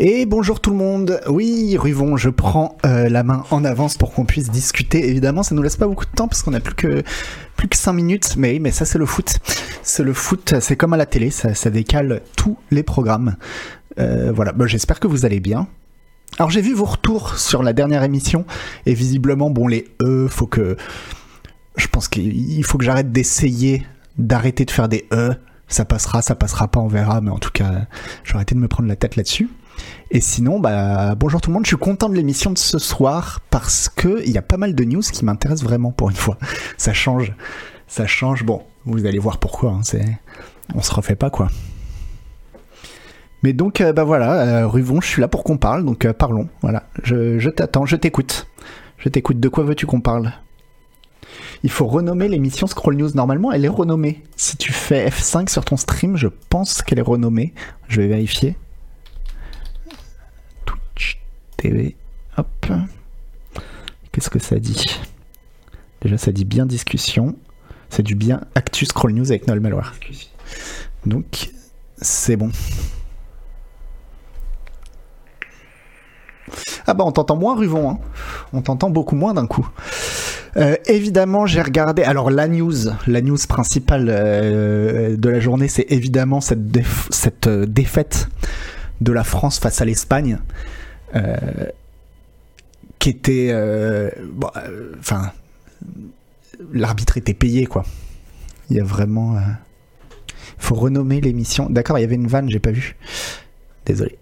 [0.00, 1.20] Et bonjour tout le monde.
[1.28, 5.08] Oui, Ruvon, je prends euh, la main en avance pour qu'on puisse discuter.
[5.08, 7.02] Évidemment, ça nous laisse pas beaucoup de temps parce qu'on a plus que
[7.56, 8.36] plus que 5 minutes.
[8.36, 9.38] Mais mais ça c'est le foot.
[9.82, 13.34] C'est le foot, c'est comme à la télé, ça, ça décale tous les programmes.
[13.98, 15.66] Euh, voilà, bon, j'espère que vous allez bien.
[16.38, 18.46] Alors j'ai vu vos retours sur la dernière émission
[18.86, 20.76] et visiblement, bon, les E, faut que...
[21.76, 23.84] Je pense qu'il faut que j'arrête d'essayer
[24.16, 25.34] d'arrêter de faire des E.
[25.66, 27.86] Ça passera, ça passera pas, on verra, mais en tout cas,
[28.22, 29.48] je vais arrêter de me prendre la tête là-dessus.
[30.10, 33.40] Et sinon, bah, bonjour tout le monde, je suis content de l'émission de ce soir
[33.50, 36.38] parce que il y a pas mal de news qui m'intéressent vraiment pour une fois.
[36.78, 37.34] Ça change,
[37.86, 38.44] ça change.
[38.44, 39.72] Bon, vous allez voir pourquoi.
[39.72, 40.18] Hein, c'est,
[40.74, 41.48] on se refait pas quoi.
[43.42, 46.12] Mais donc, euh, bah voilà, euh, Ruvon, je suis là pour qu'on parle, donc euh,
[46.12, 46.48] parlons.
[46.62, 48.48] Voilà, je t'attends, je t'écoute.
[48.96, 49.38] Je t'écoute.
[49.38, 50.32] De quoi veux-tu qu'on parle?
[51.62, 53.10] Il faut renommer l'émission Scroll News.
[53.14, 54.22] Normalement, elle est renommée.
[54.36, 57.52] Si tu fais F5 sur ton stream, je pense qu'elle est renommée.
[57.88, 58.56] Je vais vérifier.
[61.58, 61.96] TV.
[62.38, 62.66] Hop.
[64.12, 64.86] Qu'est-ce que ça dit?
[66.00, 67.36] Déjà, ça dit bien discussion.
[67.90, 69.94] C'est du bien Actu Scroll News avec Noël Malware.
[71.04, 71.50] Donc,
[72.00, 72.50] c'est bon.
[76.86, 77.98] Ah bah on t'entend moins Ruvon, hein.
[78.54, 79.68] on t'entend beaucoup moins d'un coup.
[80.56, 82.02] Euh, évidemment, j'ai regardé.
[82.02, 86.60] Alors la news, la news principale euh, de la journée, c'est évidemment cette,
[87.10, 88.28] cette euh, défaite
[89.02, 90.38] de la France face à l'Espagne,
[92.98, 94.10] qui était, euh,
[94.56, 95.32] euh, enfin,
[96.72, 97.84] l'arbitre était payé quoi.
[98.70, 99.40] Il y a vraiment, euh,
[100.58, 101.70] faut renommer l'émission.
[101.70, 102.96] D'accord, il y avait une vanne, j'ai pas vu.
[103.86, 104.18] Désolé.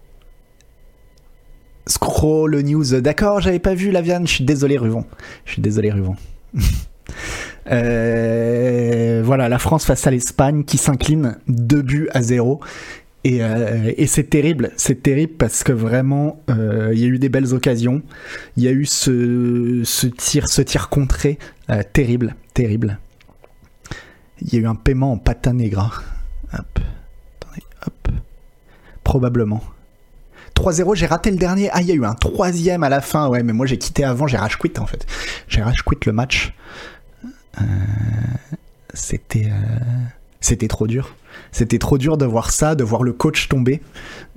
[1.85, 3.01] Scroll news.
[3.01, 4.27] D'accord, j'avais pas vu la viande.
[4.27, 5.05] Je suis désolé, Ruvon.
[5.45, 6.15] Je suis désolé, Ruvon.
[7.69, 12.61] Euh, voilà, la France face à l'Espagne qui s'incline 2 buts à 0.
[13.27, 17.19] Et, euh, et c'est terrible, c'est terrible parce que vraiment, euh, il y a eu
[17.19, 18.01] des belles occasions.
[18.55, 21.37] Il y a eu ce, ce tir, ce tir contré,
[21.69, 22.99] euh, terrible, terrible.
[24.39, 25.91] Il y a eu un paiement en pata negra.
[26.53, 26.79] Hop,
[27.41, 28.07] attendez, hop.
[29.03, 29.61] Probablement.
[30.55, 31.69] 3-0, j'ai raté le dernier.
[31.73, 33.27] Ah, il y a eu un troisième à la fin.
[33.27, 35.05] Ouais, mais moi j'ai quitté avant, j'ai rage quit en fait.
[35.49, 36.53] J'ai rage quit le match.
[38.93, 39.51] C'était
[40.39, 41.13] c'était trop dur.
[41.51, 43.81] C'était trop dur de voir ça, de voir le coach tomber.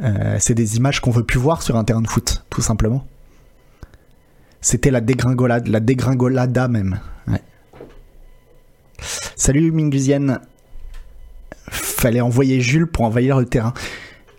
[0.03, 3.06] Euh, c'est des images qu'on veut plus voir sur un terrain de foot, tout simplement.
[4.61, 7.00] C'était la dégringolade, la dégringolada même.
[9.37, 10.38] Salut Mingusienne.
[11.71, 13.72] Fallait envoyer Jules pour envahir le terrain.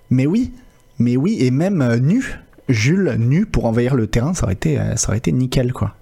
[0.10, 0.54] Mais oui,
[1.00, 2.40] mais oui, et même euh, nu,
[2.70, 5.96] Jules nu pour envahir le terrain, ça aurait été, euh, ça aurait été nickel quoi.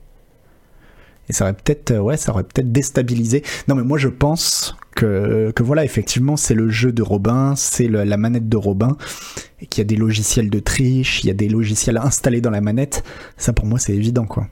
[1.29, 3.43] Et ça aurait peut-être, ouais, ça aurait peut-être déstabilisé.
[3.67, 8.17] Non, mais moi je pense que, voilà, effectivement, c'est le jeu de Robin, c'est la
[8.17, 8.97] manette de Robin,
[9.61, 12.49] et qu'il y a des logiciels de triche, il y a des logiciels installés dans
[12.49, 13.03] la manette.
[13.37, 14.47] Ça pour moi c'est évident quoi.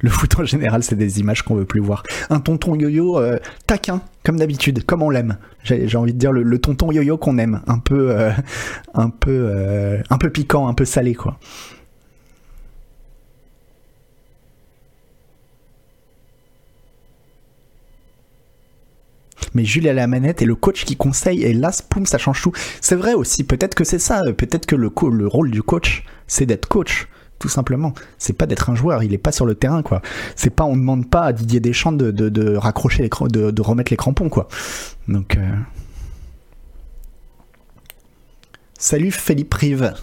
[0.00, 2.04] Le foot en général, c'est des images qu'on veut plus voir.
[2.30, 5.38] Un tonton yo-yo euh, taquin, comme d'habitude, comme on l'aime.
[5.64, 8.30] J'ai envie de dire le, le tonton yo-yo qu'on aime, un peu, euh,
[8.94, 11.40] un peu, euh, un peu piquant, un peu salé, quoi.
[19.54, 22.42] Mais Jules à la manette et le coach qui conseille et là, poum, ça change
[22.42, 22.52] tout.
[22.80, 24.88] C'est vrai aussi, peut-être que c'est ça, euh, peut-être que le,
[25.26, 27.92] rôle du coach, c'est d'être coach, tout simplement.
[28.18, 30.02] C'est pas d'être un joueur, il est pas sur le terrain, quoi.
[30.36, 33.92] C'est pas, on demande pas à Didier Deschamps de, de, raccrocher les, de, de remettre
[33.92, 34.48] les crampons, quoi.
[35.06, 35.56] Donc, euh...
[38.78, 39.94] salut Philippe Rive.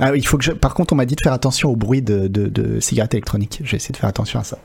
[0.00, 0.52] Ah, il faut que.
[0.52, 3.60] Par contre, on m'a dit de faire attention au bruit de cigarettes électroniques.
[3.64, 4.58] J'ai essayé de faire attention à ça.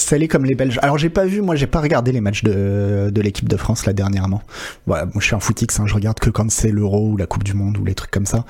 [0.00, 0.78] Salé comme les Belges.
[0.82, 3.86] Alors j'ai pas vu, moi j'ai pas regardé les matchs de, de l'équipe de France
[3.86, 4.42] là dernièrement.
[4.86, 7.26] Voilà, moi je suis un footix, hein, je regarde que quand c'est l'Euro ou la
[7.26, 8.44] Coupe du Monde ou les trucs comme ça.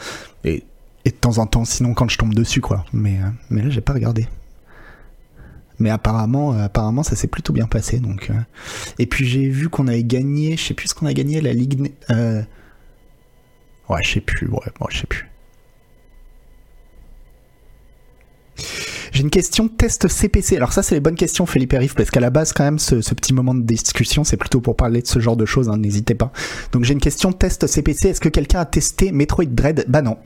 [0.44, 0.64] Et,
[1.04, 2.84] et de temps en temps, sinon quand je tombe dessus quoi.
[2.92, 4.26] Mais, euh, mais là j'ai pas regardé.
[5.78, 8.30] Mais apparemment, euh, apparemment ça s'est plutôt bien passé donc.
[8.30, 8.34] euh.
[8.98, 11.52] Et puis j'ai vu qu'on avait gagné, je sais plus ce qu'on a gagné la
[11.52, 11.92] Ligue.
[13.88, 15.28] Ouais, je sais plus, ouais, moi je sais plus.
[19.12, 20.56] J'ai une question test CPC.
[20.56, 23.00] Alors ça, c'est les bonnes questions, Philippe Riff, parce qu'à la base, quand même, ce,
[23.00, 25.68] ce petit moment de discussion, c'est plutôt pour parler de ce genre de choses.
[25.68, 26.32] hein, N'hésitez pas.
[26.72, 28.08] Donc j'ai une question test CPC.
[28.08, 29.84] Est-ce que quelqu'un a testé Metroid Dread?
[29.88, 30.16] Bah non,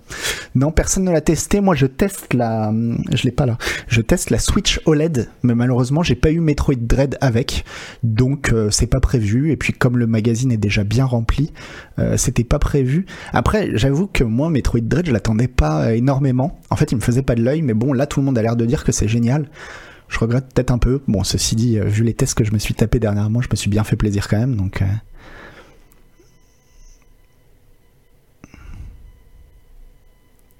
[0.54, 1.60] non, personne ne l'a testé.
[1.60, 2.72] Moi, je teste la,
[3.12, 3.58] je l'ai pas là.
[3.88, 7.64] Je teste la Switch OLED, mais malheureusement, j'ai pas eu Metroid Dread avec,
[8.02, 9.50] donc euh, c'est pas prévu.
[9.50, 11.52] Et puis comme le magazine est déjà bien rempli,
[11.98, 13.06] euh, c'était pas prévu.
[13.32, 16.60] Après, j'avoue que moi, Metroid Dread, je l'attendais pas euh, énormément.
[16.70, 18.42] En fait, il me faisait pas de l'œil, mais bon, là, tout le monde a
[18.42, 19.48] l'air de dire que c'est génial.
[20.08, 21.00] je regrette peut-être un peu.
[21.06, 23.70] Bon, ceci dit, vu les tests que je me suis tapé dernièrement, je me suis
[23.70, 24.82] bien fait plaisir quand même, donc.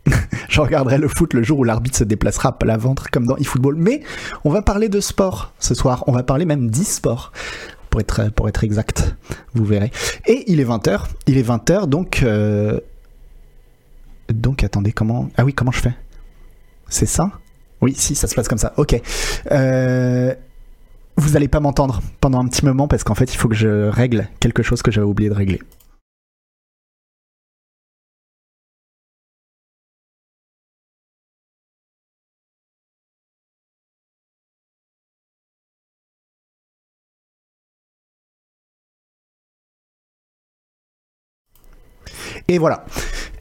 [0.49, 3.37] je regarderai le foot le jour où l'arbitre se déplacera à la ventre comme dans
[3.37, 3.77] eFootball.
[3.77, 4.03] Mais
[4.45, 6.05] on va parler de sport ce soir.
[6.07, 7.33] On va parler même d'e-sport.
[7.91, 9.15] Pour être, pour être exact,
[9.55, 9.93] vous verrez.
[10.27, 11.03] Et il est 20h.
[11.29, 12.23] Il est 20h, donc.
[12.25, 12.81] Euh,
[14.33, 15.31] donc, attendez, comment.
[15.37, 15.95] Ah oui, comment je fais?
[16.89, 17.31] C'est ça?
[17.85, 18.73] Oui, si, ça se passe comme ça.
[18.79, 18.99] Ok.
[19.53, 20.35] Euh,
[21.19, 23.89] vous n'allez pas m'entendre pendant un petit moment parce qu'en fait, il faut que je
[23.91, 25.61] règle quelque chose que j'avais oublié de régler.
[42.49, 42.87] Et voilà.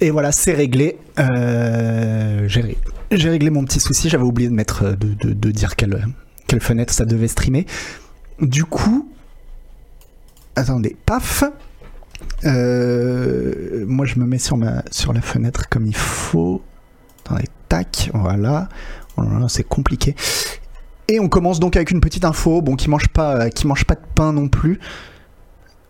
[0.02, 0.98] Et voilà, c'est réglé.
[1.18, 2.78] Euh, j'ai réglé
[3.52, 4.10] mon petit souci.
[4.10, 6.06] J'avais oublié de mettre euh, de, dire quelle,
[6.48, 7.66] quelle fenêtre ça devait streamer.
[8.42, 9.10] Du coup,
[10.56, 11.44] attendez, paf.
[12.46, 16.62] Euh, moi, je me mets sur ma sur la fenêtre comme il faut.
[17.26, 18.70] Attendez, tac, voilà.
[19.18, 20.16] Oh c'est compliqué.
[21.08, 23.96] Et on commence donc avec une petite info, bon, qui mange pas, qui mange pas
[23.96, 24.80] de pain non plus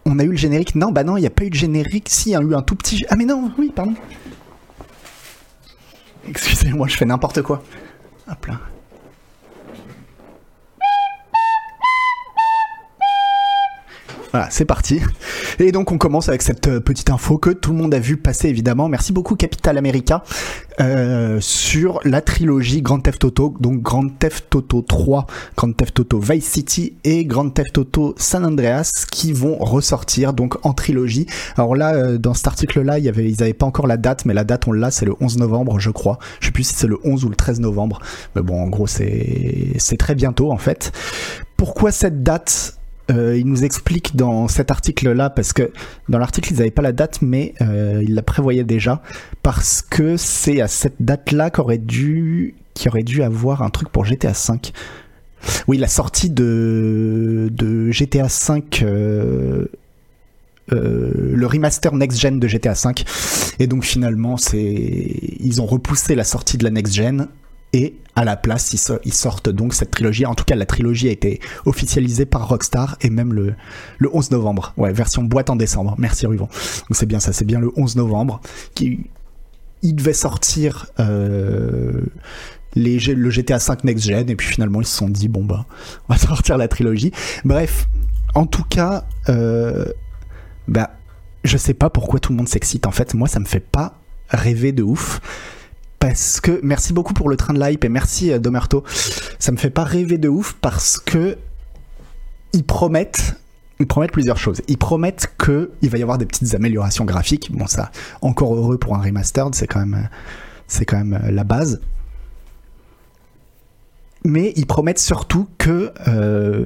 [0.06, 0.76] on a eu le générique.
[0.76, 2.10] Non, bah non, il n'y a pas eu de générique.
[2.10, 3.06] Si, il y a eu un tout petit.
[3.10, 3.94] Ah, mais non, oui, pardon.
[6.28, 7.64] Excusez-moi, je fais n'importe quoi.
[8.30, 8.60] Hop là.
[14.32, 15.00] Voilà, c'est parti.
[15.60, 18.18] Et donc on commence avec cette euh, petite info que tout le monde a vu
[18.18, 18.90] passer évidemment.
[18.90, 20.24] Merci beaucoup Capital America
[20.80, 26.20] euh, sur la trilogie Grand Theft Auto, donc Grand Theft Auto 3, Grand Theft Auto
[26.20, 31.28] Vice City et Grand Theft Auto San Andreas qui vont ressortir donc en trilogie.
[31.58, 34.68] Alors là, euh, dans cet article-là, ils n'avaient pas encore la date, mais la date
[34.68, 36.18] on l'a, c'est le 11 novembre, je crois.
[36.40, 38.00] Je sais plus si c'est le 11 ou le 13 novembre,
[38.36, 40.92] mais bon, en gros c'est c'est très bientôt en fait.
[41.58, 42.78] Pourquoi cette date
[43.12, 45.72] euh, il nous explique dans cet article-là, parce que
[46.10, 49.02] dans l'article, ils n'avaient pas la date, mais euh, ils la prévoyaient déjà,
[49.42, 52.56] parce que c'est à cette date-là qu'aurait dû,
[52.88, 54.60] aurait dû avoir un truc pour GTA V.
[55.68, 57.52] Oui, la sortie de,
[57.92, 59.66] GTA V, euh,
[60.70, 62.94] le remaster next-gen de GTA V.
[63.60, 67.28] Et donc finalement, ils ont repoussé la sortie de la next-gen
[67.74, 70.26] et à la place ils, sortent donc cette trilogie.
[70.26, 73.56] En tout cas, la trilogie a été officialisée par Rockstar et même le,
[73.98, 74.74] le 11 novembre.
[74.78, 75.96] Ouais, version boîte en décembre.
[75.98, 76.46] Merci Ruvon.
[76.46, 78.40] Donc c'est bien ça, c'est bien le 11 novembre
[78.76, 79.02] qui
[79.82, 82.04] il devait sortir euh,
[82.76, 85.66] les, le GTA 5 Next Gen et puis finalement ils se sont dit bon bah
[86.08, 87.12] on va sortir la trilogie.
[87.44, 87.88] Bref,
[88.36, 89.86] en tout cas, euh,
[90.68, 90.92] bah
[91.44, 92.86] je sais pas pourquoi tout le monde s'excite.
[92.86, 94.00] En fait, moi ça me fait pas
[94.30, 95.20] rêver de ouf
[96.04, 98.84] parce que merci beaucoup pour le train de l'hype et merci euh, Domerto.
[99.40, 101.38] Ça me fait pas rêver de ouf parce que
[102.52, 103.40] ils promettent
[103.80, 104.62] ils promettent plusieurs choses.
[104.68, 107.54] Ils promettent que il va y avoir des petites améliorations graphiques.
[107.54, 107.90] Bon ça,
[108.22, 110.10] encore heureux pour un remastered, c'est quand même
[110.68, 111.80] c'est quand même euh, la base.
[114.26, 116.66] Mais ils promettent surtout que euh,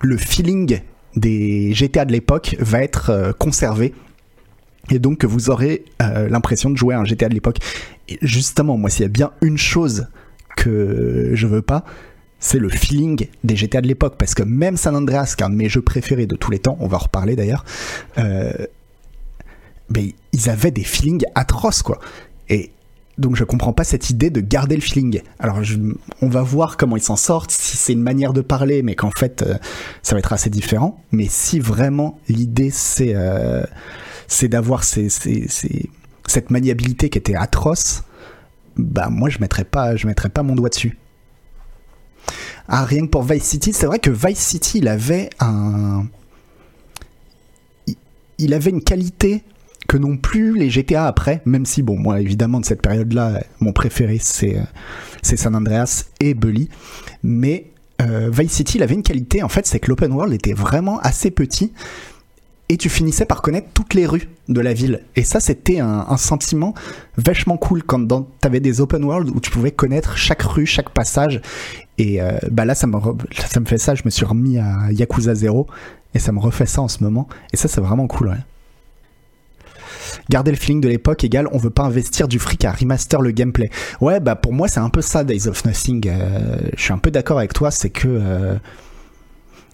[0.00, 0.80] le feeling
[1.16, 3.92] des GTA de l'époque va être conservé
[4.90, 7.58] et donc que vous aurez l'impression de jouer à un GTA de l'époque
[8.22, 10.06] justement, moi, s'il y a bien une chose
[10.56, 11.84] que je veux pas,
[12.38, 14.16] c'est le feeling des GTA de l'époque.
[14.18, 16.58] Parce que même San Andreas, qui est un de mes jeux préférés de tous les
[16.58, 17.64] temps, on va en reparler d'ailleurs,
[18.18, 18.52] euh,
[20.32, 21.98] ils avaient des feelings atroces, quoi.
[22.48, 22.70] Et
[23.16, 25.22] donc je comprends pas cette idée de garder le feeling.
[25.38, 25.60] Alors
[26.20, 29.12] on va voir comment ils s'en sortent, si c'est une manière de parler, mais qu'en
[29.16, 29.54] fait euh,
[30.02, 31.00] ça va être assez différent.
[31.12, 33.62] Mais si vraiment l'idée c'est euh,
[34.28, 38.02] c'est d'avoir cette maniabilité qui était atroce,
[38.76, 40.98] bah moi je mettrais pas, je mettrais pas mon doigt dessus.
[42.68, 46.06] Ah, rien que pour Vice City, c'est vrai que Vice City, il avait un,
[48.38, 49.42] il avait une qualité
[49.86, 53.72] que n'ont plus les GTA après, même si bon, moi évidemment de cette période-là, mon
[53.72, 54.58] préféré c'est
[55.22, 56.70] c'est San Andreas et Bully,
[57.22, 60.54] mais euh, Vice City, il avait une qualité en fait, c'est que l'open world était
[60.54, 61.72] vraiment assez petit
[62.68, 65.02] et tu finissais par connaître toutes les rues de la ville.
[65.16, 66.74] Et ça, c'était un, sentiment
[67.16, 68.06] vachement cool quand
[68.40, 71.42] t'avais des open world où tu pouvais connaître chaque rue, chaque passage.
[71.98, 72.96] Et euh, bah là, ça me,
[73.34, 73.94] ça me fait ça.
[73.94, 75.66] Je me suis remis à Yakuza 0
[76.14, 77.28] et ça me refait ça en ce moment.
[77.52, 78.28] Et ça, c'est vraiment cool.
[78.28, 78.36] Ouais.
[80.30, 83.30] Garder le feeling de l'époque égale on veut pas investir du fric à remaster le
[83.30, 83.70] gameplay.
[84.00, 86.08] Ouais, bah pour moi, c'est un peu ça, Days of Nothing.
[86.08, 88.08] Euh, je suis un peu d'accord avec toi, c'est que.
[88.08, 88.56] Euh,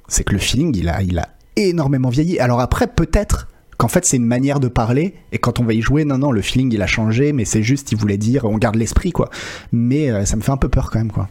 [0.09, 1.29] c'est que le feeling, il a, il a
[1.69, 2.39] énormément vieilli.
[2.39, 5.81] Alors après, peut-être qu'en fait c'est une manière de parler et quand on va y
[5.81, 8.59] jouer, non, non, le feeling il a changé, mais c'est juste, il voulait dire, on
[8.59, 9.31] garde l'esprit quoi.
[9.73, 11.29] Mais euh, ça me fait un peu peur quand même quoi.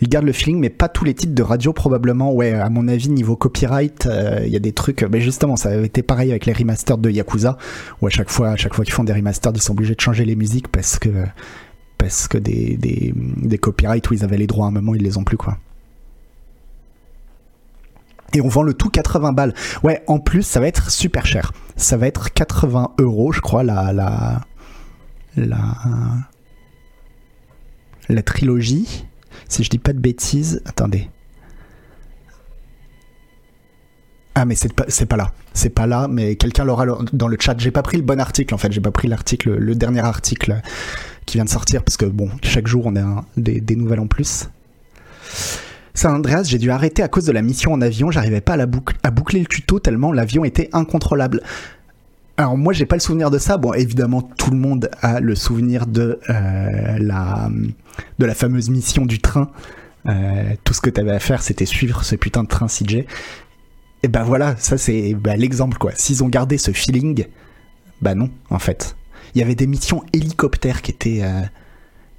[0.00, 2.32] ils gardent le feeling, mais pas tous les titres de radio probablement.
[2.32, 4.08] Ouais, à mon avis, niveau copyright,
[4.44, 5.02] il y a des trucs.
[5.02, 7.56] Mais justement, ça avait été pareil avec les remasters de Yakuza,
[8.00, 10.00] où à chaque fois, à chaque fois qu'ils font des remasters, ils sont obligés de
[10.00, 11.08] changer les musiques parce que
[11.98, 15.02] parce que des, des, des copyrights où ils avaient les droits à un moment, ils
[15.02, 15.58] les ont plus quoi.
[18.34, 19.54] Et on vend le tout 80 balles.
[19.82, 21.52] Ouais, en plus, ça va être super cher.
[21.76, 24.42] Ça va être 80 euros, je crois, la, la,
[25.36, 25.58] la,
[28.08, 29.06] la trilogie.
[29.48, 31.08] Si je dis pas de bêtises, attendez.
[34.36, 35.32] Ah mais c'est pas, pas là.
[35.52, 37.54] C'est pas là, mais quelqu'un l'aura dans le chat.
[37.58, 38.72] J'ai pas pris le bon article en fait.
[38.72, 40.60] J'ai pas pris l'article, le dernier article
[41.24, 44.08] qui vient de sortir parce que bon, chaque jour on a des, des nouvelles en
[44.08, 44.48] plus.
[45.94, 48.10] San Andreas, j'ai dû arrêter à cause de la mission en avion.
[48.10, 51.40] J'arrivais pas à, boucler le tuto tellement l'avion était incontrôlable.
[52.36, 53.58] Alors moi j'ai pas le souvenir de ça.
[53.58, 57.48] Bon évidemment tout le monde a le souvenir de euh, la
[58.18, 59.50] de la fameuse mission du train.
[60.06, 63.04] Euh, tout ce que tu avais à faire c'était suivre ce putain de train CJ.
[64.02, 65.92] Et ben voilà, ça c'est bah, l'exemple quoi.
[65.94, 67.26] S'ils ont gardé ce feeling,
[68.02, 68.96] bah non en fait.
[69.34, 71.42] Il y avait des missions hélicoptères qui étaient euh,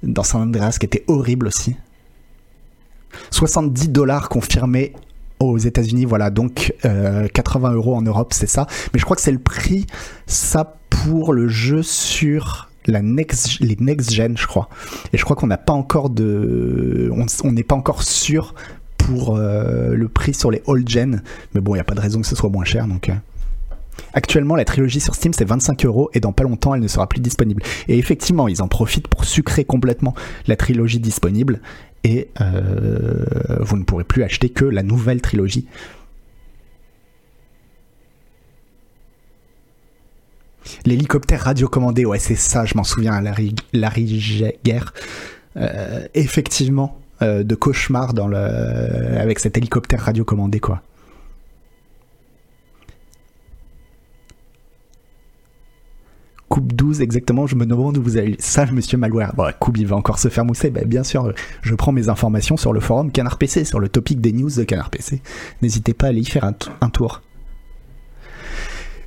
[0.02, 1.76] dans San Andreas qui étaient horribles aussi.
[3.30, 4.92] 70 dollars confirmés
[5.40, 8.66] aux États-Unis, voilà, donc 80 euh, euros en Europe, c'est ça.
[8.92, 9.86] Mais je crois que c'est le prix,
[10.26, 14.68] ça, pour le jeu sur les next gen, je crois.
[15.12, 17.10] Et je crois qu'on n'a pas encore de,
[17.44, 18.54] on n'est pas encore sûr
[18.96, 21.22] pour euh, le prix sur les old gen.
[21.54, 23.08] Mais bon, il n'y a pas de raison que ce soit moins cher, donc.
[23.08, 23.14] Euh.
[24.12, 27.06] Actuellement, la trilogie sur Steam, c'est 25 euros et dans pas longtemps, elle ne sera
[27.06, 27.62] plus disponible.
[27.88, 30.14] Et effectivement, ils en profitent pour sucrer complètement
[30.46, 31.60] la trilogie disponible
[32.06, 35.66] et euh, vous ne pourrez plus acheter que la nouvelle trilogie.
[40.84, 44.94] L'hélicoptère radiocommandé, ouais, c'est ça, je m'en souviens, Larry, Larry Guerre.
[45.56, 50.82] Euh, effectivement, euh, de cauchemar dans le, avec cet hélicoptère radiocommandé, quoi.
[56.56, 59.34] Coupe 12 exactement, je me demande où vous avez ça, monsieur Malware.
[59.36, 60.70] Bon, Coupe, il va encore se faire mousser.
[60.70, 64.22] Ben, bien sûr, je prends mes informations sur le forum Canard PC, sur le topic
[64.22, 65.20] des news de Canard PC.
[65.60, 67.20] N'hésitez pas à aller y faire un, tour.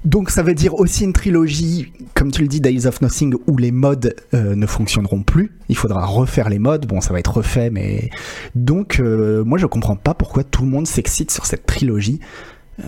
[0.06, 3.58] Donc ça veut dire aussi une trilogie, comme tu le dis, Days of Nothing, où
[3.58, 5.52] les modes euh, ne fonctionneront plus.
[5.70, 6.86] Il faudra refaire les modes.
[6.86, 8.12] Bon, ça va être refait, mais
[8.54, 12.20] donc euh, moi je comprends pas pourquoi tout le monde s'excite sur cette trilogie.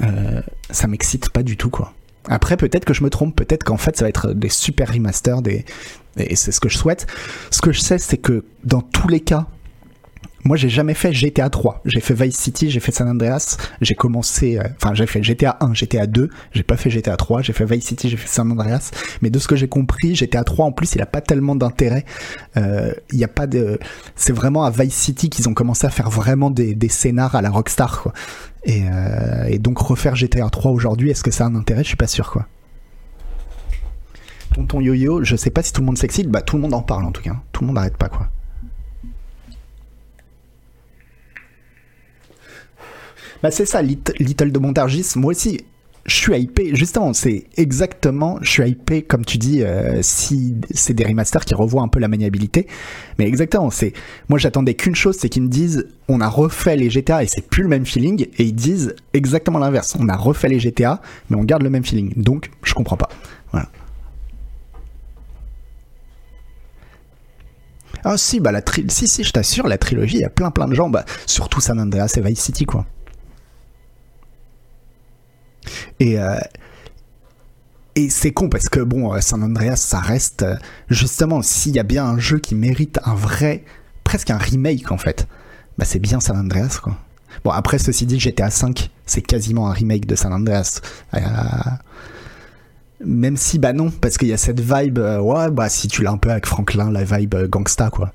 [0.03, 1.95] Euh, ça m'excite pas du tout, quoi.
[2.27, 5.41] Après, peut-être que je me trompe, peut-être qu'en fait, ça va être des super remasters,
[5.41, 5.65] des...
[6.17, 7.07] et c'est ce que je souhaite.
[7.49, 9.47] Ce que je sais, c'est que dans tous les cas,
[10.43, 11.81] moi, j'ai jamais fait GTA 3.
[11.85, 15.57] J'ai fait Vice City, j'ai fait San Andreas, j'ai commencé, euh, enfin, j'ai fait GTA
[15.61, 18.51] 1, GTA 2, j'ai pas fait GTA 3, j'ai fait Vice City, j'ai fait San
[18.51, 18.91] Andreas.
[19.21, 22.05] Mais de ce que j'ai compris, GTA 3, en plus, il a pas tellement d'intérêt.
[22.57, 23.79] Euh, il y a pas de,
[24.15, 27.41] c'est vraiment à Vice City qu'ils ont commencé à faire vraiment des, des scénars à
[27.41, 28.13] la Rockstar, quoi.
[28.63, 31.83] Et, euh, et donc refaire GTA 3 aujourd'hui, est-ce que ça a un intérêt?
[31.83, 32.47] Je suis pas sûr, quoi.
[34.53, 36.81] Tonton Yo-Yo, je sais pas si tout le monde s'excite, bah tout le monde en
[36.81, 37.35] parle en tout cas.
[37.51, 38.27] Tout le monde n'arrête pas, quoi.
[43.43, 45.13] Bah c'est ça, Little de Montargis.
[45.15, 45.61] Moi aussi,
[46.05, 46.75] je suis hypé.
[46.75, 51.53] Justement, c'est exactement, je suis hypé, comme tu dis, euh, si c'est des remasters qui
[51.53, 52.67] revoient un peu la maniabilité.
[53.19, 53.93] Mais exactement, c'est,
[54.29, 57.47] moi j'attendais qu'une chose, c'est qu'ils me disent, on a refait les GTA et c'est
[57.47, 58.27] plus le même feeling.
[58.37, 59.95] Et ils disent exactement l'inverse.
[59.99, 62.13] On a refait les GTA, mais on garde le même feeling.
[62.15, 63.09] Donc, je comprends pas.
[63.51, 63.69] Voilà.
[68.03, 70.67] Ah si, bah la tri si, je t'assure, la trilogie, il y a plein plein
[70.67, 72.87] de gens, bah, surtout San Andreas et Vice City, quoi.
[75.99, 76.39] Et, euh,
[77.95, 80.55] et c'est con parce que bon, euh, San Andreas, ça reste euh,
[80.89, 83.63] justement s'il y a bien un jeu qui mérite un vrai,
[84.03, 85.27] presque un remake en fait,
[85.77, 86.97] bah c'est bien San Andreas quoi.
[87.43, 90.81] Bon après ceci dit, GTA 5, c'est quasiment un remake de San Andreas.
[93.03, 96.11] même si bah non, parce qu'il y a cette vibe, ouais bah si tu l'as
[96.11, 98.11] un peu avec Franklin, la vibe gangsta quoi.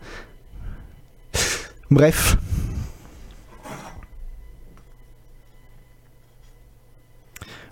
[1.90, 2.36] Bref,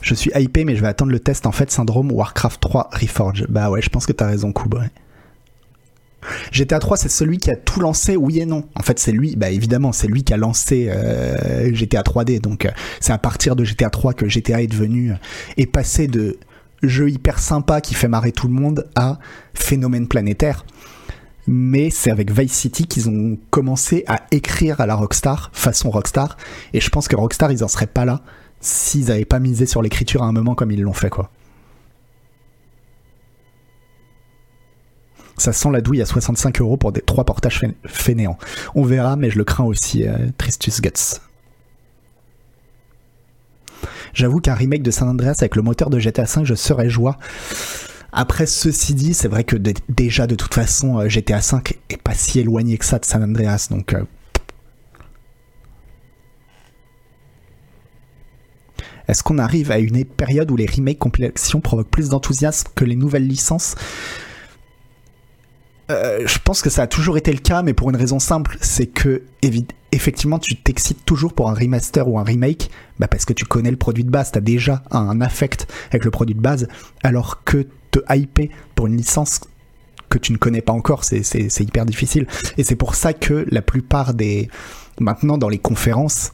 [0.04, 3.46] je suis hypé, mais je vais attendre le test en fait syndrome Warcraft 3 Reforge.
[3.49, 4.76] Bah ouais, je pense que t'as raison, Koub.
[6.52, 8.64] GTA 3, c'est celui qui a tout lancé, oui et non.
[8.75, 12.40] En fait, c'est lui, bah évidemment, c'est lui qui a lancé euh, GTA 3D.
[12.40, 12.70] Donc, euh,
[13.00, 15.16] c'est à partir de GTA 3 que GTA est devenu euh,
[15.56, 16.38] est passé de
[16.82, 19.18] jeu hyper sympa qui fait marrer tout le monde à
[19.54, 20.66] phénomène planétaire.
[21.46, 26.37] Mais c'est avec Vice City qu'ils ont commencé à écrire à la Rockstar, façon Rockstar.
[26.75, 28.23] Et je pense que Rockstar, ils en seraient pas là
[28.64, 31.30] s'ils n'avaient pas misé sur l'écriture à un moment comme ils l'ont fait, quoi.
[35.37, 38.38] Ça sent la douille à 65 euros pour des trois portages fainéants.
[38.75, 41.21] On verra, mais je le crains aussi, euh, Tristus Guts.
[44.14, 47.18] J'avoue qu'un remake de San Andreas avec le moteur de GTA V, je serais joie.
[48.12, 49.56] Après, ceci dit, c'est vrai que
[49.88, 51.59] déjà, de toute façon, euh, GTA V
[51.90, 53.92] est pas si éloigné que ça de San Andreas, donc...
[53.92, 54.04] Euh,
[59.08, 62.96] Est-ce qu'on arrive à une période où les remakes compilations provoquent plus d'enthousiasme que les
[62.96, 63.75] nouvelles licences?
[65.90, 68.56] Euh, je pense que ça a toujours été le cas, mais pour une raison simple,
[68.61, 69.23] c'est que
[69.92, 73.70] effectivement tu t'excites toujours pour un remaster ou un remake, bah parce que tu connais
[73.70, 76.68] le produit de base, tu as déjà un affect avec le produit de base,
[77.02, 79.40] alors que te hyper pour une licence
[80.08, 82.26] que tu ne connais pas encore, c'est hyper difficile.
[82.56, 84.49] Et c'est pour ça que la plupart des...
[85.00, 86.32] Maintenant dans les conférences,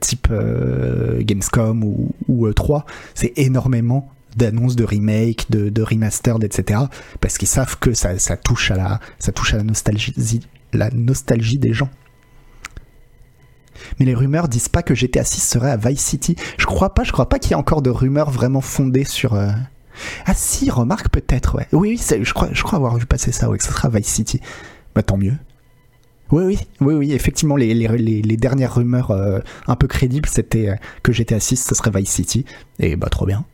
[0.00, 2.82] type euh, Gamescom ou, ou E3,
[3.14, 6.80] c'est énormément d'annonces de remake, de, de remastered, etc.
[7.20, 11.88] Parce qu'ils savent que ça, touche à la, à nostalgie, des gens.
[13.98, 16.36] Mais les rumeurs disent pas que GTA 6 serait à Vice City.
[16.58, 19.34] Je crois pas, je crois pas qu'il y ait encore de rumeurs vraiment fondées sur.
[19.34, 19.50] Euh,
[20.26, 21.66] ah si, remarque peut-être, ouais.
[21.72, 24.06] Oui, oui, je crois, je crois avoir vu passer ça, ouais, que ce sera Vice
[24.06, 24.40] City.
[24.94, 25.34] Bah tant mieux.
[26.32, 30.74] Oui, oui, oui, oui, effectivement, les, les, dernières rumeurs euh, un peu crédibles, c'était euh,
[31.04, 32.44] que GTA 6, ce serait Vice City.
[32.80, 33.44] Et bah trop bien.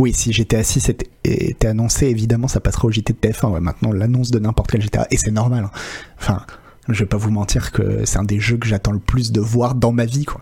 [0.00, 0.88] Oui, si GTA 6
[1.24, 3.60] était, annoncé, évidemment, ça passerait au JT de TF1.
[3.60, 5.64] maintenant, l'annonce de n'importe quel GTA, et c'est normal.
[5.64, 5.70] Hein.
[6.18, 6.46] Enfin,
[6.88, 9.40] je vais pas vous mentir que c'est un des jeux que j'attends le plus de
[9.40, 10.40] voir dans ma vie, quoi.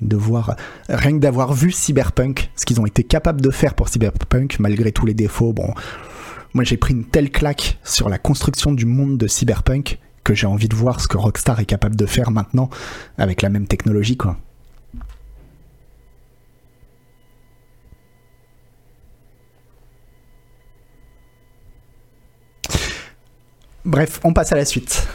[0.00, 0.56] De voir,
[0.88, 4.92] rien que d'avoir vu Cyberpunk, ce qu'ils ont été capables de faire pour Cyberpunk, malgré
[4.92, 5.52] tous les défauts.
[5.52, 5.72] Bon,
[6.54, 10.46] moi j'ai pris une telle claque sur la construction du monde de Cyberpunk que j'ai
[10.46, 12.68] envie de voir ce que Rockstar est capable de faire maintenant
[13.16, 14.18] avec la même technologie.
[23.84, 25.06] Bref, on passe à la suite.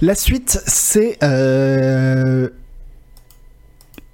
[0.00, 2.48] La suite, c'est euh,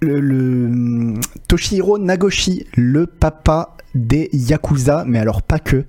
[0.00, 1.14] le,
[1.46, 5.84] Toshihiro Nagoshi, le papa des Yakuza, mais alors pas que,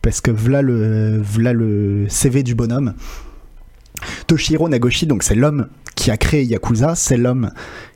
[0.00, 2.94] parce que voilà le, voilà le CV du bonhomme.
[4.26, 7.50] Toshihiro Nagoshi, donc c'est l'homme qui a créé Yakuza, c'est l'homme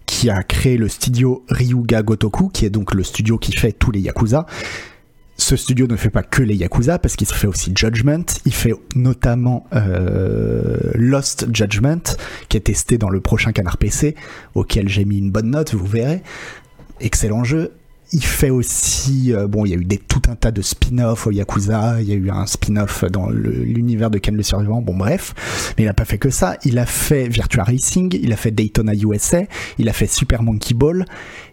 [0.04, 3.92] qui a créé le studio Ryuga Gotoku, qui est donc le studio qui fait tous
[3.92, 4.44] les Yakuza.
[5.40, 8.74] Ce studio ne fait pas que les Yakuza, parce qu'il fait aussi Judgment, il fait
[8.94, 12.02] notamment euh, Lost Judgment,
[12.50, 14.16] qui est testé dans le prochain Canard PC,
[14.54, 16.22] auquel j'ai mis une bonne note, vous verrez.
[17.00, 17.72] Excellent jeu.
[18.12, 21.30] Il fait aussi, euh, bon, il y a eu tout un tas de spin-off au
[21.30, 25.32] Yakuza, il y a eu un spin-off dans l'univers de Ken le Survivant, bon bref,
[25.78, 28.50] mais il n'a pas fait que ça, il a fait Virtua Racing, il a fait
[28.50, 29.44] Daytona USA,
[29.78, 31.06] il a fait Super Monkey Ball,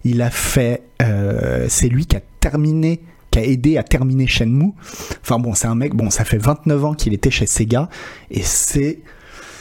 [0.03, 2.99] il a fait, euh, c'est lui qui a terminé
[3.37, 4.73] a aidé à terminer Shenmue.
[5.21, 7.89] Enfin bon, c'est un mec, bon, ça fait 29 ans qu'il était chez Sega,
[8.31, 8.99] et c'est,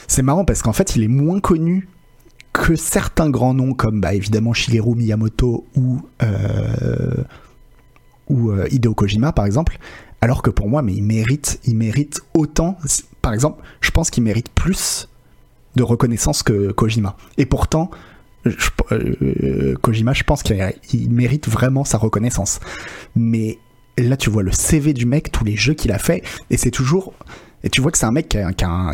[0.07, 1.87] c'est marrant parce qu'en fait, il est moins connu
[2.53, 7.23] que certains grands noms comme bah, évidemment Shigeru Miyamoto ou, euh,
[8.29, 9.77] ou euh, Hideo Kojima par exemple,
[10.21, 12.77] alors que pour moi, mais il mérite, il mérite autant,
[13.21, 15.07] par exemple, je pense qu'il mérite plus
[15.75, 17.15] de reconnaissance que Kojima.
[17.37, 17.91] Et pourtant,
[18.91, 22.59] euh, Kojima, je pense qu'il mérite vraiment sa reconnaissance.
[23.15, 23.59] Mais
[24.03, 26.71] là, tu vois le CV du mec, tous les jeux qu'il a fait, et c'est
[26.71, 27.13] toujours.
[27.63, 28.93] Et tu vois que c'est un mec qui a,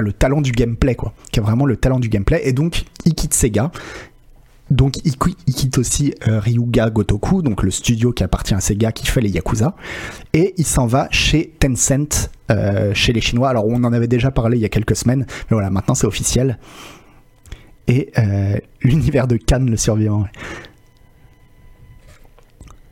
[0.00, 1.14] le talent du gameplay, quoi.
[1.32, 2.40] Qui a vraiment le talent du gameplay.
[2.44, 3.70] Et donc, il quitte Sega.
[4.70, 9.20] Donc, il, quitte aussi Ryuga Gotoku, donc le studio qui appartient à Sega qui fait
[9.20, 9.76] les Yakuza.
[10.32, 13.50] Et il s'en va chez Tencent, euh, chez les Chinois.
[13.50, 16.06] Alors, on en avait déjà parlé il y a quelques semaines, mais voilà, maintenant c'est
[16.06, 16.58] officiel.
[17.88, 20.24] Et euh, l'univers de Cannes, le survivant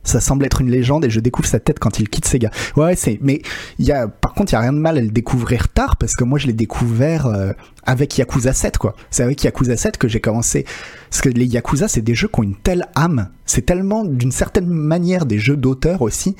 [0.03, 2.51] ça semble être une légende et je découvre sa tête quand il quitte Sega.
[2.75, 3.19] Ouais, c'est.
[3.21, 3.41] Mais
[3.79, 5.95] il y a, par contre, il y a rien de mal à le découvrir tard
[5.97, 7.53] parce que moi, je l'ai découvert euh,
[7.85, 8.95] avec Yakuza 7, quoi.
[9.11, 10.65] C'est avec Yakuza 7 que j'ai commencé.
[11.09, 13.29] Parce que les Yakuza, c'est des jeux qui ont une telle âme.
[13.45, 16.35] C'est tellement, d'une certaine manière, des jeux d'auteur aussi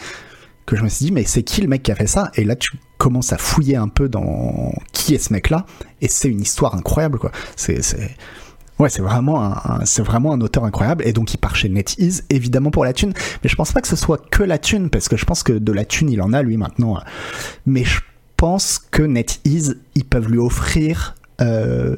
[0.65, 2.31] que je me suis dit, mais c'est qui le mec qui a fait ça?
[2.35, 5.65] Et là, tu commences à fouiller un peu dans qui est ce mec-là,
[6.01, 7.31] et c'est une histoire incroyable, quoi.
[7.55, 7.81] C'est,
[8.83, 12.91] Ouais, c'est vraiment un, auteur incroyable et donc il part chez NetEase évidemment pour la
[12.91, 15.41] thune, mais je pense pas que ce soit que la thune parce que je pense
[15.41, 16.99] que de la thune il en a lui maintenant,
[17.65, 18.01] mais je
[18.35, 21.95] pense que NetEase ils peuvent lui offrir euh,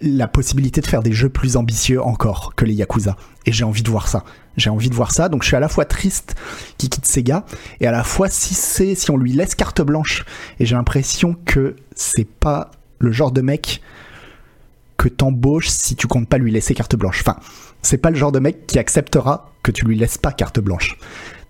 [0.00, 3.16] la possibilité de faire des jeux plus ambitieux encore que les Yakuza.
[3.46, 4.22] Et j'ai envie de voir ça.
[4.56, 5.28] J'ai envie de voir ça.
[5.28, 6.36] Donc je suis à la fois triste
[6.78, 7.44] qu'il quitte Sega
[7.80, 10.24] et à la fois si c'est si on lui laisse carte blanche.
[10.60, 13.82] Et j'ai l'impression que c'est pas le genre de mec
[15.00, 17.22] que t'embauches si tu comptes pas lui laisser carte blanche.
[17.22, 17.36] Enfin,
[17.80, 20.98] c'est pas le genre de mec qui acceptera que tu lui laisses pas carte blanche.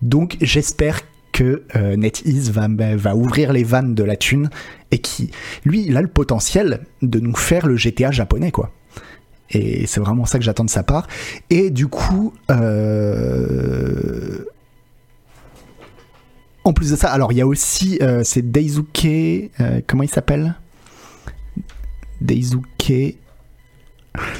[0.03, 1.01] Donc j'espère
[1.33, 4.51] que euh, NetEase va, va ouvrir les vannes de la thune
[4.93, 5.33] et qui,
[5.65, 8.71] lui, il a le potentiel de nous faire le GTA japonais, quoi.
[9.51, 11.09] Et c'est vraiment ça que j'attends de sa part.
[11.51, 14.45] Et du coup, euh,
[16.63, 19.51] en plus de ça, alors il y a aussi, euh, c'est Daisuke,
[19.89, 20.55] comment il s'appelle?
[22.21, 23.17] Daisuke.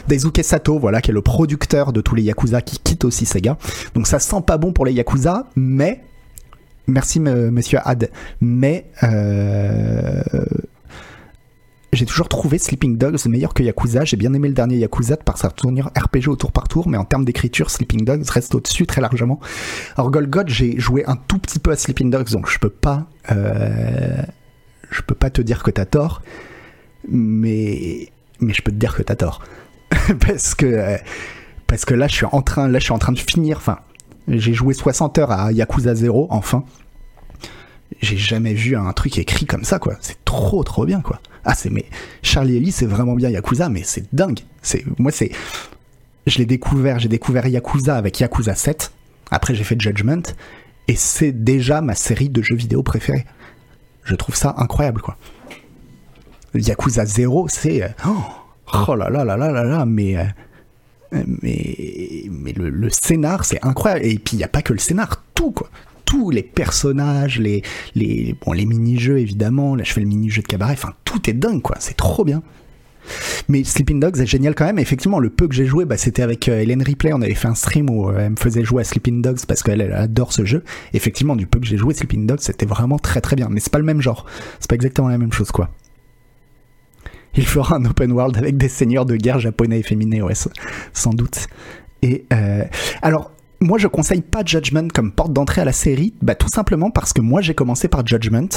[0.09, 3.57] Daisuke Sato, voilà, qui est le producteur de tous les Yakuza, qui quitte aussi Sega.
[3.95, 6.03] Donc ça sent pas bon pour les Yakuza, mais
[6.91, 8.11] Merci, monsieur Had.
[8.41, 10.23] Mais euh,
[11.93, 14.05] j'ai toujours trouvé Sleeping Dogs meilleur que Yakuza.
[14.05, 16.99] J'ai bien aimé le dernier Yakuza par sa tournure RPG au tour par tour, mais
[16.99, 19.41] en termes d'écriture, Sleeping Dogs reste au-dessus très largement.
[19.97, 23.07] Alors Golgot, j'ai joué un tout petit peu à Sleeping Dogs, donc je peux pas,
[23.31, 24.23] euh,
[24.91, 26.23] je peux pas te dire que t'as tort,
[27.09, 29.43] mais mais je peux te dire que t'as tort
[30.27, 30.99] parce que
[31.67, 33.79] parce que là je suis en train, là je suis en train de finir, enfin
[34.29, 36.65] j'ai joué 60 heures à Yakuza 0, enfin.
[38.01, 39.97] J'ai jamais vu un truc écrit comme ça, quoi.
[40.01, 41.21] C'est trop, trop bien, quoi.
[41.45, 41.87] Ah, c'est, mais
[42.23, 44.41] Charlie Ellie, c'est vraiment bien Yakuza, mais c'est dingue.
[44.63, 45.33] C'est, moi, c'est,
[46.27, 48.93] je l'ai découvert, j'ai découvert Yakuza avec Yakuza 7.
[49.31, 50.23] Après, j'ai fait Judgment.
[50.87, 53.27] Et c'est déjà ma série de jeux vidéo préférée.
[54.05, 55.17] Je trouve ça incroyable, quoi.
[56.55, 58.17] Yakuza 0, c'est, oh,
[58.89, 60.25] oh là là là là là là, mais, euh,
[61.43, 64.05] mais, mais le, scénar, c'est incroyable.
[64.05, 65.71] Et puis, il n'y a pas que le scénar, tout, quoi.
[66.05, 67.63] Tous les personnages, les,
[67.95, 69.77] les, bon, les mini-jeux, évidemment.
[69.77, 70.73] Là, je fais le mini-jeu de cabaret.
[70.73, 71.77] Enfin, tout est dingue, quoi.
[71.79, 72.43] C'est trop bien.
[73.49, 74.79] Mais Sleeping Dogs est génial quand même.
[74.79, 77.13] Effectivement, le peu que j'ai joué, bah, c'était avec euh, Hélène Ripley.
[77.13, 79.63] On avait fait un stream où euh, elle me faisait jouer à Sleeping Dogs parce
[79.63, 80.65] qu'elle adore ce jeu.
[80.95, 83.49] Effectivement, du peu que j'ai joué Sleeping Dogs, c'était vraiment très très bien.
[83.49, 84.27] Mais c'est pas le même genre.
[84.59, 85.71] C'est pas exactement la même chose, quoi
[87.35, 90.35] il fera un open world avec des seigneurs de guerre japonais efféminés, ouais,
[90.93, 91.47] sans doute.
[92.03, 92.65] Et euh,
[93.03, 93.31] alors,
[93.63, 97.13] moi, je conseille pas Judgment comme porte d'entrée à la série, bah, tout simplement parce
[97.13, 98.49] que moi, j'ai commencé par Judgment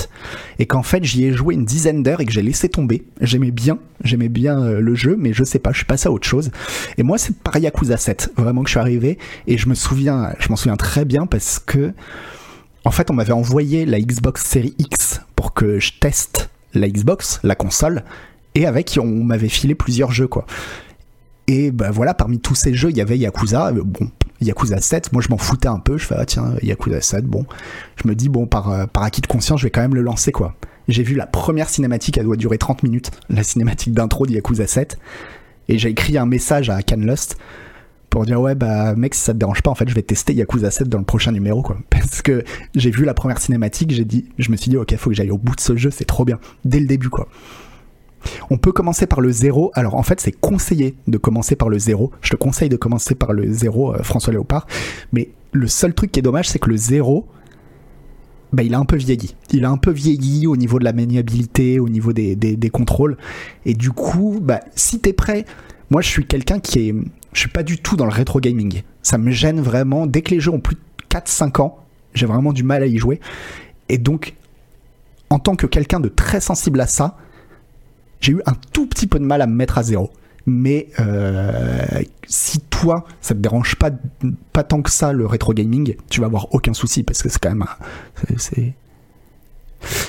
[0.59, 3.03] et qu'en fait, j'y ai joué une dizaine d'heures et que j'ai laissé tomber.
[3.19, 6.11] J'aimais bien, j'aimais bien euh, le jeu, mais je sais pas, je suis passé à
[6.11, 6.51] autre chose.
[6.97, 10.33] Et moi, c'est par Yakuza 7, vraiment que je suis arrivé et je me souviens,
[10.39, 11.93] je m'en souviens très bien parce que,
[12.85, 17.41] en fait, on m'avait envoyé la Xbox Series X pour que je teste la Xbox,
[17.43, 18.03] la console,
[18.55, 20.45] et avec on m'avait filé plusieurs jeux quoi.
[21.47, 23.67] Et bah voilà, parmi tous ces jeux, il y avait Yakuza.
[23.67, 24.09] Euh, bon,
[24.41, 25.97] Yakuza 7, moi je m'en foutais un peu.
[25.97, 27.45] Je fais, ah tiens, Yakuza 7, bon.
[28.01, 30.01] Je me dis, bon, par, euh, par acquis de conscience, je vais quand même le
[30.01, 30.55] lancer, quoi.
[30.87, 34.67] J'ai vu la première cinématique, elle doit durer 30 minutes, la cinématique d'intro de Yakuza
[34.67, 34.97] 7.
[35.69, 37.37] Et j'ai écrit un message à Canlust
[38.09, 40.33] pour dire, ouais, bah mec, si ça te dérange pas, en fait, je vais tester
[40.33, 41.77] Yakuza 7 dans le prochain numéro, quoi.
[41.89, 42.43] Parce que
[42.75, 45.31] j'ai vu la première cinématique, j'ai dit, je me suis dit, ok, faut que j'aille
[45.31, 46.39] au bout de ce jeu, c'est trop bien.
[46.63, 47.27] Dès le début, quoi.
[48.49, 49.71] On peut commencer par le zéro.
[49.73, 52.11] Alors en fait, c'est conseillé de commencer par le zéro.
[52.21, 54.67] Je te conseille de commencer par le zéro, euh, François Léopard.
[55.11, 57.27] Mais le seul truc qui est dommage, c'est que le zéro,
[58.51, 59.35] bah, il a un peu vieilli.
[59.51, 63.17] Il a un peu vieilli au niveau de la maniabilité, au niveau des, contrôles.
[63.65, 65.45] Et du coup, bah, si t'es prêt,
[65.89, 66.95] moi je suis quelqu'un qui est.
[67.33, 68.83] Je suis pas du tout dans le rétro gaming.
[69.01, 70.05] Ça me gêne vraiment.
[70.05, 71.79] Dès que les jeux ont plus de 4-5 ans,
[72.13, 73.19] j'ai vraiment du mal à y jouer.
[73.89, 74.35] Et donc,
[75.31, 77.17] en tant que quelqu'un de très sensible à ça,
[78.23, 80.09] j'ai eu un tout petit peu de mal à me mettre à zéro.
[80.45, 81.85] Mais euh,
[82.25, 83.91] si toi, ça te dérange pas,
[84.53, 87.39] pas tant que ça le rétro gaming, tu vas avoir aucun souci parce que c'est
[87.39, 87.65] quand même.
[88.37, 88.73] C'est,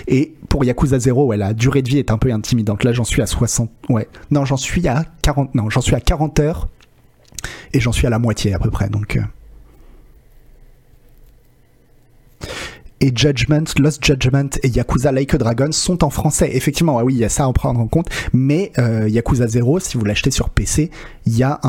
[0.07, 2.85] Et pour Yakuza 0, ouais, la durée de vie est un peu intimidante.
[2.85, 3.71] Là, j'en suis à 60.
[3.89, 4.09] Ouais.
[4.31, 5.55] Non, j'en suis à 40.
[5.57, 6.69] Non, j'en suis à 40 heures.
[7.73, 8.89] Et j'en suis à la moitié à peu près.
[8.89, 9.19] Donc.
[13.05, 16.51] Et Judgment, Lost Judgment et Yakuza Like a Dragon sont en français.
[16.55, 18.09] Effectivement, oui, il y a ça à prendre en compte.
[18.33, 20.91] Mais euh, Yakuza 0, si vous l'achetez sur PC,
[21.27, 21.61] il y a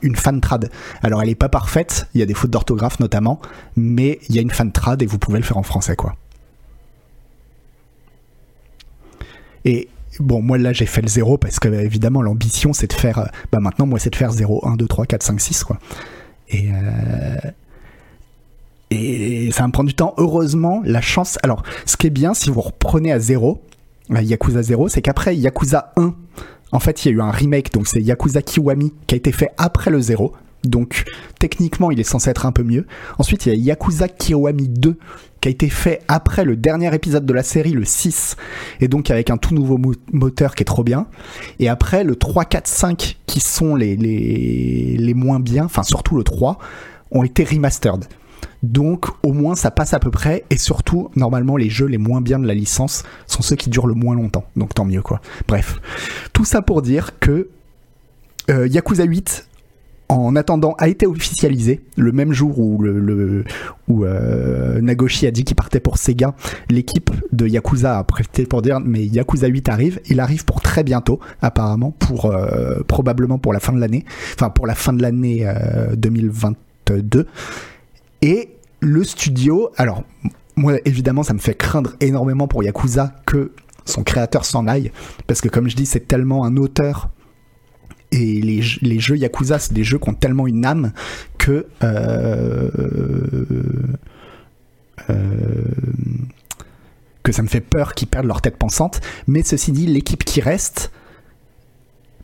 [0.00, 0.70] une fan trad.
[1.02, 3.38] Alors elle est pas parfaite, il y a des fautes d'orthographe notamment,
[3.76, 6.16] mais il y a une fan trad et vous pouvez le faire en français, quoi.
[9.66, 9.88] Et
[10.20, 13.26] bon, moi là j'ai fait le 0 parce que évidemment l'ambition c'est de faire, euh,
[13.52, 15.78] bah maintenant moi c'est de faire 0, 1, 2, 3, 4, 5, 6 quoi.
[16.48, 17.36] Et, euh,
[18.90, 20.14] et ça va me prendre du temps.
[20.16, 21.38] Heureusement, la chance.
[21.42, 23.62] Alors, ce qui est bien, si vous reprenez à zéro,
[24.10, 26.14] Yakuza 0, c'est qu'après Yakuza 1,
[26.72, 29.32] en fait, il y a eu un remake, donc c'est Yakuza Kiwami qui a été
[29.32, 30.32] fait après le 0.
[30.64, 31.04] Donc
[31.38, 32.86] techniquement, il est censé être un peu mieux.
[33.18, 34.98] Ensuite, il y a Yakuza Kiwami 2
[35.40, 38.36] qui a été fait après le dernier épisode de la série, le 6,
[38.80, 39.78] et donc avec un tout nouveau
[40.12, 41.06] moteur qui est trop bien.
[41.60, 46.16] Et après, le 3, 4, 5, qui sont les, les, les moins bien, enfin surtout
[46.16, 46.58] le 3,
[47.12, 48.06] ont été remastered.
[48.62, 52.20] Donc au moins ça passe à peu près et surtout normalement les jeux les moins
[52.20, 54.44] bien de la licence sont ceux qui durent le moins longtemps.
[54.56, 55.20] Donc tant mieux quoi.
[55.46, 55.80] Bref,
[56.32, 57.48] tout ça pour dire que
[58.50, 59.46] euh, Yakuza 8
[60.10, 65.80] en attendant a été officialisé le même jour où, euh, Nagoshi a dit qu'il partait
[65.80, 66.34] pour Sega.
[66.70, 70.00] L'équipe de Yakuza a prêté pour dire mais Yakuza 8 arrive.
[70.08, 74.06] Il arrive pour très bientôt apparemment pour euh, probablement pour la fin de l'année.
[74.34, 75.46] Enfin pour la fin de l'année
[75.94, 77.26] 2022
[78.22, 78.50] et
[78.80, 80.04] le studio, alors
[80.56, 83.52] moi évidemment ça me fait craindre énormément pour Yakuza que
[83.84, 84.92] son créateur s'en aille,
[85.26, 87.10] parce que comme je dis c'est tellement un auteur
[88.10, 88.62] et les,
[89.00, 90.92] jeux Yakuza, c'est des jeux qui ont tellement une âme
[91.36, 92.70] que euh,
[95.10, 95.64] euh,
[97.22, 99.00] que ça me fait peur qu'ils perdent leur tête pensante.
[99.26, 100.90] Mais ceci dit, l'équipe qui reste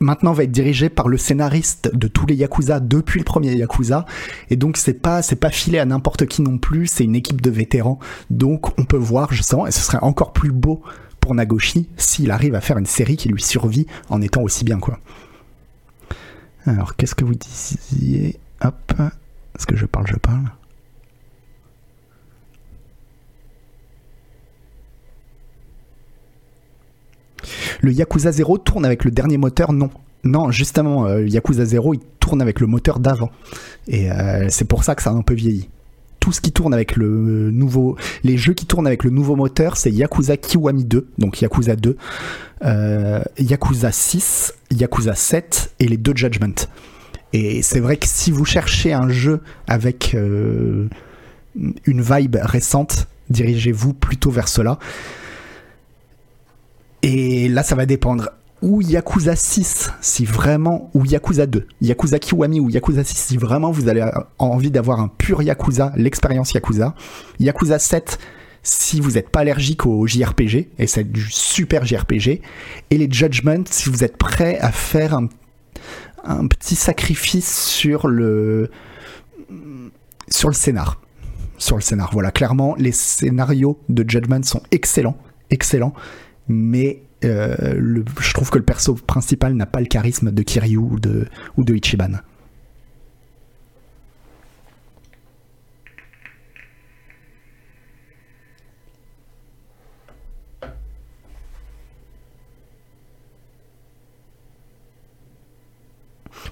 [0.04, 4.04] maintenant va être dirigé par le scénariste de tous les Yakuza depuis le premier Yakuza.
[4.50, 6.86] Et donc c'est pas c'est pas filé à n'importe qui non plus.
[6.86, 7.98] C'est une équipe de vétérans.
[8.30, 10.82] Donc on peut voir justement et ce serait encore plus beau
[11.20, 14.78] pour Nagoshi s'il arrive à faire une série qui lui survit en étant aussi bien
[14.78, 15.00] quoi.
[16.66, 18.38] Alors qu'est-ce que vous disiez?
[18.62, 18.92] Hop.
[19.56, 20.06] Est-ce que je parle?
[20.06, 20.50] Je parle
[27.80, 29.90] Le Yakuza 0 tourne avec le dernier moteur Non.
[30.24, 33.30] Non, justement, euh, Yakuza 0, il tourne avec le moteur d'avant.
[33.86, 35.68] Et euh, c'est pour ça que ça a un peu vieilli.
[36.18, 37.96] Tout ce qui tourne avec le nouveau.
[38.22, 41.98] Les jeux qui tournent avec le nouveau moteur, c'est Yakuza Kiwami 2, donc Yakuza 2,
[42.64, 46.68] euh, Yakuza 6, Yakuza 7 et les deux Judgment.
[47.34, 50.88] Et c'est vrai que si vous cherchez un jeu avec une
[52.00, 54.78] vibe récente, dirigez-vous plutôt vers cela.
[57.04, 58.30] Et là, ça va dépendre.
[58.62, 63.70] Ou Yakuza 6, si vraiment, ou Yakuza 2, Yakuza Kiwami ou Yakuza 6, si vraiment
[63.70, 66.94] vous avez envie d'avoir un pur Yakuza, l'expérience Yakuza.
[67.38, 68.18] Yakuza 7,
[68.62, 72.40] si vous n'êtes pas allergique au JRPG, et c'est du super JRPG.
[72.90, 75.28] Et les Judgment, si vous êtes prêt à faire un,
[76.24, 78.70] un petit sacrifice sur le,
[80.30, 81.02] sur le scénar.
[81.58, 82.30] Sur le scénar, voilà.
[82.30, 85.18] Clairement, les scénarios de Judgment sont excellents,
[85.50, 85.92] excellents
[86.48, 91.00] mais euh, je trouve que le perso principal n'a pas le charisme de Kiryu ou
[91.00, 91.26] de,
[91.56, 92.18] ou de Ichiban.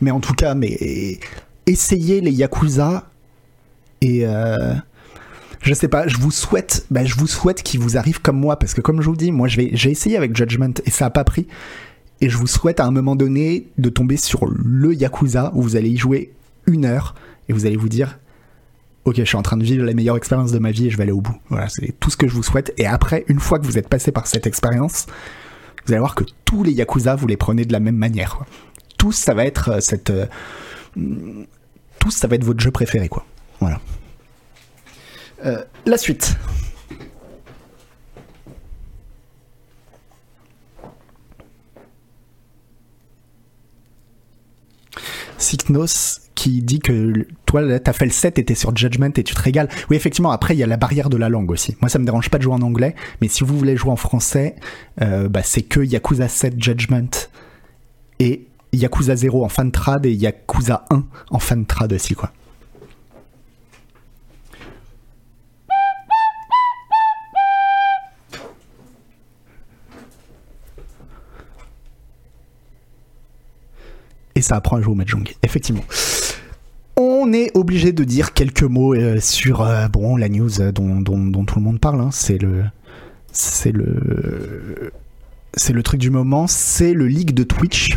[0.01, 1.21] Mais en tout cas, mais
[1.67, 3.09] essayez les Yakuza
[4.01, 4.75] et euh,
[5.62, 8.59] je sais pas, je vous souhaite, bah, je vous souhaite qu'il vous arrive comme moi,
[8.59, 11.25] parce que comme je vous dis, moi j'ai essayé avec Judgment et ça a pas
[11.25, 11.46] pris.
[12.20, 15.77] Et je vous souhaite à un moment donné de tomber sur le Yakuza où vous
[15.77, 16.33] allez y jouer
[16.66, 17.14] une heure
[17.48, 18.18] et vous allez vous dire
[19.05, 20.96] Ok, je suis en train de vivre la meilleure expérience de ma vie et je
[20.96, 21.35] vais aller au bout.
[21.48, 22.72] Voilà, c'est tout ce que je vous souhaite.
[22.79, 25.07] Et après, une fois que vous êtes passé par cette expérience,
[25.85, 28.38] vous allez voir que tous les Yakuza, vous les prenez de la même manière.
[28.98, 30.11] Tous, ça va être euh, cette.
[30.11, 30.27] Euh,
[31.98, 33.27] tous, ça va être votre jeu préféré, quoi.
[33.59, 33.81] Voilà.
[35.45, 36.37] Euh, la suite.
[45.39, 49.35] Siknos qui dit que toi, t'as fait le 7 et t'es sur Judgment et tu
[49.35, 49.69] te régales.
[49.91, 51.77] Oui, effectivement, après, il y a la barrière de la langue aussi.
[51.81, 53.97] Moi, ça me dérange pas de jouer en anglais, mais si vous voulez jouer en
[53.97, 54.57] français,
[55.03, 57.11] euh, bah, c'est que Yakuza 7 Judgment
[58.19, 62.33] et Yakuza 0 en fan trad et Yakuza 1 en fan trad aussi, quoi.
[74.35, 75.85] Et ça apprend à jouer au Mahjong, effectivement.
[76.97, 81.57] On est obligé de dire quelques mots euh, sur euh, bon la news dont, tout
[81.57, 82.01] le monde parle.
[82.01, 82.11] Hein.
[82.12, 82.64] C'est le
[83.33, 84.92] c'est le
[85.55, 86.47] c'est le truc du moment.
[86.47, 87.97] C'est le leak de Twitch.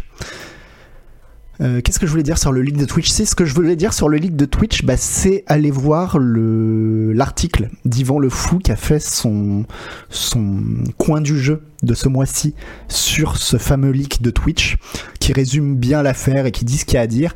[1.62, 3.10] Euh, qu'est-ce que je voulais dire sur le leak de Twitch?
[3.10, 6.18] C'est ce que je voulais dire sur le leak de Twitch, bah, c'est aller voir
[6.20, 9.66] l'article d'Yvan Le Fou qui a fait son,
[10.10, 10.60] son
[10.98, 12.56] coin du jeu de ce mois-ci
[12.88, 14.78] sur ce fameux leak de Twitch,
[15.20, 17.34] qui résume bien l'affaire et qui dit ce qu'il y a à dire.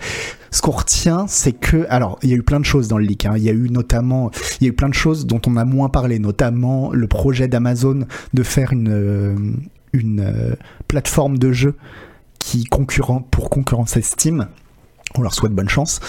[0.51, 3.05] Ce qu'on retient, c'est que, alors, il y a eu plein de choses dans le
[3.05, 3.25] leak.
[3.25, 3.33] Hein.
[3.37, 5.65] Il y a eu notamment, il y a eu plein de choses dont on a
[5.65, 9.35] moins parlé, notamment le projet d'Amazon de faire une, euh,
[9.93, 10.55] une euh,
[10.87, 11.75] plateforme de jeu
[12.39, 14.47] qui concurrent pour concurrencer Steam
[15.15, 15.99] On leur souhaite bonne chance.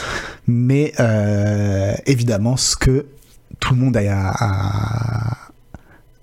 [0.46, 3.06] Mais euh, évidemment, ce que
[3.58, 5.36] tout le monde a,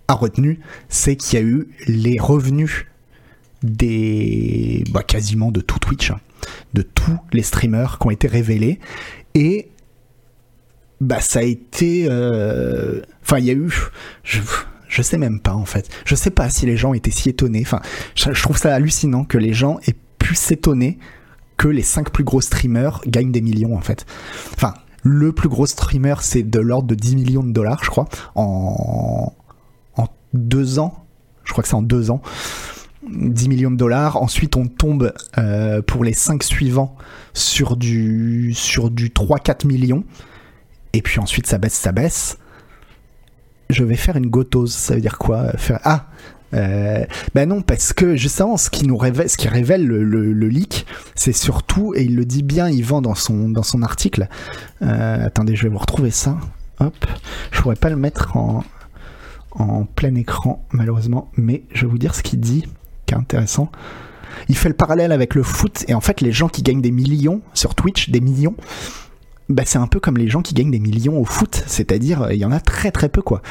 [0.09, 2.87] retenu, c'est qu'il y a eu les revenus
[3.61, 6.19] des bah, quasiment de tout Twitch, hein,
[6.73, 8.79] de tous les streamers qui ont été révélés.
[9.35, 9.69] Et
[10.99, 13.71] bah ça a été euh, enfin il y a eu
[14.87, 15.89] je sais même pas en fait.
[16.05, 17.61] Je sais pas si les gens étaient si étonnés.
[17.61, 17.81] Enfin
[18.15, 20.97] je, trouve ça hallucinant que les gens aient pu s'étonner
[21.57, 24.05] que les cinq plus gros streamers gagnent des millions en fait.
[24.53, 24.73] Enfin
[25.03, 29.33] le plus gros streamer c'est de l'ordre de 10 millions de dollars je crois en
[29.95, 31.05] en deux ans.
[31.43, 32.21] Je crois que c'est en deux ans.
[33.09, 34.21] 10 millions de dollars.
[34.21, 36.97] Ensuite, on tombe euh, pour les cinq suivants
[37.33, 40.03] sur du, sur du 3-4 millions.
[40.93, 42.37] Et puis ensuite ça baisse, ça baisse.
[43.69, 45.79] Je vais faire une gotose, ça veut dire quoi faire...
[45.83, 46.07] Ah
[46.53, 50.85] euh, ben non, parce que justement, ce qui nous révèle, ce qui révèle le, leak,
[51.15, 54.29] c'est surtout, et il le dit bien, Yvan dans son dans son article.
[54.81, 56.37] Euh, attendez, je vais vous retrouver ça.
[56.79, 57.05] Hop,
[57.51, 58.63] je pourrais pas le mettre en
[59.51, 62.65] en plein écran malheureusement, mais je vais vous dire ce qu'il dit,
[63.05, 63.71] qui est intéressant.
[64.49, 66.91] Il fait le parallèle avec le foot et en fait, les gens qui gagnent des
[66.91, 68.55] millions sur Twitch, des millions,
[69.49, 72.33] bah, c'est un peu comme les gens qui gagnent des millions au foot, c'est-à-dire euh,
[72.33, 73.41] il y en a très très peu quoi.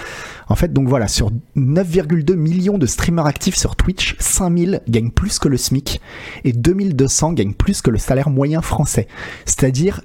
[0.49, 5.39] En fait, donc voilà, sur 9,2 millions de streamers actifs sur Twitch, 5000 gagnent plus
[5.39, 6.01] que le SMIC
[6.45, 9.09] et 2200 gagnent plus que le salaire moyen français.
[9.45, 10.03] C'est-à-dire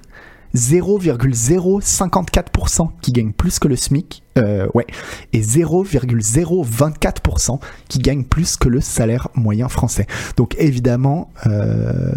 [0.54, 4.86] 0,054% qui gagnent plus que le SMIC, euh, ouais,
[5.32, 10.08] et 0,024% qui gagnent plus que le salaire moyen français.
[10.36, 12.12] Donc évidemment, euh,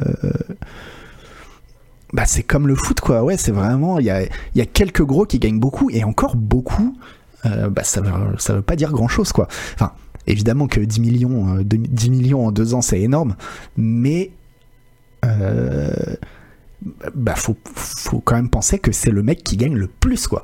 [2.16, 3.24] bah c'est comme le foot quoi.
[3.24, 4.24] Ouais c'est vraiment il y a,
[4.56, 6.98] y a quelques gros qui gagnent beaucoup et encore beaucoup.
[7.46, 9.48] Euh, bah ça veut, ça veut pas dire grand chose quoi.
[9.74, 9.92] Enfin
[10.26, 13.36] évidemment que 10 millions 10 euh, millions en deux ans c'est énorme.
[13.76, 14.32] Mais
[15.26, 16.16] euh,
[17.14, 20.44] bah faut, faut quand même penser que c'est le mec qui gagne le plus quoi.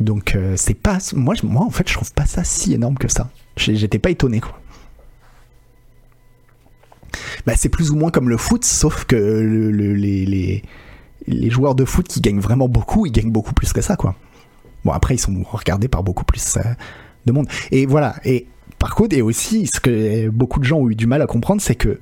[0.00, 3.30] Donc c'est pas moi moi en fait je trouve pas ça si énorme que ça.
[3.56, 4.58] J'étais pas étonné quoi
[7.46, 10.62] bah, c'est plus ou moins comme le foot, sauf que les,
[11.26, 14.14] les, joueurs de foot qui gagnent vraiment beaucoup, ils gagnent beaucoup plus que ça, quoi.
[14.84, 16.60] Bon, après, ils sont regardés par beaucoup plus euh,
[17.26, 17.46] de monde.
[17.70, 18.16] Et voilà.
[18.24, 18.46] Et
[18.78, 21.60] par contre, et aussi, ce que beaucoup de gens ont eu du mal à comprendre,
[21.60, 22.00] c'est que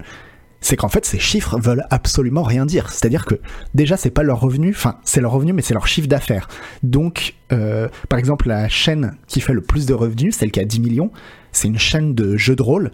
[0.61, 2.91] c'est qu'en fait ces chiffres veulent absolument rien dire.
[2.91, 3.37] C'est-à-dire que
[3.75, 6.49] déjà c'est pas leur revenu, enfin c'est leur revenu mais c'est leur chiffre d'affaires.
[6.83, 10.65] Donc euh, par exemple la chaîne qui fait le plus de revenus, celle qui a
[10.65, 11.11] 10 millions,
[11.53, 12.91] c'est une chaîne de jeux de rôle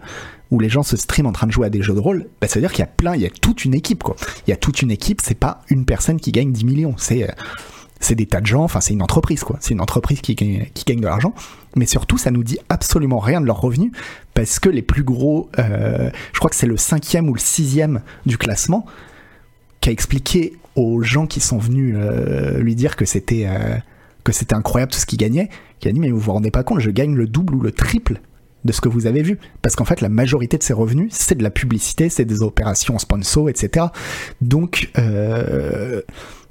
[0.51, 2.47] où les gens se streament en train de jouer à des jeux de rôle, bah,
[2.47, 4.03] ça veut dire qu'il y a plein, il y a toute une équipe.
[4.45, 7.23] Il y a toute une équipe, c'est pas une personne qui gagne 10 millions, c'est
[7.23, 7.33] euh,
[7.99, 9.43] c'est des tas de gens, enfin c'est une entreprise.
[9.59, 11.33] C'est une entreprise qui, qui gagne de l'argent,
[11.75, 13.91] mais surtout ça nous dit absolument rien de leurs revenus
[14.35, 18.01] parce que les plus gros, euh, je crois que c'est le cinquième ou le sixième
[18.27, 18.85] du classement,
[19.81, 23.47] qui a expliqué aux gens qui sont venus euh, lui dire que c'était
[24.23, 26.63] que c'était incroyable tout ce qu'il gagnait, qui a dit mais vous vous rendez pas
[26.63, 28.21] compte, je gagne le double ou le triple
[28.65, 29.39] de ce que vous avez vu.
[29.61, 32.97] Parce qu'en fait, la majorité de ses revenus, c'est de la publicité, c'est des opérations
[32.99, 33.87] sponsor, etc.
[34.41, 36.01] Donc, euh,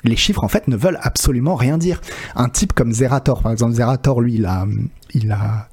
[0.04, 2.00] les chiffres, en fait, ne veulent absolument rien dire.
[2.34, 4.66] Un type comme Zerator, par exemple, Zerator, lui, il a,
[5.14, 5.68] il a,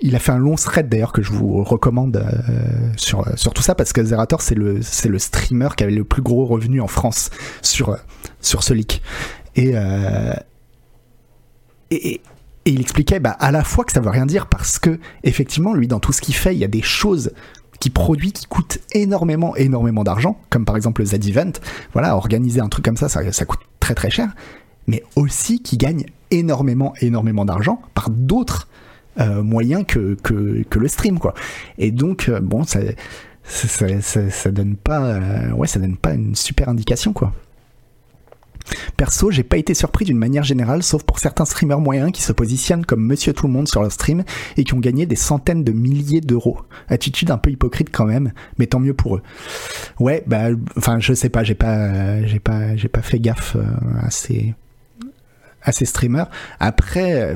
[0.00, 3.62] il a fait un long thread d'ailleurs que je vous recommande euh, sur, sur tout
[3.62, 6.80] ça parce que Zerator c'est le, c'est le streamer qui avait le plus gros revenu
[6.80, 7.30] en France
[7.62, 7.96] sur,
[8.40, 9.02] sur ce leak.
[9.56, 10.34] Et, euh,
[11.90, 12.20] et,
[12.64, 15.74] et il expliquait bah, à la fois que ça veut rien dire parce que, effectivement,
[15.74, 17.32] lui, dans tout ce qu'il fait, il y a des choses
[17.80, 21.52] qui produit qui coûtent énormément, énormément d'argent, comme par exemple le Z-Event.
[21.92, 24.34] Voilà, organiser un truc comme ça, ça, coûte très très cher,
[24.86, 28.68] mais aussi qui gagne énormément, énormément d'argent par d'autres
[29.20, 31.34] euh, moyens que, que, le stream, quoi.
[31.76, 32.80] Et donc, euh, bon, ça,
[33.44, 37.32] ça, donne pas, euh, ouais, ça donne pas une super indication, quoi.
[38.96, 42.32] Perso, j'ai pas été surpris d'une manière générale, sauf pour certains streamers moyens qui se
[42.32, 44.24] positionnent comme Monsieur Tout le Monde sur leur stream
[44.56, 46.58] et qui ont gagné des centaines de milliers d'euros.
[46.88, 49.22] Attitude un peu hypocrite quand même, mais tant mieux pour eux.
[50.00, 53.64] Ouais, bah, enfin, je sais pas, j'ai pas, j'ai pas, j'ai pas fait gaffe euh,
[54.00, 54.54] à ces,
[55.62, 56.28] à ces streamers.
[56.60, 57.34] Après.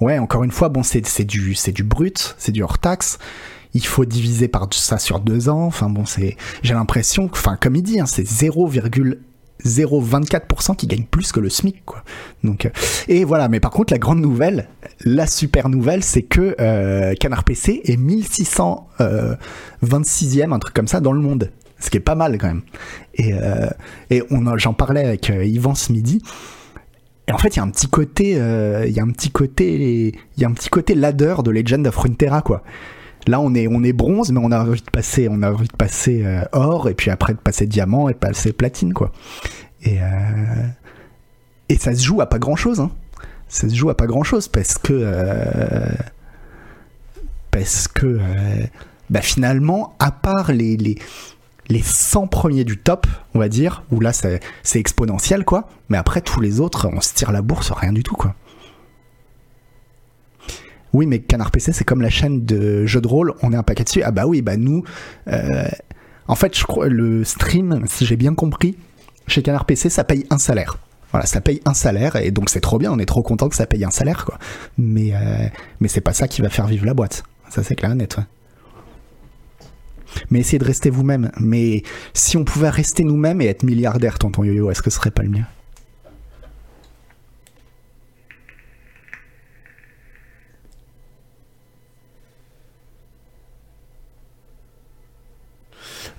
[0.00, 3.18] Ouais, encore une fois, bon, c'est du, c'est du brut, c'est du hors taxe
[3.74, 5.66] il faut diviser par ça sur deux ans.
[5.66, 11.32] Enfin bon, c'est, j'ai l'impression, enfin comme il dit, hein, c'est 0,024% qui gagne plus
[11.32, 12.02] que le SMIC, quoi.
[12.44, 12.70] Donc, euh,
[13.08, 13.48] et voilà.
[13.48, 14.68] Mais par contre, la grande nouvelle,
[15.00, 19.36] la super nouvelle, c'est que euh, Canard PC est 1626e, euh,
[20.52, 21.50] un truc comme ça, dans le monde.
[21.80, 22.62] Ce qui est pas mal quand même.
[23.14, 23.34] Et,
[24.08, 24.22] et
[24.56, 26.22] j'en parlais avec Yvan ce midi.
[27.28, 30.14] Et en fait, il y a un petit côté, il y a un petit côté,
[30.36, 32.62] il y a un petit côté ladder de Legend of Runeterra, quoi
[33.26, 35.68] Là, on est, on est bronze, mais on a envie de passer, on a envie
[35.68, 39.12] de passer euh, or, et puis après de passer diamant et de passer platine, quoi.
[39.82, 40.06] Et, euh,
[41.68, 42.90] et ça se joue à pas grand chose, hein.
[43.48, 44.92] Ça se joue à pas grand chose parce que.
[44.92, 45.86] euh,
[47.50, 48.18] parce que.
[49.10, 50.98] bah finalement, à part les, les,
[51.68, 55.68] les 100 premiers du top, on va dire, où là c'est c'est exponentiel, quoi.
[55.88, 58.34] Mais après, tous les autres, on se tire la bourse, rien du tout, quoi.
[60.94, 63.64] Oui, mais Canard PC, c'est comme la chaîne de jeux de rôle, on est un
[63.64, 64.02] paquet dessus.
[64.04, 64.84] Ah bah oui, bah nous,
[65.28, 65.66] euh,
[66.28, 68.76] en fait, je crois le stream, si j'ai bien compris,
[69.26, 70.78] chez Canard PC, ça paye un salaire.
[71.10, 73.56] Voilà, ça paye un salaire et donc c'est trop bien, on est trop content que
[73.56, 74.38] ça paye un salaire, quoi.
[74.78, 75.48] Mais euh,
[75.80, 77.24] mais c'est pas ça qui va faire vivre la boîte.
[77.50, 78.16] Ça c'est clair et net.
[78.16, 78.24] ouais.
[80.30, 81.32] Mais essayez de rester vous-même.
[81.40, 81.82] Mais
[82.14, 85.24] si on pouvait rester nous-mêmes et être milliardaire, tonton Yo-Yo, est-ce que ce serait pas
[85.24, 85.44] le mieux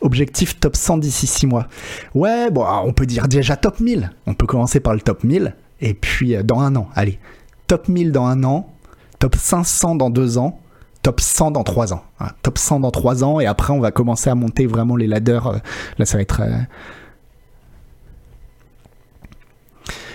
[0.05, 1.67] Objectif top 100 d'ici 6 mois.
[2.13, 4.11] Ouais, bon, on peut dire déjà top 1000.
[4.27, 5.55] On peut commencer par le top 1000.
[5.81, 7.19] Et puis euh, dans un an, allez.
[7.67, 8.71] Top 1000 dans un an.
[9.17, 10.59] Top 500 dans deux ans.
[11.01, 12.03] Top 100 dans 3 ans.
[12.19, 13.39] Voilà, top 100 dans 3 ans.
[13.39, 15.47] Et après, on va commencer à monter vraiment les ladders.
[15.47, 15.57] euh,
[15.97, 16.41] Là, ça va être.
[16.41, 16.51] euh,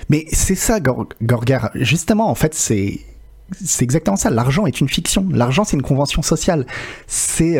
[0.08, 1.06] Mais c'est ça, Gor-.
[1.74, 3.00] Justement, en fait, c'est.
[3.80, 4.30] Exactement ça.
[4.30, 5.26] L'argent est une fiction.
[5.32, 6.66] L'argent, c'est une convention sociale.
[7.06, 7.58] C'est.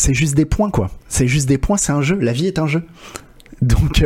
[0.00, 0.90] C'est juste des points, quoi.
[1.08, 2.18] C'est juste des points, c'est un jeu.
[2.18, 2.82] La vie est un jeu.
[3.62, 4.04] Donc,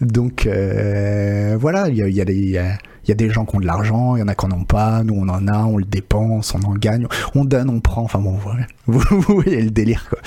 [0.00, 4.34] donc voilà, il y a, des- gens qui ont de l'argent, il y en a
[4.36, 7.44] qui en ont pas, nous on en a, on le dépense, on en gagne, on
[7.44, 8.38] donne, on prend, enfin bon.
[8.86, 10.20] Vous, voyez le délire, quoi.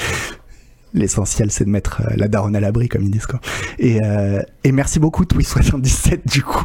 [0.94, 3.40] L'essentiel, c'est de mettre euh, la daronne à l'abri, comme ils disent, quoi.
[3.80, 6.64] Et, euh, et merci beaucoup, Twi77, du coup.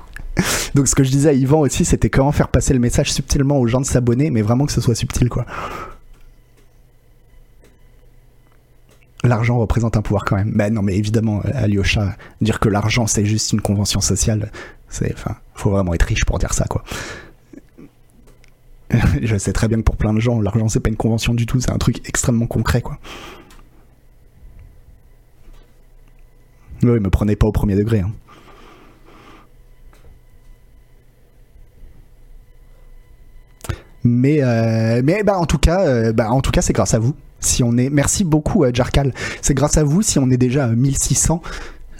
[0.74, 3.58] Donc, ce que je disais à Yvan aussi, c'était comment faire passer le message subtilement
[3.58, 5.46] aux gens de s'abonner, mais vraiment que ce soit subtil, quoi.
[9.24, 10.52] L'argent représente un pouvoir quand même.
[10.54, 14.52] Ben non, mais évidemment, euh, Alyosha, dire que l'argent c'est juste une convention sociale,
[14.88, 16.84] c'est, enfin, faut vraiment être riche pour dire ça, quoi.
[19.22, 21.46] Je sais très bien que pour plein de gens, l'argent c'est pas une convention du
[21.46, 22.98] tout, c'est un truc extrêmement concret, quoi.
[26.84, 28.00] Oui, me prenez pas au premier degré.
[28.00, 28.12] hein.
[34.04, 36.98] Mais, euh, mais bah, en tout cas, euh, bah, en tout cas, c'est grâce à
[36.98, 37.14] vous.
[37.40, 39.14] Si on est, merci beaucoup, euh, Jarkal.
[39.42, 41.42] C'est grâce à vous si on est déjà à 1600,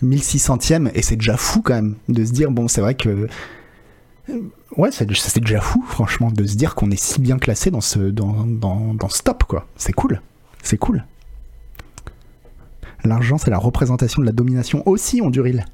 [0.02, 3.28] 1600e, et c'est déjà fou quand même de se dire bon, c'est vrai que
[4.30, 4.40] euh,
[4.76, 5.06] ouais, c'est
[5.40, 8.94] déjà fou, franchement, de se dire qu'on est si bien classé dans ce dans, dans,
[8.94, 9.66] dans ce top, quoi.
[9.76, 10.20] C'est cool,
[10.62, 11.04] c'est cool.
[13.04, 15.64] L'argent, c'est la représentation de la domination aussi, on Duril.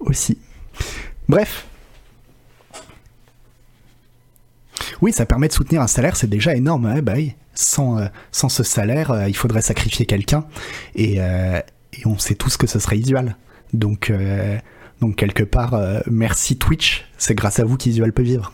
[0.00, 0.38] Aussi.
[1.28, 1.66] Bref.
[5.02, 6.86] Oui, ça permet de soutenir un salaire, c'est déjà énorme.
[6.86, 7.14] ouais, bah.
[7.54, 10.44] Sans, euh, sans ce salaire, euh, il faudrait sacrifier quelqu'un.
[10.94, 11.60] Et, euh,
[11.94, 13.36] et on sait tous que ce serait Isual.
[13.72, 14.12] Donc,
[15.00, 15.78] donc quelque part,
[16.10, 17.06] merci Twitch.
[17.18, 18.52] C'est grâce à vous qu'Isual peut vivre.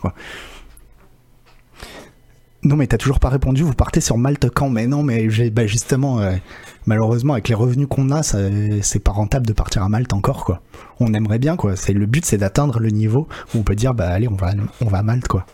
[2.63, 3.61] Non, mais t'as toujours pas répondu.
[3.63, 4.69] Vous partez sur Malte quand?
[4.69, 6.19] Mais non, mais bah, justement,
[6.85, 10.45] malheureusement, avec les revenus qu'on a, c'est pas rentable de partir à Malte encore.
[10.45, 10.61] quoi.
[10.99, 11.57] On aimerait bien.
[11.57, 11.73] quoi.
[11.89, 14.51] Le but, c'est d'atteindre le niveau où on peut dire bah allez, on va,
[14.81, 15.27] on va à Malte.
[15.27, 15.45] quoi.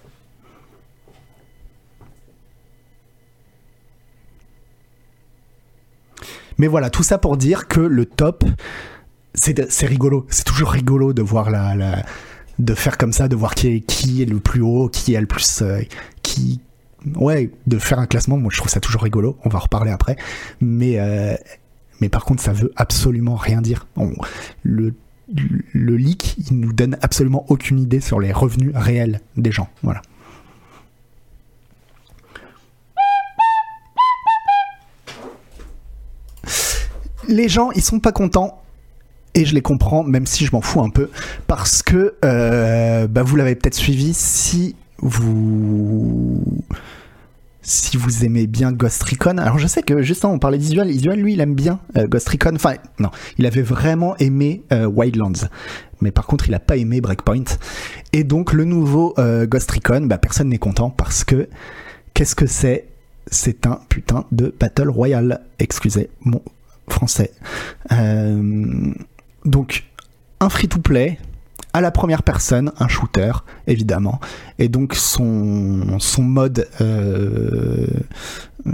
[6.59, 8.43] Mais voilà, tout ça pour dire que le top,
[9.33, 10.27] c'est rigolo.
[10.29, 12.03] C'est toujours rigolo de voir la,
[12.59, 13.67] de faire comme ça, de voir qui
[14.21, 15.81] est, le plus haut, qui est le plus, euh,
[16.21, 16.59] qui,
[17.15, 18.37] ouais, de faire un classement.
[18.37, 19.37] Moi, je trouve ça toujours rigolo.
[19.45, 20.17] On va en reparler après.
[20.59, 21.35] Mais, euh,
[22.01, 23.87] mais par contre, ça veut absolument rien dire.
[24.63, 24.93] Le,
[25.73, 29.69] le leak, il nous donne absolument aucune idée sur les revenus réels des gens.
[29.81, 30.01] Voilà.
[37.29, 38.61] Les gens, ils sont pas contents.
[39.35, 41.09] Et je les comprends, même si je m'en fous un peu.
[41.47, 46.43] Parce que, euh, bah, vous l'avez peut-être suivi, si vous.
[47.61, 49.37] Si vous aimez bien Ghost Recon.
[49.37, 50.89] Alors, je sais que, justement, on parlait d'Isual.
[50.89, 52.55] Isual, lui, il aime bien euh, Ghost Recon.
[52.55, 55.47] Enfin, non, il avait vraiment aimé euh, Wildlands.
[56.01, 57.43] Mais par contre, il a pas aimé Breakpoint.
[58.11, 61.47] Et donc, le nouveau Ghost Recon, bah, personne n'est content parce que.
[62.15, 62.85] Qu'est-ce que c'est?
[63.31, 65.41] C'est un putain de Battle Royale.
[65.59, 66.41] Excusez mon
[66.89, 67.31] français.
[67.91, 68.93] Euh,
[69.45, 69.85] donc,
[70.39, 71.17] un free-to-play
[71.73, 73.31] à la première personne, un shooter,
[73.67, 74.19] évidemment.
[74.57, 77.85] Et donc, son, son mode euh,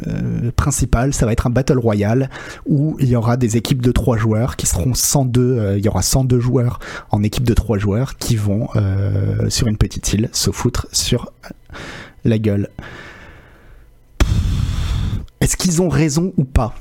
[0.08, 2.30] euh, principal, ça va être un Battle Royale
[2.66, 5.90] où il y aura des équipes de 3 joueurs qui seront 102, euh, il y
[5.90, 6.80] aura 102 joueurs
[7.12, 8.70] en équipe de 3 joueurs qui vont,
[9.50, 11.32] sur une petite île, se foutre sur
[12.24, 12.70] la gueule.
[15.42, 16.76] est-ce qu'ils ont raison ou pas?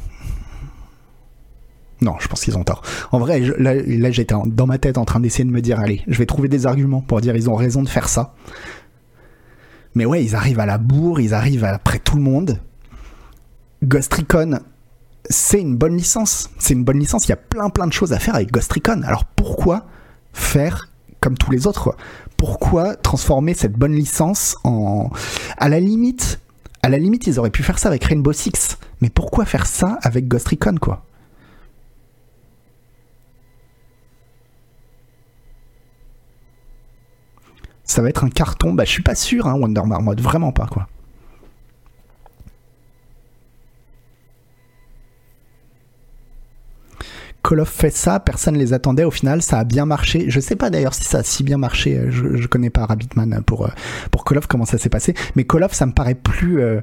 [2.05, 2.83] Non, je pense qu'ils ont tort.
[3.11, 6.19] En vrai, là, j'étais dans ma tête en train d'essayer de me dire, allez, je
[6.19, 8.35] vais trouver des arguments pour dire ils ont raison de faire ça.
[9.95, 12.61] Mais ouais, ils arrivent à la bourre, ils arrivent après tout le monde.
[13.83, 14.61] Ghost Recon,
[15.29, 16.51] c'est une bonne licence.
[16.59, 17.27] C'est une bonne licence.
[17.27, 19.03] Il y a plein plein de choses à faire avec Ghost Recon.
[19.05, 19.87] Alors pourquoi
[20.33, 20.89] faire
[21.21, 21.97] comme tous les autres?
[22.37, 25.11] Pourquoi transformer cette bonne licence en...
[25.57, 26.41] À la limite,
[26.83, 28.77] à la limite, ils auraient pu faire ça avec Rainbow Six.
[29.01, 31.07] Mais pourquoi faire ça avec Ghost Recon, quoi?
[37.85, 38.73] Ça va être un carton.
[38.73, 40.89] Bah, je suis pas sûr, hein, Wonder Marmot, vraiment pas, quoi.
[47.47, 49.05] Call of fait ça, personne ne les attendait.
[49.05, 50.31] Au final, ça a bien marché.
[50.31, 52.07] Je sais pas d'ailleurs si ça a si bien marché.
[52.09, 53.71] Je, je connais pas Rabbitman pour, euh,
[54.11, 55.15] pour Call of, comment ça s'est passé.
[55.37, 56.63] Mais Call of, ça me paraît plus.
[56.63, 56.81] Euh,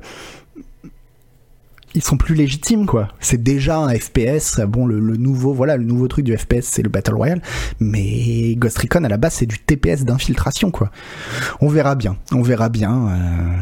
[1.94, 3.10] ils sont plus légitimes quoi.
[3.20, 4.60] C'est déjà un FPS.
[4.68, 7.42] Bon, le, nouveau, voilà, le nouveau truc du FPS, c'est le Battle Royale.
[7.80, 10.92] Mais Ghost Recon à la base, c'est du TPS d'infiltration quoi.
[11.60, 12.18] On verra bien.
[12.32, 13.08] On verra bien.
[13.08, 13.58] Euh.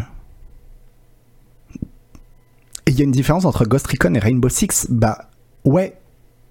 [2.87, 4.87] Il y a une différence entre Ghost Recon et Rainbow Six.
[4.89, 5.29] Bah
[5.65, 5.97] ouais,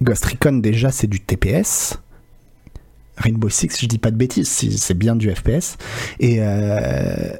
[0.02, 1.98] Ghost Recon déjà c'est du TPS.
[3.16, 5.76] Rainbow Six, je dis pas de bêtises, c'est bien du FPS.
[6.20, 7.32] Et euh,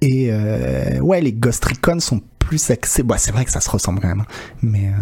[0.00, 2.20] et euh, ouais, les Ghost Recon sont
[2.58, 3.02] plus.
[3.04, 4.26] Bah, c'est vrai que ça se ressemble quand même, hein.
[4.62, 4.92] mais euh,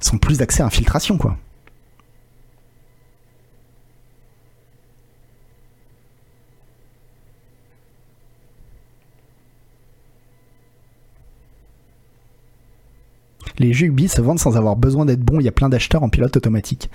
[0.00, 1.36] sont plus axés à infiltration, quoi.
[13.58, 16.02] Les jeux Ubi se vendent sans avoir besoin d'être bons, il y a plein d'acheteurs
[16.02, 16.90] en pilote automatique.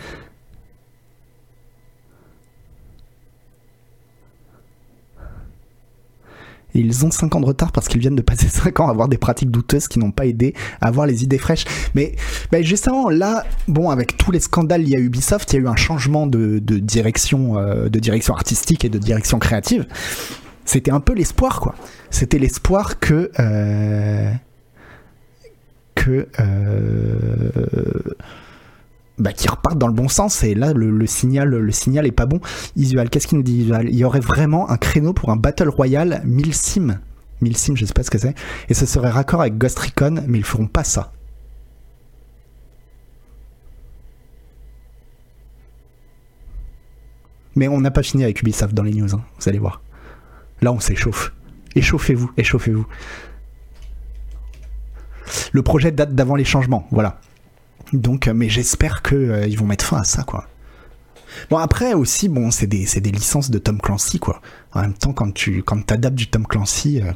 [6.81, 9.07] Ils ont 5 ans de retard parce qu'ils viennent de passer 5 ans à avoir
[9.07, 11.65] des pratiques douteuses qui n'ont pas aidé à avoir les idées fraîches.
[11.95, 12.15] Mais,
[12.61, 15.67] justement, là, bon, avec tous les scandales il y a Ubisoft, il y a eu
[15.67, 19.85] un changement de, direction, euh, de direction artistique et de direction créative.
[20.65, 21.75] C'était un peu l'espoir, quoi.
[22.09, 23.31] C'était l'espoir que.
[23.39, 24.31] Euh,
[25.95, 26.27] que.
[26.39, 27.51] Euh,
[29.17, 30.43] bah, qui repartent dans le bon sens.
[30.43, 32.39] Et là, le, signal, le est pas bon.
[32.75, 33.87] Isual, qu'est-ce qu'il nous dit Isual?
[33.89, 36.99] Il y aurait vraiment un créneau pour un Battle Royale 1000 sim.
[37.41, 38.35] 1000 sim, je sais pas ce que c'est.
[38.69, 41.11] Et ce serait raccord avec Ghost Recon, mais ils feront pas ça.
[47.55, 49.81] Mais on n'a pas fini avec Ubisoft dans les news, hein, vous allez voir.
[50.61, 51.33] Là, on s'échauffe.
[51.75, 52.85] Échauffez-vous, échauffez-vous.
[55.51, 57.19] Le projet date d'avant les changements, voilà.
[57.93, 60.47] Donc, euh, mais j'espère qu'ils euh, vont mettre fin à ça, quoi.
[61.51, 64.41] Bon après aussi bon c'est des, licences de Tom Clancy quoi.
[64.71, 67.11] En même temps quand tu quand t'adaptes du Tom Clancy, euh,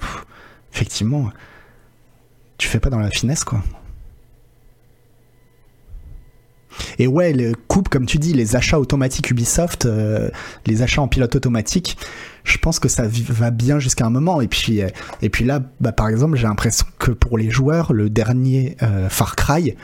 [0.72, 1.32] effectivement
[2.60, 3.64] tu fais pas dans la finesse quoi.
[7.00, 9.88] Et ouais, le coupe, comme tu dis, les achats automatiques Ubisoft,
[10.66, 11.98] les achats en pilote automatique,
[12.44, 14.40] je pense que ça va bien jusqu'à un moment.
[14.40, 14.82] Et puis,
[15.22, 18.78] et puis là, bah, par exemple, j'ai l'impression que pour les joueurs, le dernier
[19.10, 19.76] Far Cry,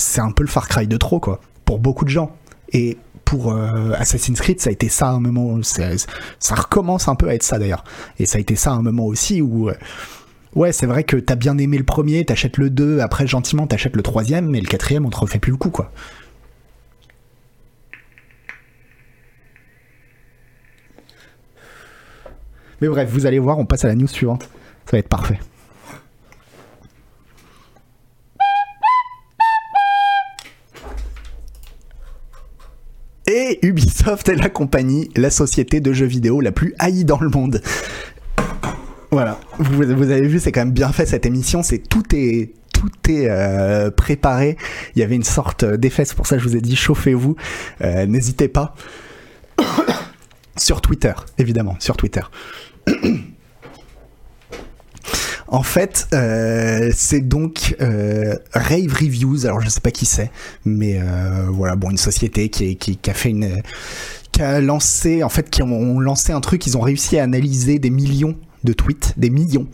[0.00, 2.34] c'est un peu le Far Cry de trop, quoi, pour beaucoup de gens.
[2.72, 7.28] Et pour euh, Assassin's Creed, ça a été ça un moment, ça recommence un peu
[7.28, 7.84] à être ça d'ailleurs.
[8.18, 9.74] Et ça a été ça un moment aussi où, euh,
[10.54, 13.96] ouais, c'est vrai que t'as bien aimé le premier, t'achètes le 2, après gentiment t'achètes
[13.96, 15.92] le troisième, mais le quatrième, on te refait plus le coup, quoi.
[22.80, 24.48] Mais bref, vous allez voir, on passe à la news suivante.
[24.86, 25.38] Ça va être parfait.
[33.32, 37.28] Et Ubisoft est la compagnie, la société de jeux vidéo la plus haïe dans le
[37.28, 37.62] monde.
[39.12, 42.50] Voilà, vous, avez vu, c'est quand même bien fait cette émission, c'est tout est
[43.08, 44.56] euh, préparé.
[44.96, 47.36] Il y avait une sorte d'effet, c'est pour ça que je vous ai dit chauffez-vous,
[47.82, 48.74] euh, n'hésitez pas.
[50.56, 52.22] sur Twitter, évidemment, sur Twitter.
[55.50, 59.46] En fait, euh, c'est donc euh, Rave Reviews.
[59.46, 60.30] Alors je sais pas qui c'est,
[60.64, 63.60] mais euh, voilà, bon, une société qui, qui, qui, a fait une,
[64.30, 66.66] qui a lancé, en fait, qui ont lancé un truc.
[66.68, 69.66] Ils ont réussi à analyser des millions de tweets, des millions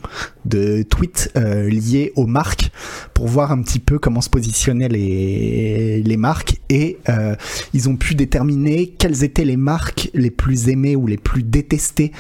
[0.45, 2.71] de tweets euh, liés aux marques
[3.15, 7.35] pour voir un petit peu comment se positionnaient les, les marques et euh,
[7.75, 12.13] ils ont pu déterminer quelles étaient les marques les plus aimées ou les plus détestées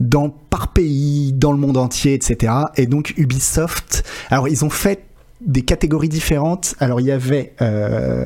[0.00, 2.52] dans, par pays, dans le monde entier, etc.
[2.76, 5.04] Et donc Ubisoft, alors ils ont fait
[5.40, 6.74] des catégories différentes.
[6.80, 8.24] Alors il y avait, euh,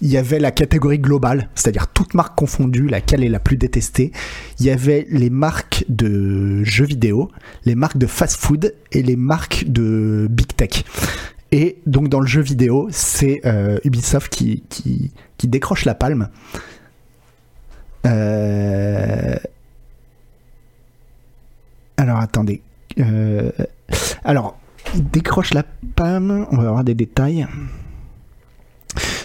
[0.00, 4.12] la catégorie globale, c'est-à-dire toute marque confondue, laquelle est la plus détestée.
[4.58, 7.30] Il y avait les marques de jeux vidéo,
[7.64, 10.84] les marques de fast-food et les marques de big tech.
[11.52, 16.28] Et donc dans le jeu vidéo, c'est euh, Ubisoft qui, qui, qui, décroche la palme.
[18.06, 19.36] Euh...
[22.00, 22.62] Alors attendez.
[22.98, 23.50] Euh...
[24.24, 24.58] Alors,
[24.94, 25.64] décroche la
[25.96, 27.46] palme, on va avoir des détails.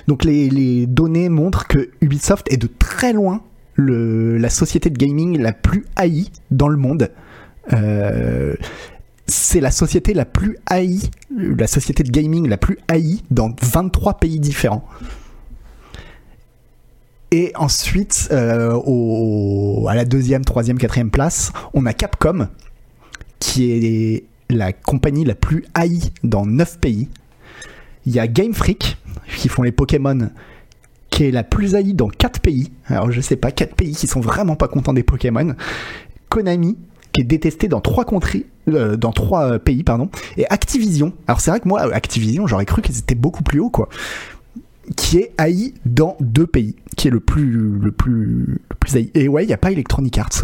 [0.10, 3.42] Donc les, données montrent que Ubisoft est de très loin
[3.78, 7.12] la société de gaming la plus haïe dans le monde.
[7.72, 8.56] Euh,
[9.26, 14.16] c'est la société la plus haïe, la société de gaming la plus haïe dans 23
[14.16, 14.86] pays différents.
[17.36, 22.48] Et ensuite, euh, à la deuxième, troisième, quatrième place, on a Capcom,
[23.40, 27.10] qui est la compagnie la plus haïe dans 9 pays.
[28.06, 28.96] Il y a Game Freak,
[29.36, 30.30] qui font les Pokémon,
[31.10, 32.72] qui est la plus haïe dans 4 pays.
[32.86, 35.56] Alors je sais pas, 4 pays qui sont vraiment pas contents des Pokémon.
[36.30, 36.78] Konami,
[37.12, 38.06] qui est détesté dans 3
[38.70, 40.10] euh, trois euh, pays, pardon.
[40.38, 41.12] Et Activision.
[41.28, 43.90] Alors c'est vrai que moi, Activision, j'aurais cru qu'ils étaient beaucoup plus haut, quoi.
[44.96, 49.12] Qui est haï dans deux pays, qui est le plus, le plus, le plus haï.
[49.14, 50.44] Et ouais, il n'y a pas Electronic Arts.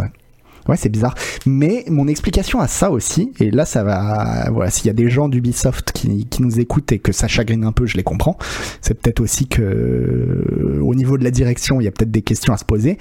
[0.68, 0.78] Ouais.
[0.78, 1.16] C'est bizarre.
[1.46, 5.10] Mais mon explication à ça aussi, et là ça va, voilà, s'il y a des
[5.10, 8.38] gens d'Ubisoft qui, qui nous écoutent et que ça chagrine un peu, je les comprends.
[8.80, 12.22] C'est peut-être aussi que euh, au niveau de la direction, il y a peut-être des
[12.22, 12.98] questions à se poser.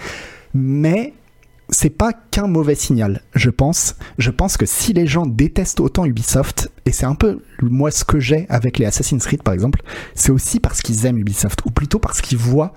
[0.52, 1.12] Mais
[1.70, 3.96] c'est pas qu'un mauvais signal, je pense.
[4.18, 8.04] Je pense que si les gens détestent autant Ubisoft, et c'est un peu moi ce
[8.04, 9.82] que j'ai avec les Assassin's Creed par exemple,
[10.14, 12.74] c'est aussi parce qu'ils aiment Ubisoft, ou plutôt parce qu'ils voient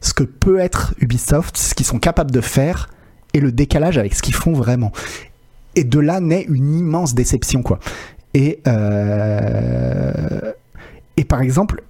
[0.00, 2.88] ce que peut être Ubisoft, ce qu'ils sont capables de faire,
[3.32, 4.92] et le décalage avec ce qu'ils font vraiment.
[5.76, 7.78] Et de là naît une immense déception, quoi.
[8.34, 10.52] Et, euh,
[11.16, 11.82] et par exemple,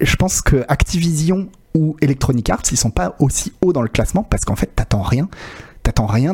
[0.00, 4.22] je pense que Activision ou Electronic Arts, ils sont pas aussi hauts dans le classement
[4.22, 5.28] parce qu'en fait, t'attends rien.
[5.82, 6.32] T'attends rien.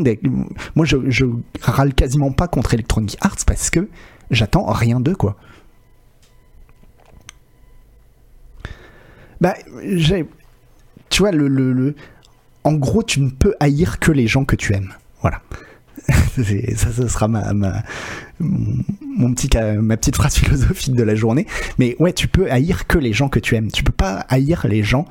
[0.74, 1.24] Moi, je,
[1.62, 3.88] râle quasiment pas contre Electronic Arts parce que
[4.30, 5.36] j'attends rien d'eux, quoi.
[9.40, 9.54] Bah.
[11.10, 11.94] Tu vois, le, le,
[12.64, 14.92] en gros, tu ne peux haïr que les gens que tu aimes.
[15.22, 15.40] Voilà.
[16.08, 17.82] ça, ce sera ma,
[18.40, 21.46] mon petit, ma petite phrase philosophique de la journée.
[21.78, 23.70] Mais ouais, tu peux haïr que les gens que tu aimes.
[23.70, 25.06] Tu peux pas haïr les gens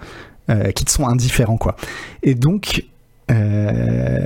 [0.50, 1.76] euh, qui te sont indifférents, quoi.
[2.24, 2.86] Et donc,
[3.32, 4.26] euh,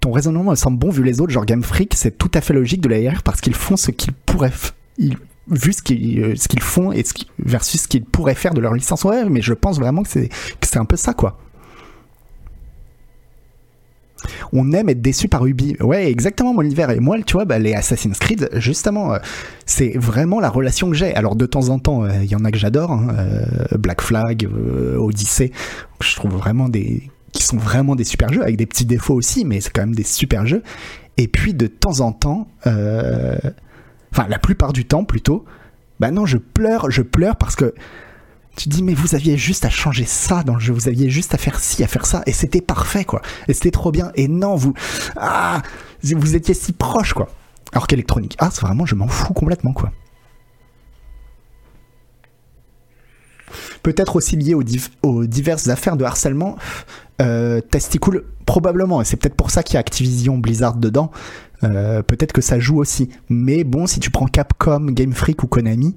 [0.00, 2.52] ton raisonnement me semble bon vu les autres, genre Game Freak, c'est tout à fait
[2.52, 4.52] logique de la haïr parce qu'ils font ce qu'ils pourraient,
[5.48, 8.60] vu ce qu'ils euh, ce qu'ils font et ce versus ce qu'ils pourraient faire de
[8.60, 11.38] leur licence ouais mais je pense vraiment que c'est un peu ça quoi
[14.52, 15.76] on aime être déçu par Ubi.
[15.80, 16.90] Ouais, exactement, mon hiver.
[16.90, 19.18] Et moi, tu vois, bah, les Assassin's Creed, justement, euh,
[19.66, 21.14] c'est vraiment la relation que j'ai.
[21.14, 22.92] Alors, de temps en temps, euh, il y en a que j'adore.
[22.92, 23.14] Hein,
[23.78, 24.48] Black Flag,
[24.98, 25.52] Odyssey.
[26.00, 27.10] Je trouve vraiment des.
[27.32, 29.94] qui sont vraiment des super jeux, avec des petits défauts aussi, mais c'est quand même
[29.94, 30.62] des super jeux.
[31.16, 32.48] Et puis, de temps en temps
[34.12, 35.44] enfin la plupart du temps plutôt,
[36.00, 37.74] bah non, je pleure, je pleure parce que
[38.56, 41.34] tu dis mais vous aviez juste à changer ça dans le jeu, vous aviez juste
[41.34, 44.28] à faire ci, à faire ça, et c'était parfait quoi, et c'était trop bien, et
[44.28, 44.74] non vous,
[45.16, 45.62] ah,
[46.02, 47.28] vous étiez si proche quoi.
[47.72, 49.90] Alors qu'Electronic Arts, vraiment, je m'en fous complètement quoi.
[53.82, 56.56] Peut-être aussi lié aux, diverses affaires de harcèlement.
[57.20, 61.10] Euh, Testicool, probablement, et c'est peut-être pour ça qu'il y a Activision Blizzard dedans.
[61.64, 63.08] Euh, peut-être que ça joue aussi.
[63.28, 65.96] Mais bon, si tu prends Capcom, Game Freak ou Konami,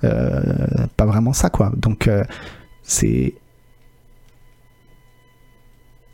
[0.00, 1.72] pas vraiment ça, quoi.
[1.76, 2.24] Donc, euh,
[2.82, 3.34] c'est.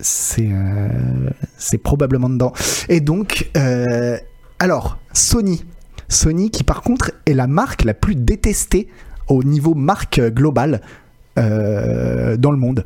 [0.01, 0.51] C'est,
[1.57, 2.53] c'est probablement dedans.
[2.89, 3.51] Et donc,
[4.59, 5.65] alors, Sony.
[6.09, 8.89] Sony qui, par contre, est la marque la plus détestée
[9.29, 10.83] au niveau marque globale
[11.37, 12.85] dans le monde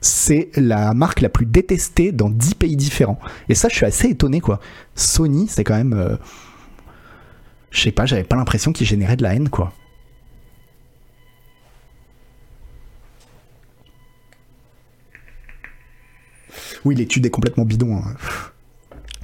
[0.00, 3.18] c'est la marque la plus détestée dans 10 pays différents.
[3.48, 4.60] Et ça, je suis assez étonné, quoi.
[4.94, 5.94] Sony, c'est quand même.
[5.94, 6.16] Euh,
[7.70, 9.72] je sais pas, j'avais pas l'impression qu'il générait de la haine, quoi.
[16.84, 17.96] Oui, l'étude est complètement bidon.
[17.98, 18.14] Hein.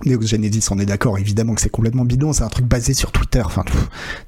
[0.05, 3.43] Genesis, on est d'accord, évidemment que c'est complètement bidon, c'est un truc basé sur Twitter.
[3.45, 3.65] Enfin,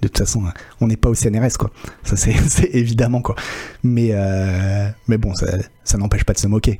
[0.00, 0.44] de toute façon,
[0.80, 1.70] on n'est pas au CNRS, quoi.
[2.02, 3.34] Ça, c'est évidemment, quoi.
[3.82, 6.78] Mais, euh, bon, ça, n'empêche pas de se moquer.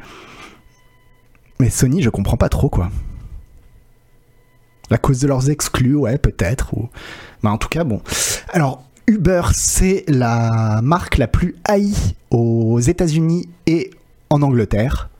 [1.60, 2.90] Mais Sony, je comprends pas trop, quoi.
[4.90, 6.74] La cause de leurs exclus, ouais, peut-être.
[6.74, 6.88] Ou...
[7.42, 8.00] En tout cas, bon.
[8.50, 11.94] Alors, Uber, c'est la marque la plus haïe
[12.30, 13.90] aux États-Unis et
[14.30, 15.10] en Angleterre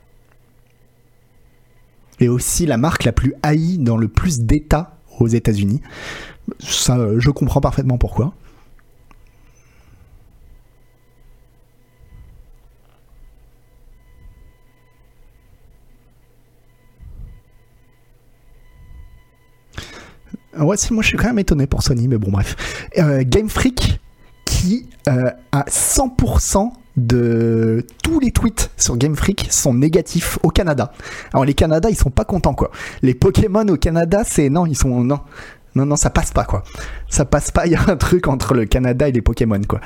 [2.21, 5.81] et aussi la marque la plus haïe dans le plus d'États aux États-Unis.
[6.61, 8.35] Ça, euh, je comprends parfaitement pourquoi.
[20.59, 22.89] Ouais, moi je suis quand même étonné pour Sony, mais bon, bref.
[22.97, 24.01] Euh, Game Freak
[24.47, 30.93] qui euh, a 100% de tous les tweets sur Game Freak sont négatifs au Canada.
[31.33, 32.71] Alors les Canada, ils sont pas contents quoi.
[33.03, 35.21] Les Pokémon au Canada, c'est non, ils sont non.
[35.75, 36.65] Non non, ça passe pas quoi.
[37.09, 39.81] Ça passe pas, il y a un truc entre le Canada et les Pokémon quoi.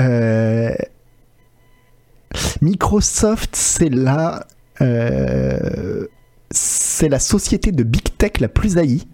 [0.00, 0.74] Euh,
[2.60, 4.46] Microsoft, c'est la,
[4.80, 6.06] euh,
[6.50, 9.06] c'est la société de big tech la plus haïe,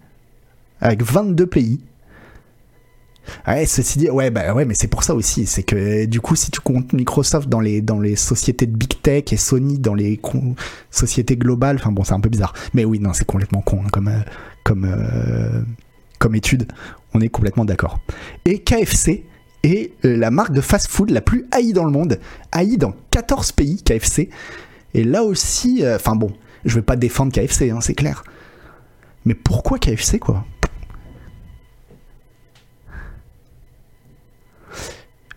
[0.81, 1.79] avec 22 pays.
[3.47, 6.35] Ouais, ceci dit, ouais, bah ouais, mais c'est pour ça aussi, c'est que du coup,
[6.35, 9.93] si tu comptes Microsoft dans les dans les sociétés de big tech et Sony dans
[9.93, 10.19] les
[10.89, 12.53] sociétés globales, enfin bon, c'est un peu bizarre.
[12.73, 14.21] Mais oui, non, c'est complètement con hein, comme euh,
[14.63, 14.87] comme
[16.17, 16.71] comme étude.
[17.13, 17.99] On est complètement d'accord.
[18.45, 19.25] Et KFC,
[19.63, 22.19] est euh, la marque de fast-food la plus haïe dans le monde,
[22.51, 24.29] haïe dans 14 pays, KFC.
[24.93, 26.31] Et là aussi, euh, enfin bon,
[26.65, 28.23] je vais pas défendre KFC, hein, c'est clair.
[29.25, 30.45] Mais pourquoi KFC, quoi?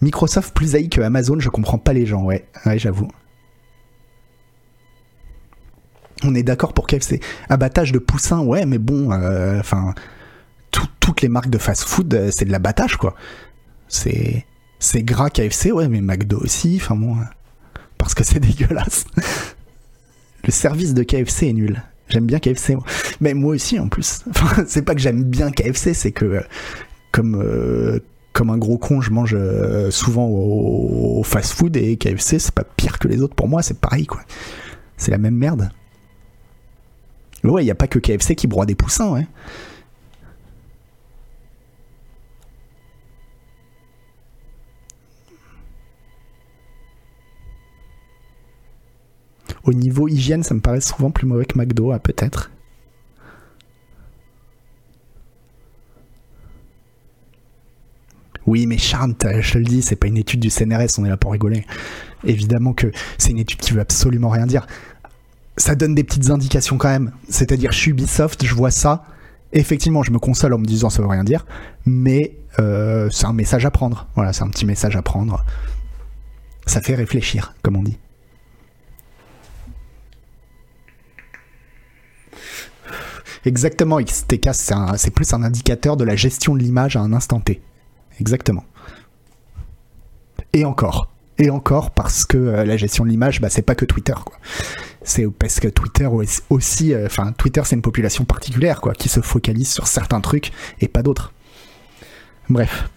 [0.02, 3.08] Microsoft plus haï que Amazon, je comprends pas les gens, ouais, ouais j'avoue.
[6.24, 7.20] On est d'accord pour KFC.
[7.48, 9.94] Abattage de poussins, ouais, mais bon, euh, enfin,
[11.00, 13.14] toutes les marques de fast-food, c'est de l'abattage, quoi.
[13.88, 14.46] C'est
[14.78, 17.16] c'est gras KFC, ouais, mais McDo aussi, enfin bon,
[17.98, 19.04] parce que c'est dégueulasse.
[20.44, 21.82] Le service de KFC est nul.
[22.08, 22.76] J'aime bien KFC,
[23.20, 24.24] mais moi aussi en plus.
[24.30, 26.42] Enfin, c'est pas que j'aime bien KFC, c'est que
[27.12, 28.00] comme euh,
[28.32, 32.98] comme un gros con, je mange euh, souvent au, fast-food et KFC, c'est pas pire
[32.98, 34.22] que les autres pour moi, c'est pareil quoi.
[34.96, 35.70] C'est la même merde.
[37.44, 39.26] Ouais, il y a pas que KFC qui broie des poussins, ouais.
[49.64, 52.50] Au niveau hygiène, ça me paraît souvent plus mauvais que McDo, peut-être.
[58.46, 61.08] Oui, mais Charles, je te le dis, c'est pas une étude du CNRS, on est
[61.08, 61.64] là pour rigoler.
[62.24, 64.66] Évidemment que c'est une étude qui veut absolument rien dire.
[65.56, 67.12] Ça donne des petites indications quand même.
[67.28, 69.04] C'est-à-dire, je suis Ubisoft, je vois ça.
[69.52, 71.44] Effectivement, je me console en me disant ça veut rien dire,
[71.84, 74.08] mais euh, c'est un message à prendre.
[74.14, 75.44] Voilà, c'est un petit message à prendre.
[76.66, 77.98] Ça fait réfléchir, comme on dit.
[83.44, 87.60] Exactement, XTK, c'est plus un indicateur de la gestion de l'image à un instant T.
[88.20, 88.64] Exactement.
[90.52, 91.12] Et encore.
[91.38, 94.14] Et encore parce que euh, la gestion de l'image, bah, c'est pas que Twitter.
[95.02, 96.08] C'est parce que Twitter
[96.50, 100.52] aussi, euh, enfin, Twitter, c'est une population particulière, quoi, qui se focalise sur certains trucs
[100.80, 101.32] et pas d'autres.
[102.48, 102.88] Bref.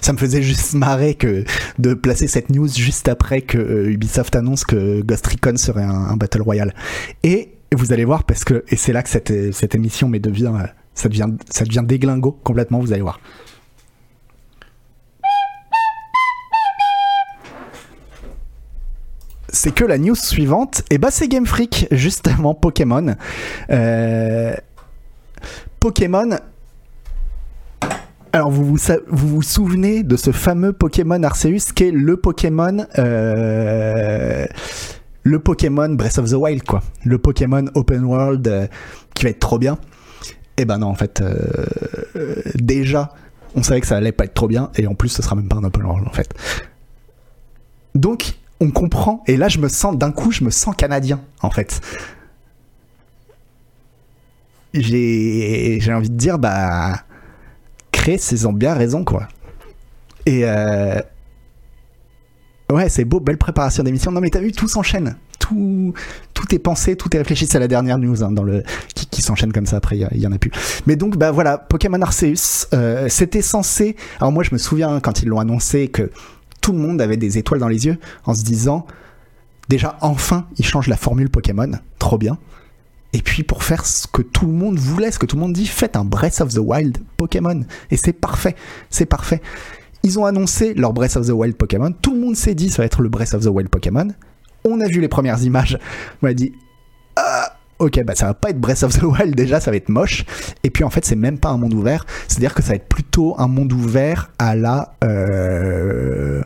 [0.00, 1.44] Ça me faisait juste marrer que
[1.78, 5.90] de placer cette news juste après que euh, Ubisoft annonce que Ghost Recon serait un,
[5.90, 6.74] un Battle Royale.
[7.22, 10.52] Et vous allez voir, parce que, et c'est là que cette, cette émission mais devient,
[10.94, 13.20] ça devient, ça déglingo complètement, vous allez voir.
[19.52, 23.14] c'est que la news suivante, et bah c'est Game Freak, justement Pokémon.
[23.70, 24.54] Euh,
[25.78, 26.30] Pokémon.
[28.32, 28.78] Alors vous vous,
[29.08, 34.46] vous vous, souvenez de ce fameux Pokémon Arceus qui est le Pokémon euh,
[35.22, 36.82] le Pokémon Breath of the Wild, quoi.
[37.04, 38.66] Le Pokémon Open World euh,
[39.14, 39.78] qui va être trop bien.
[40.56, 43.12] Eh ben non, en fait, euh, déjà,
[43.54, 45.48] on savait que ça allait pas être trop bien, et en plus, ce sera même
[45.48, 46.32] pas un Open World, en fait.
[47.94, 51.50] Donc, on comprend, et là, je me sens, d'un coup, je me sens canadien, en
[51.50, 51.80] fait.
[54.74, 57.02] J'ai envie de dire, bah,
[57.90, 59.28] créer, ils ont bien raison, quoi.
[60.26, 61.00] Et, euh,
[62.72, 64.10] Ouais, c'est beau, belle préparation d'émission.
[64.12, 65.16] Non, mais t'as vu, tout s'enchaîne.
[66.34, 67.46] Tout, est pensé, tout est réfléchi.
[67.46, 68.62] C'est la dernière news hein, dans le,
[69.10, 69.76] qui, s'enchaîne comme ça.
[69.76, 70.50] Après, il y, en a plus.
[70.86, 73.96] Mais donc, bah voilà, Pokémon Arceus, euh, c'était censé.
[74.20, 76.10] Alors, moi, je me souviens quand ils l'ont annoncé que
[76.60, 78.86] tout le monde avait des étoiles dans les yeux en se disant
[79.68, 81.72] déjà, enfin, ils changent la formule Pokémon.
[81.98, 82.38] Trop bien.
[83.12, 85.52] Et puis pour faire ce que tout le monde voulait, ce que tout le monde
[85.52, 87.64] dit, faites un Breath of the Wild Pokémon.
[87.90, 88.56] Et c'est parfait,
[88.88, 89.42] c'est parfait.
[90.02, 91.92] Ils ont annoncé leur Breath of the Wild Pokémon.
[91.92, 94.08] Tout le monde s'est dit ça va être le Breath of the Wild Pokémon.
[94.64, 95.78] On a vu les premières images.
[96.22, 96.52] On a dit
[97.16, 99.88] ah, ok, bah ça va pas être Breath of the Wild déjà, ça va être
[99.88, 100.24] moche.
[100.62, 102.06] Et puis en fait, c'est même pas un monde ouvert.
[102.28, 106.42] C'est-à-dire que ça va être plutôt un monde ouvert à la euh,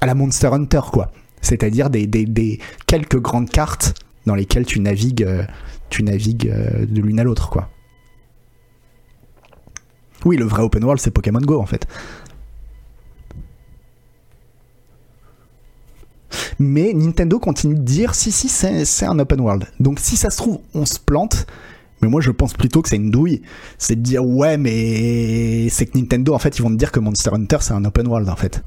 [0.00, 1.10] à la Monster Hunter quoi.
[1.40, 3.94] C'est-à-dire des, quelques grandes cartes
[4.26, 5.44] dans lesquelles tu navigues, euh,
[5.88, 7.70] tu navigues euh, de l'une à l'autre quoi.
[10.24, 11.86] Oui, le vrai open world, c'est Pokémon Go en fait.
[16.58, 19.66] Mais Nintendo continue de dire si, si, c'est un open world.
[19.80, 21.46] Donc si ça se trouve, on se plante.
[22.00, 23.42] Mais moi, je pense plutôt que c'est une douille.
[23.76, 27.00] C'est de dire, ouais, mais c'est que Nintendo, en fait, ils vont te dire que
[27.00, 28.62] Monster Hunter, c'est un open world, en fait.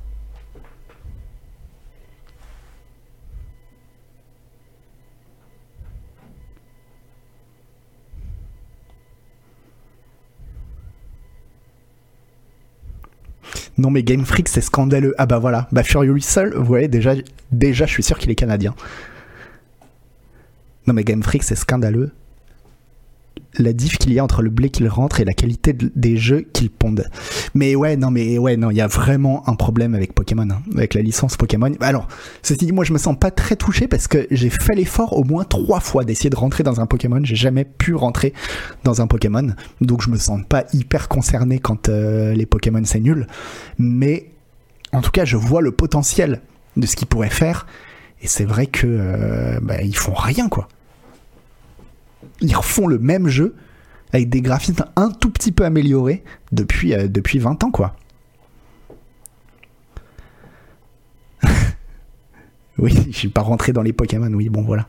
[13.82, 15.16] Non mais Game Freak c'est scandaleux.
[15.18, 17.16] Ah bah voilà, bah Furious Soul, vous voyez déjà,
[17.52, 18.76] déjà je suis sûr qu'il est canadien.
[20.86, 22.12] Non mais Game Freak c'est scandaleux
[23.58, 26.46] la diff qu'il y a entre le blé qu'il rentre et la qualité des jeux
[26.54, 27.06] qu'il pondent.
[27.54, 30.62] Mais ouais, non, mais ouais, non, il y a vraiment un problème avec Pokémon, hein,
[30.74, 31.72] avec la licence Pokémon.
[31.82, 32.08] Alors,
[32.42, 35.24] ceci dit, moi, je me sens pas très touché parce que j'ai fait l'effort au
[35.24, 37.20] moins trois fois d'essayer de rentrer dans un Pokémon.
[37.24, 38.34] J'ai jamais pu rentrer
[38.84, 43.00] dans un Pokémon, donc je me sens pas hyper concerné quand euh, les Pokémon c'est
[43.00, 43.28] nul.
[43.78, 44.32] Mais
[44.94, 46.42] en tout cas, je vois le potentiel
[46.78, 47.66] de ce qu'ils pourraient faire.
[48.22, 50.68] Et c'est vrai que euh, bah, ils font rien, quoi
[52.42, 53.56] ils refont le même jeu
[54.14, 57.96] avec des graphismes un tout petit peu améliorés depuis, euh, depuis 20 ans, quoi.
[62.78, 64.88] oui, je suis pas rentré dans les Pokémon, oui, bon, voilà.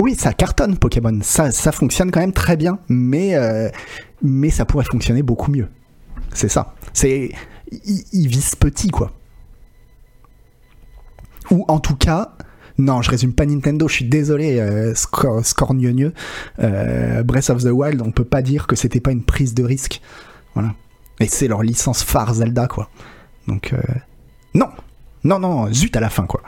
[0.00, 3.68] Oui, ça cartonne Pokémon, ça, ça fonctionne quand même très bien, mais, euh,
[4.20, 5.68] mais ça pourrait fonctionner beaucoup mieux.
[6.34, 6.74] C'est ça.
[6.92, 7.30] C'est,
[7.70, 9.12] ils visent petit, quoi.
[11.52, 12.32] Ou en tout cas,
[12.78, 14.94] non, je résume pas Nintendo, je suis désolé, euh,
[16.58, 19.62] euh, Breath of the Wild, on peut pas dire que c'était pas une prise de
[19.62, 20.00] risque.
[20.54, 20.74] Voilà.
[21.20, 22.88] Et c'est leur licence phare Zelda, quoi.
[23.46, 23.80] Donc, euh,
[24.54, 24.68] non,
[25.24, 26.42] non, non, zut à la fin, quoi.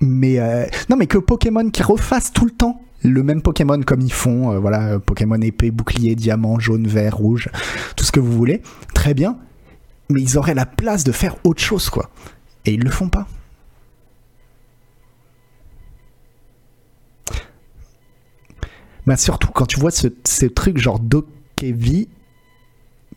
[0.00, 4.00] Mais, euh, non, mais que Pokémon qui refasse tout le temps le même Pokémon comme
[4.00, 7.48] ils font, voilà, Pokémon épée, bouclier, diamant, jaune, vert, rouge,
[7.96, 8.62] tout ce que vous voulez,
[8.94, 9.38] très bien.
[10.10, 12.10] Mais ils auraient la place de faire autre chose, quoi.
[12.64, 13.26] Et ils le font pas.
[19.06, 22.08] Bah surtout quand tu vois ce, truc genre Dokevi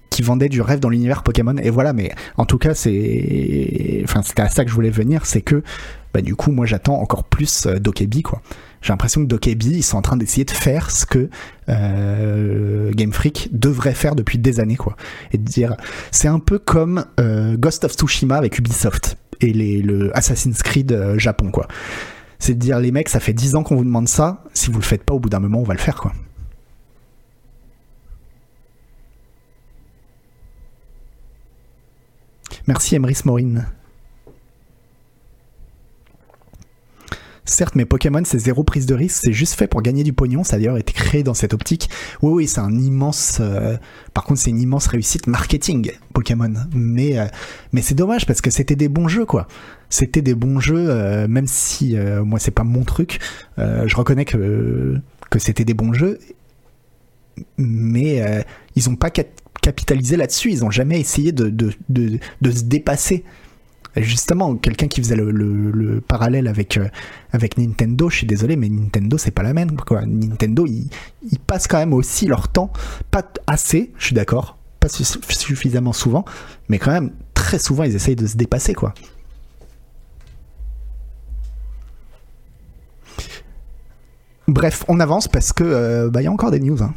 [0.09, 1.57] qui vendait du rêve dans l'univers Pokémon.
[1.57, 4.01] Et voilà, mais en tout cas, c'est.
[4.03, 5.61] Enfin, c'était à ça que je voulais venir, c'est que
[6.13, 8.41] bah, du coup, moi j'attends encore plus euh, Dokebi, quoi.
[8.85, 11.27] J'ai l'impression que Dokebi, ils sont en train d'essayer de faire ce que
[11.69, 14.95] euh, Game Freak devrait faire depuis des années, quoi.
[15.31, 15.75] Et de dire.
[16.11, 20.91] C'est un peu comme euh, Ghost of Tsushima avec Ubisoft et les, le Assassin's Creed
[20.91, 21.67] euh, Japon, quoi.
[22.37, 24.77] C'est de dire, les mecs, ça fait 10 ans qu'on vous demande ça, si vous
[24.77, 26.13] le faites pas, au bout d'un moment, on va le faire, quoi.
[32.67, 33.65] Merci Emrys Maureen.
[37.47, 40.43] Certes, mais Pokémon, c'est zéro prise de risque, c'est juste fait pour gagner du pognon,
[40.43, 41.89] ça a d'ailleurs été créé dans cette optique.
[42.23, 43.37] Oui, oui, c'est un immense...
[43.39, 43.77] Euh,
[44.15, 46.53] par contre, c'est une immense réussite marketing, Pokémon.
[46.73, 47.25] Mais, euh,
[47.71, 49.47] mais c'est dommage, parce que c'était des bons jeux, quoi.
[49.89, 53.19] C'était des bons jeux, euh, même si moi, c'est pas mon truc.
[53.57, 56.17] je reconnais que, que c'était des bons jeux,
[57.59, 58.43] mais
[58.75, 59.11] ils ont pas
[59.61, 63.23] capitalisé là-dessus, ils ont jamais essayé de, de, de, de se dépasser
[64.03, 66.87] justement, quelqu'un qui faisait le, parallèle avec, euh,
[67.31, 69.77] avec Nintendo, je suis désolé, mais Nintendo, c'est pas la même.
[69.77, 70.05] Quoi.
[70.05, 70.89] Nintendo, ils,
[71.39, 72.71] passent quand même aussi leur temps,
[73.11, 76.25] pas assez, je suis d'accord, pas suffisamment souvent,
[76.69, 78.93] mais quand même, très souvent, ils essayent de se dépasser, quoi.
[84.47, 86.83] Bref, on avance parce que euh, bah, y a encore des news.
[86.83, 86.93] Hein.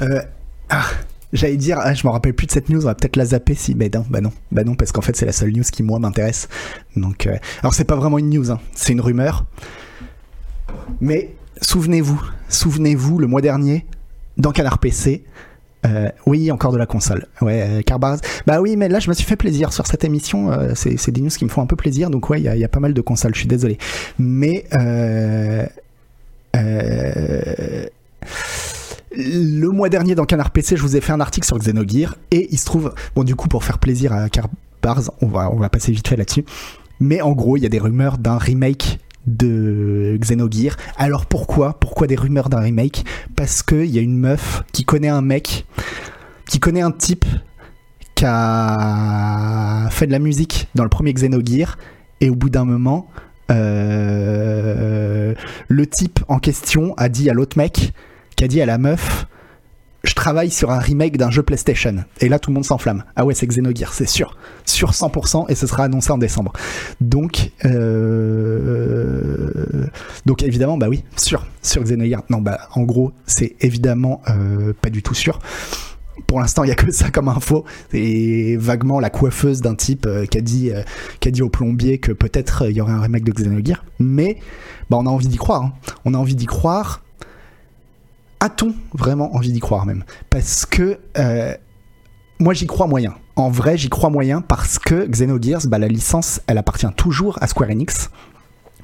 [0.00, 0.22] Euh,
[0.70, 0.84] ah,
[1.32, 3.54] j'allais dire, ah, je me rappelle plus de cette news, on va peut-être la zapper
[3.54, 3.74] si.
[3.74, 5.98] Mais non, bah non, bah non, parce qu'en fait c'est la seule news qui moi
[5.98, 6.48] m'intéresse.
[6.96, 9.44] Donc, euh, alors c'est pas vraiment une news, hein, c'est une rumeur.
[11.00, 13.86] Mais souvenez-vous, souvenez-vous, le mois dernier,
[14.36, 15.24] dans Canard PC,
[15.86, 17.26] euh, oui, encore de la console.
[17.40, 18.20] Ouais, Carbaz.
[18.46, 20.50] Bah oui, mais là, je me suis fait plaisir sur cette émission.
[20.74, 22.10] c'est des news qui me font un peu plaisir.
[22.10, 23.34] Donc, ouais, il y, y, a pas mal de consoles.
[23.34, 23.78] Je suis désolé.
[24.18, 24.64] Mais.
[26.56, 27.86] Euh,
[29.12, 32.48] le mois dernier dans Canard PC, je vous ai fait un article sur Xenogear et
[32.50, 35.68] il se trouve, bon du coup pour faire plaisir à Carbars, on va, on va
[35.68, 36.44] passer vite fait là-dessus.
[37.00, 38.98] Mais en gros, il y a des rumeurs d'un remake
[39.28, 40.76] de Xenogear.
[40.96, 43.04] Alors pourquoi Pourquoi des rumeurs d'un remake?
[43.36, 45.66] Parce qu'il y a une meuf qui connaît un mec,
[46.48, 47.24] qui connaît un type
[48.14, 51.78] qui a fait de la musique dans le premier Xenogear
[52.20, 53.08] et au bout d'un moment,
[53.50, 55.34] euh,
[55.68, 57.92] le type en question a dit à l'autre mec
[58.36, 59.26] qui a dit à la meuf
[60.04, 62.04] je travaille sur un remake d'un jeu PlayStation.
[62.20, 63.02] Et là, tout le monde s'enflamme.
[63.16, 64.36] Ah ouais, c'est Xenogears, c'est sûr.
[64.64, 66.52] Sur 100%, et ce sera annoncé en décembre.
[67.00, 69.50] Donc, euh...
[70.24, 72.22] donc évidemment, bah oui, sûr, sur Xenogears.
[72.30, 75.40] Non, bah en gros, c'est évidemment euh, pas du tout sûr.
[76.28, 77.64] Pour l'instant, il n'y a que ça comme info.
[77.92, 80.70] Et vaguement, la coiffeuse d'un type euh, qui, a dit,
[81.18, 83.84] qui a dit au plombier que peut-être il y aurait un remake de Xenogears.
[83.98, 84.38] Mais
[84.90, 85.64] bah, on a envie d'y croire.
[85.64, 85.72] Hein.
[86.04, 87.02] On a envie d'y croire
[88.40, 90.04] a-t-on vraiment envie d'y croire même?
[90.30, 91.54] Parce que euh,
[92.38, 93.14] moi j'y crois moyen.
[93.36, 97.46] En vrai j'y crois moyen parce que Xenogears, bah, la licence elle appartient toujours à
[97.46, 98.10] Square Enix.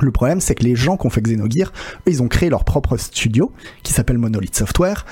[0.01, 1.73] Le problème c'est que les gens qui ont fait Xenogears,
[2.07, 3.53] eux, ils ont créé leur propre studio
[3.83, 5.07] qui s'appelle Monolith Software.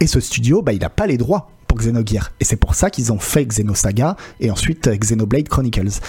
[0.00, 2.32] Et ce studio, bah, il n'a pas les droits pour Xenogears.
[2.40, 6.00] Et c'est pour ça qu'ils ont fait Xenosaga et ensuite euh, Xenoblade Chronicles.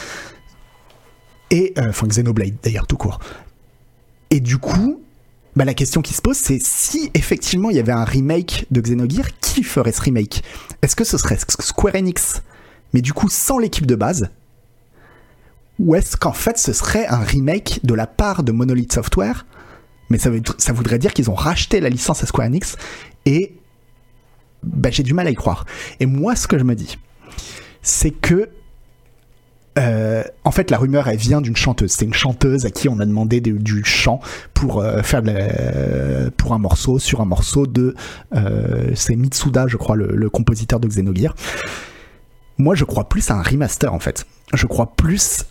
[1.51, 3.19] Et, euh, enfin Xenoblade d'ailleurs tout court.
[4.29, 5.01] Et du coup,
[5.55, 8.81] bah, la question qui se pose, c'est si effectivement il y avait un remake de
[8.81, 10.43] Xenogears, qui ferait ce remake?
[10.81, 12.43] Est-ce que ce serait Square Enix,
[12.93, 14.29] mais du coup sans l'équipe de base
[15.79, 19.45] Ou est-ce qu'en fait ce serait un remake de la part de Monolith Software?
[20.09, 22.75] Mais ça, ça voudrait dire qu'ils ont racheté la licence à Square Enix
[23.25, 23.55] et
[24.63, 25.65] bah, j'ai du mal à y croire.
[25.99, 26.97] Et moi, ce que je me dis,
[27.81, 28.49] c'est que
[29.79, 31.91] euh, en fait, la rumeur, elle vient d'une chanteuse.
[31.91, 34.19] C'est une chanteuse à qui on a demandé du chant
[34.53, 35.21] pour euh, faire
[36.37, 37.95] pour un morceau sur un morceau de.
[38.35, 41.35] Euh, c'est Mitsuda, je crois, le, compositeur de Xenogears.
[42.57, 44.25] Moi, je crois plus à un remaster, en fait.
[44.53, 45.45] Je crois plus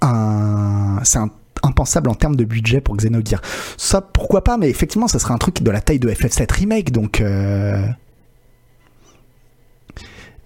[0.00, 1.04] à un.
[1.04, 1.18] C'est
[1.62, 3.42] impensable en termes de budget pour Xenogears.
[3.76, 6.90] Ça, pourquoi pas, mais effectivement, ça serait un truc de la taille de FF7 Remake,
[6.90, 7.22] donc.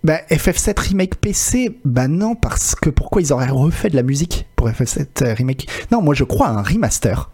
[0.07, 4.47] Bah, FF7 Remake PC, bah non, parce que pourquoi ils auraient refait de la musique
[4.55, 5.69] pour FF7 euh, Remake?
[5.91, 7.29] Non, moi je crois à un remaster.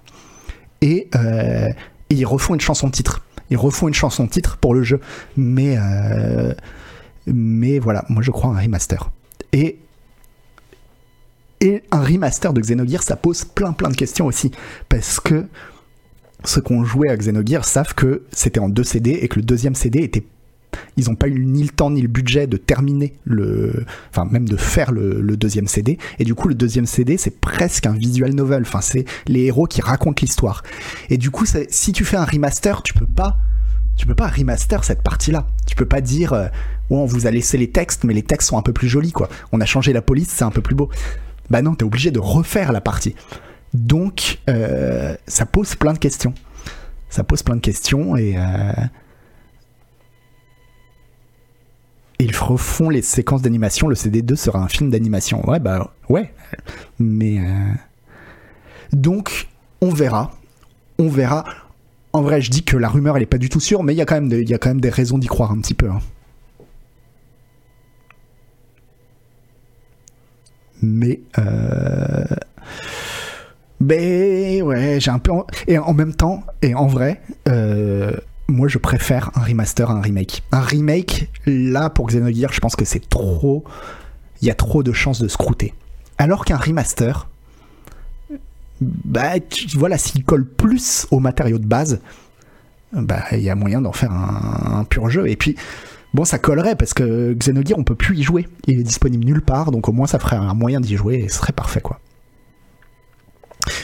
[0.80, 1.68] Et, euh,
[2.08, 3.26] ils refont une chanson titre.
[3.50, 5.00] Ils refont une chanson titre pour le jeu.
[5.36, 6.54] Mais, euh,
[7.26, 9.10] mais voilà, moi je crois à un remaster.
[9.52, 9.78] Et,
[11.60, 14.50] et un remaster de Xenogears, ça pose plein plein de questions aussi.
[14.88, 15.46] Parce que
[16.42, 19.44] ceux qui ont joué à Xenogears savent que c'était en deux CD et que le
[19.44, 20.24] deuxième CD était
[20.96, 24.48] ils n'ont pas eu ni le temps ni le budget de terminer le, enfin même
[24.48, 25.98] de faire le, deuxième CD.
[26.18, 28.62] Et du coup, le deuxième CD, c'est presque un visual novel.
[28.62, 30.62] Enfin, c'est les héros qui racontent l'histoire.
[31.10, 33.38] Et du coup, si tu fais un remaster, tu peux pas,
[33.96, 35.46] tu peux pas remaster cette partie-là.
[35.66, 36.48] Tu peux pas dire, euh,
[36.90, 39.28] on vous a laissé les textes, mais les textes sont un peu plus jolis, quoi.
[39.52, 40.90] On a changé la police, c'est un peu plus beau.
[41.50, 43.14] Bah non, t'es obligé de refaire la partie.
[43.74, 46.34] Donc, euh, ça pose plein de questions.
[47.08, 48.72] Ça pose plein de questions et euh,
[52.22, 53.88] ils refont les séquences d'animation.
[53.88, 55.48] Le CD2 sera un film d'animation.
[55.48, 56.32] Ouais, bah ouais.
[56.98, 57.38] Mais.
[57.38, 57.72] Euh,
[58.92, 59.48] donc,
[59.80, 60.32] on verra.
[60.98, 61.44] On verra.
[62.12, 63.96] En vrai, je dis que la rumeur, elle est pas du tout sûre, mais il
[63.96, 65.74] y, a quand même il y a quand même des raisons d'y croire un petit
[65.74, 65.90] peu.
[65.90, 66.00] Hein.
[70.82, 71.20] Mais.
[71.38, 72.24] Euh...
[73.80, 75.32] Ben ouais, j'ai un peu.
[75.66, 78.12] Et en même temps, et en vrai, euh,
[78.52, 80.42] moi je préfère un remaster à un remake.
[80.52, 83.64] Un remake, là pour Xenogears, je pense que c'est trop.
[84.40, 85.74] Il y a trop de chances de scrouter.
[86.18, 87.28] Alors qu'un remaster,
[88.80, 89.32] bah
[89.74, 92.00] voilà, s'il colle plus aux matériaux de base,
[92.92, 95.28] bah il y a moyen d'en faire un, pur jeu.
[95.28, 95.56] Et puis,
[96.12, 98.46] bon, ça collerait parce que Xenogears, on peut plus y jouer.
[98.66, 101.28] Il est disponible nulle part, donc au moins ça ferait un moyen d'y jouer et
[101.28, 102.00] ce serait parfait quoi.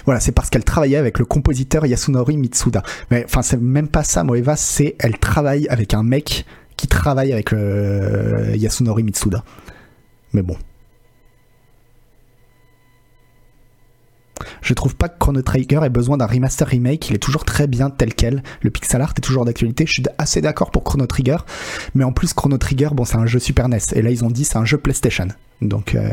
[0.04, 2.82] Voilà, c'est parce qu'elle travaillait avec le compositeur Yasunori Mitsuda.
[3.10, 6.44] Mais enfin, c'est même pas ça, Moeva, c'est elle travaille avec un mec
[6.76, 9.44] qui travaille avec euh, Yasunori Mitsuda.
[10.32, 10.56] Mais bon.
[14.62, 17.66] Je trouve pas que Chrono Trigger ait besoin d'un remaster remake, il est toujours très
[17.66, 18.42] bien tel quel.
[18.62, 19.84] Le pixel art est toujours d'actualité.
[19.86, 21.38] Je suis assez d'accord pour Chrono Trigger,
[21.94, 24.30] mais en plus Chrono Trigger, bon, c'est un jeu Super NES et là ils ont
[24.30, 25.28] dit c'est un jeu PlayStation.
[25.60, 26.10] Donc euh,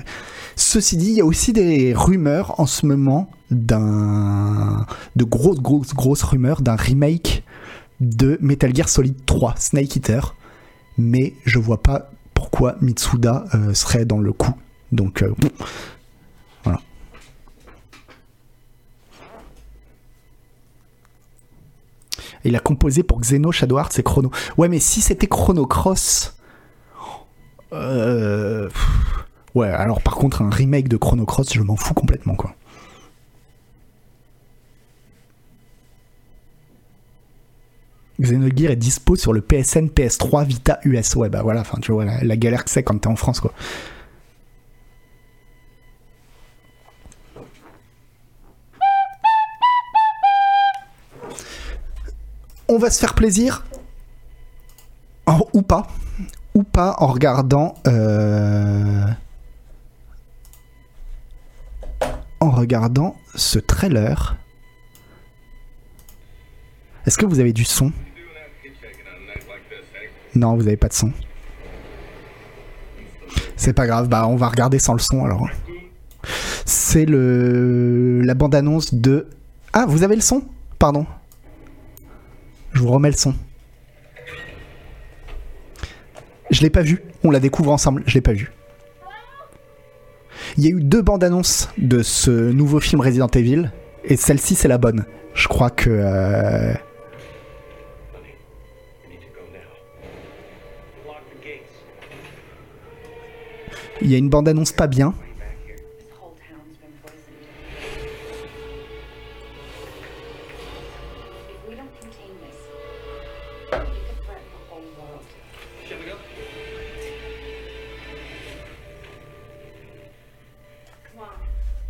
[0.55, 4.85] Ceci dit, il y a aussi des rumeurs en ce moment d'un
[5.15, 7.43] de grosses grosses grosses rumeurs d'un remake
[8.01, 10.35] de Metal Gear Solid 3 Snake Eater,
[10.97, 14.53] mais je vois pas pourquoi Mitsuda euh, serait dans le coup.
[14.91, 15.33] Donc euh,
[16.63, 16.81] voilà.
[22.43, 24.31] Il a composé pour Xeno, Shadow Hearts et Chrono.
[24.57, 26.37] Ouais, mais si c'était Chrono Cross.
[27.73, 28.69] Euh,
[29.55, 32.53] Ouais, alors par contre, un remake de Chrono Cross, je m'en fous complètement, quoi.
[38.21, 41.15] Xenogears est dispo sur le PSN, PS3, Vita, US.
[41.15, 43.53] Ouais, bah voilà, tu vois, la, galère que c'est quand t'es en France, quoi.
[52.67, 53.63] On va se faire plaisir
[55.53, 55.87] ou pas.
[56.53, 57.75] Ou pas en regardant.
[57.87, 59.05] euh,
[62.39, 64.37] En regardant ce trailer.
[67.05, 67.91] Est-ce que vous avez du son
[70.35, 71.11] Non, vous n'avez pas de son.
[73.55, 75.47] C'est pas grave, bah on va regarder sans le son alors.
[76.65, 79.27] C'est le la bande-annonce de.
[79.71, 80.43] Ah, vous avez le son?
[80.79, 81.05] Pardon.
[82.73, 83.33] Je vous remets le son.
[86.51, 87.01] Je l'ai pas vu.
[87.23, 88.03] On la découvre ensemble.
[88.05, 88.51] Je l'ai pas vu.
[90.57, 93.71] Il y a eu deux bandes annonces de ce nouveau film Resident Evil.
[94.03, 95.05] Et celle-ci, c'est la bonne.
[95.33, 95.89] Je crois que.
[95.89, 96.73] euh,
[104.05, 105.15] Il y a une bande annonce pas bien.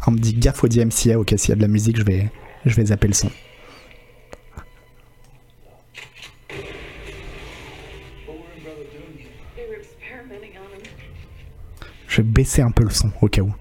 [0.07, 1.19] On me dit gaffe au DMCA.
[1.19, 2.31] Ok, s'il y a de la musique, je vais,
[2.65, 3.29] je vais zapper le son.
[12.15, 13.53] Je vais baisser un peu le son au cas où.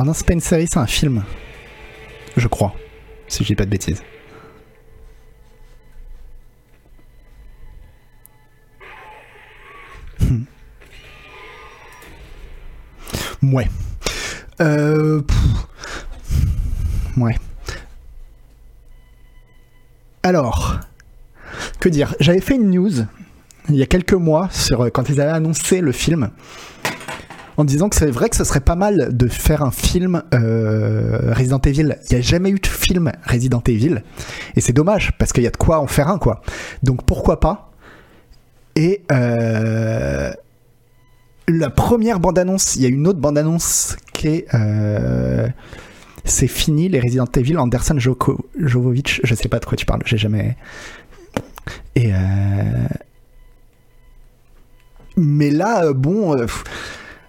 [0.00, 1.22] Alors non, c'est série, c'est un film.
[2.34, 2.74] Je crois.
[3.28, 4.02] Si je dis pas de bêtises.
[10.20, 10.44] Hmm.
[13.42, 13.68] Ouais.
[14.62, 15.20] Euh...
[17.18, 17.36] Ouais.
[20.22, 20.80] Alors,
[21.78, 22.14] que dire?
[22.20, 23.04] J'avais fait une news
[23.68, 26.30] il y a quelques mois sur quand ils avaient annoncé le film
[27.60, 31.34] en disant que c'est vrai que ce serait pas mal de faire un film euh,
[31.34, 31.98] Resident Evil.
[32.08, 34.02] Il n'y a jamais eu de film Resident Evil.
[34.56, 36.40] Et c'est dommage, parce qu'il y a de quoi en faire un, quoi.
[36.82, 37.70] Donc pourquoi pas?
[38.76, 40.32] Et euh,
[41.48, 44.54] la première bande-annonce, il y a une autre bande-annonce qui est...
[44.54, 45.46] euh,
[46.24, 50.02] c'est fini, les Resident Evil, Anderson Joko, Jovovic, je sais pas de quoi tu parles,
[50.06, 50.56] j'ai jamais...
[51.94, 52.10] Et...
[55.16, 56.36] Mais là, bon...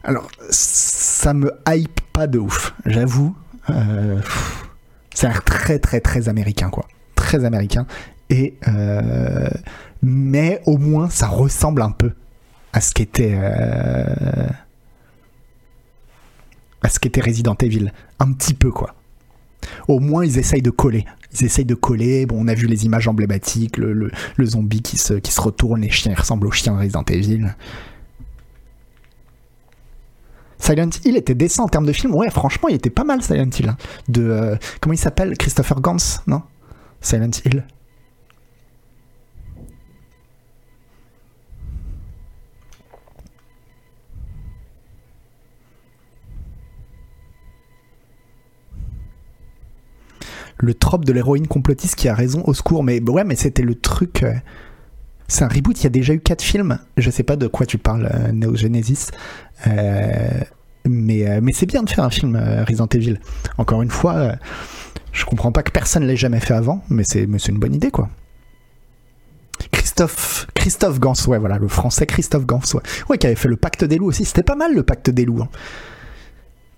[0.03, 3.35] alors, ça me hype pas de ouf, j'avoue.
[5.13, 6.87] Ça a l'air très très très américain, quoi.
[7.15, 7.85] Très américain.
[8.29, 9.49] Et euh,
[10.01, 12.11] mais au moins, ça ressemble un peu
[12.73, 14.47] à ce qu'était euh,
[16.81, 18.95] à ce qu'était Resident Evil, un petit peu, quoi.
[19.87, 21.05] Au moins, ils essayent de coller.
[21.33, 22.25] Ils essayent de coller.
[22.25, 24.11] Bon, on a vu les images emblématiques, le,
[24.43, 27.53] zombie qui se, retourne, les chiens ressemblent aux chiens de Resident Evil.
[30.61, 32.13] Silent Hill était décent en termes de film.
[32.15, 33.69] Ouais, franchement, il était pas mal, Silent Hill.
[33.69, 33.77] hein.
[34.07, 35.35] De, euh, comment il s'appelle?
[35.37, 35.97] Christopher Gans,
[36.27, 36.43] non?
[37.01, 37.65] Silent Hill.
[50.57, 52.83] Le trope de l'héroïne complotiste qui a raison, au secours.
[52.83, 54.21] Mais ouais, mais c'était le truc.
[54.23, 54.33] euh,
[55.31, 56.77] C'est un reboot, il y a déjà eu quatre films.
[56.97, 59.11] Je sais pas de quoi tu parles, euh, Neo Genesis.
[59.65, 60.41] Euh,
[60.85, 63.17] mais euh, mais c'est bien de faire un film euh, Resident Evil.
[63.57, 64.33] Encore une fois,
[65.13, 67.73] je comprends pas que personne l'ait jamais fait avant, mais c'est mais c'est une bonne
[67.73, 68.09] idée, quoi.
[69.71, 72.81] Christophe, Christophe Gans, ouais, voilà, le français Christophe Gans, ouais.
[73.07, 74.25] Ouais, qui avait fait le Pacte des loups aussi.
[74.25, 75.41] C'était pas mal le Pacte des loups.
[75.43, 75.49] hein.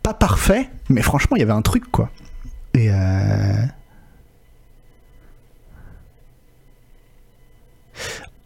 [0.04, 2.12] Pas parfait, mais franchement, il y avait un truc, quoi.
[2.76, 3.66] Et euh...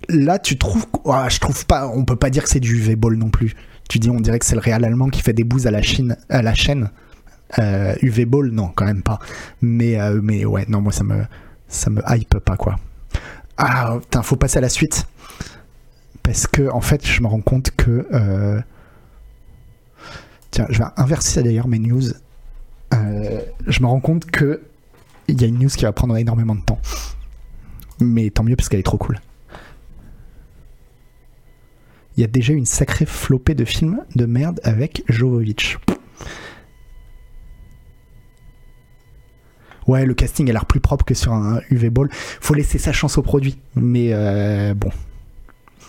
[0.09, 0.85] là, tu trouves.
[1.05, 1.87] Ah, je trouve pas.
[1.87, 3.55] On peut pas dire que c'est du UV-Ball non plus.
[3.89, 5.81] Tu dis, on dirait que c'est le Real allemand qui fait des bouses à la,
[5.81, 6.89] Chine, à la chaîne.
[7.59, 9.19] Euh, UV-Ball, non, quand même pas.
[9.61, 11.23] Mais, euh, mais ouais, non, moi, ça me,
[11.69, 12.75] ça me hype pas, quoi.
[13.57, 15.07] Ah, putain, faut passer à la suite.
[16.23, 18.05] Parce que, en fait, je me rends compte que.
[18.13, 18.59] euh,
[20.51, 22.03] Tiens, je vais inverser d'ailleurs mes news.
[22.93, 24.61] Euh, je me rends compte que
[25.27, 26.79] il y a une news qui va prendre énormément de temps.
[27.99, 29.19] Mais tant mieux parce qu'elle est trop cool.
[32.17, 35.77] Il y a déjà une sacrée flopée de films de merde avec Jovovic.
[39.87, 42.09] Ouais, le casting a l'air plus propre que sur un UV Ball.
[42.11, 43.59] Faut laisser sa chance au produit.
[43.75, 44.89] Mais euh, bon.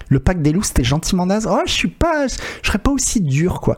[0.09, 1.49] Le pack des loups, c'était gentiment naze.
[1.51, 2.27] Oh, je suis pas.
[2.29, 3.77] Je serais pas aussi dur, quoi.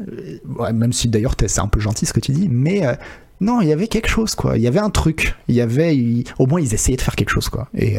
[0.00, 2.48] Euh, même si d'ailleurs, c'est un peu gentil ce que tu dis.
[2.48, 2.94] Mais euh,
[3.40, 4.56] non, il y avait quelque chose, quoi.
[4.56, 5.34] Il y avait un truc.
[5.48, 6.24] Il y avait.
[6.38, 7.68] Au moins, ils essayaient de faire quelque chose, quoi.
[7.74, 7.98] Et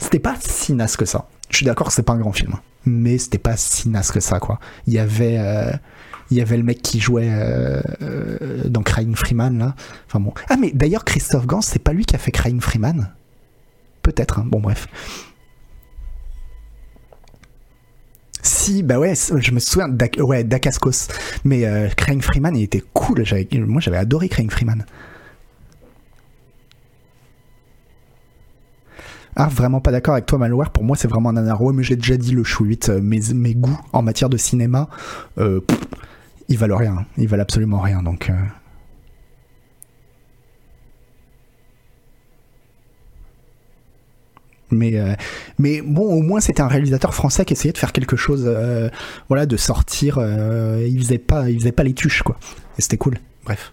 [0.00, 1.28] c'était pas si naze que ça.
[1.50, 2.54] Je suis d'accord que c'est pas un grand film.
[2.86, 4.58] Mais c'était pas si naze que ça, quoi.
[4.86, 5.38] Il y avait.
[5.38, 5.70] euh,
[6.30, 9.74] il y avait le mec qui jouait euh, euh, dans Crying Freeman là.
[10.06, 10.32] Enfin bon.
[10.48, 13.12] Ah mais d'ailleurs Christophe Gans, c'est pas lui qui a fait Crying Freeman?
[14.02, 14.38] Peut-être.
[14.38, 14.44] hein.
[14.46, 14.86] Bon bref.
[18.42, 21.08] Si bah ouais, je me souviens ouais Dacascos.
[21.44, 23.24] Mais euh, Crying Freeman il était cool.
[23.66, 24.84] Moi j'avais adoré Crying Freeman.
[29.42, 30.70] Ah, vraiment pas d'accord avec toi, Malware.
[30.70, 31.62] Pour moi, c'est vraiment un nanar.
[31.62, 32.90] Ouais, mais j'ai déjà dit le chou 8.
[32.90, 34.88] euh, Mes, mes goûts en matière de cinéma,
[35.38, 35.60] euh,
[36.48, 37.06] ils valent rien.
[37.16, 38.02] Ils valent absolument rien.
[38.02, 38.28] Donc.
[38.28, 38.34] euh.
[44.72, 44.94] Mais,
[45.58, 48.48] mais bon, au moins c'était un réalisateur français qui essayait de faire quelque chose,
[49.28, 50.18] voilà, de sortir.
[50.18, 52.36] euh, il faisait pas, il faisait pas les tuches quoi.
[52.78, 53.18] Et c'était cool.
[53.44, 53.72] Bref.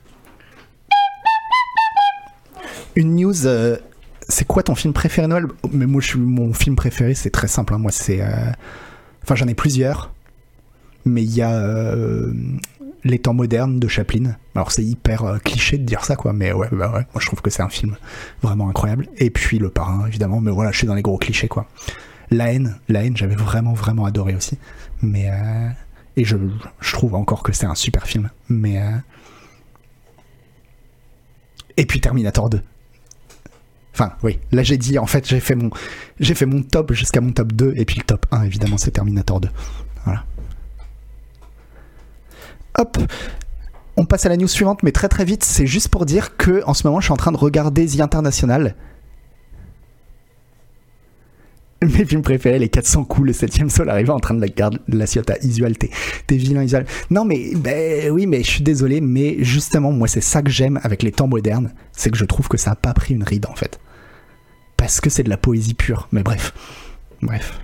[2.95, 3.45] Une news.
[4.29, 5.47] C'est quoi ton film préféré Noël?
[5.71, 7.73] Mais moi, mon film préféré, c'est très simple.
[7.73, 7.77] hein.
[7.77, 8.51] Moi, c'est, euh,
[9.23, 10.13] enfin, j'en ai plusieurs,
[11.05, 12.33] mais il y a euh,
[13.03, 14.35] Les temps modernes de Chaplin.
[14.55, 16.33] Alors, c'est hyper euh, cliché de dire ça, quoi.
[16.33, 17.95] Mais ouais, bah ouais, moi, je trouve que c'est un film
[18.41, 19.07] vraiment incroyable.
[19.17, 20.41] Et puis Le Parrain, évidemment.
[20.41, 21.67] Mais voilà, je suis dans les gros clichés, quoi.
[22.29, 24.57] La haine, la haine, j'avais vraiment, vraiment adoré aussi.
[25.01, 25.31] Mais
[26.17, 26.35] et je,
[26.91, 28.29] trouve encore que c'est un super film.
[28.49, 28.81] Mais
[31.77, 32.61] et puis Terminator 2.
[33.99, 35.71] Enfin, oui, là j'ai dit, en fait, j'ai fait mon,
[36.19, 38.91] j'ai fait mon top jusqu'à mon top 2, et puis le top 1, évidemment, c'est
[38.91, 39.49] Terminator 2.
[40.05, 40.23] Voilà.
[42.77, 42.99] Hop,
[43.95, 46.61] on passe à la news suivante, mais très très vite, c'est juste pour dire que
[46.67, 48.75] en ce moment, je suis en train de regarder The International.
[51.81, 54.77] Mes films préférés, les 400 coups, le 7ème sol arrivé en train de la garder
[54.89, 55.89] la Ciotat, Isual, t'es,
[56.29, 56.85] vilain, Isual.
[57.09, 60.79] Non, mais, ben oui, mais je suis désolé, mais justement, moi, c'est ça que j'aime
[60.83, 63.47] avec les temps modernes, c'est que je trouve que ça a pas pris une ride,
[63.47, 63.79] en fait.
[64.77, 66.53] Parce que c'est de la poésie pure, mais bref.
[67.21, 67.59] Bref.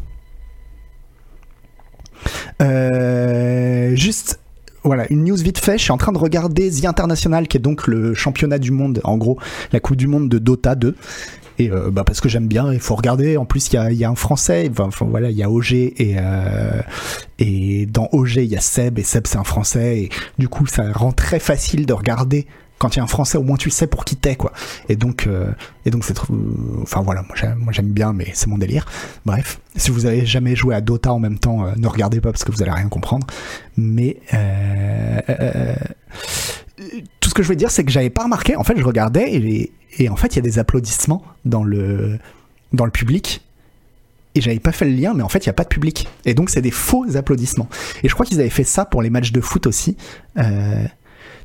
[2.61, 4.39] Euh, juste,
[4.83, 5.77] voilà, une news vite fait.
[5.77, 8.99] Je suis en train de regarder The International, qui est donc le championnat du monde,
[9.03, 9.37] en gros,
[9.71, 10.95] la Coupe du monde de Dota 2.
[11.59, 13.37] Et euh, bah parce que j'aime bien, il faut regarder.
[13.37, 14.71] En plus, il y a, un Français.
[14.77, 16.81] Enfin, voilà, il y a OG et euh,
[17.37, 19.99] et dans OG il y a Seb et Seb c'est un Français.
[19.99, 20.09] Et
[20.39, 22.47] du coup, ça rend très facile de regarder.
[22.83, 24.51] Quand il y a un Français, au moins tu sais pour qui t'es quoi.
[24.89, 25.53] Et donc euh,
[25.85, 26.33] et donc c'est trop.
[26.81, 28.85] Enfin voilà, moi j'aime, bien, mais c'est mon délire.
[29.25, 32.33] Bref, si vous avez jamais joué à Dota en même temps, euh, ne regardez pas
[32.33, 33.25] parce que vous allez rien comprendre.
[33.77, 35.75] Mais euh, euh,
[37.21, 38.57] tout ce que je veux dire, c'est que j'avais pas remarqué.
[38.57, 42.19] En fait, je regardais et, et en fait, il y a des applaudissements dans le,
[42.73, 43.45] dans le public.
[44.35, 46.09] Et j'avais pas fait le lien, mais en fait, il n'y a pas de public.
[46.25, 47.69] Et donc, c'est des faux applaudissements.
[48.03, 49.95] Et je crois qu'ils avaient fait ça pour les matchs de foot aussi.
[50.37, 50.83] Euh,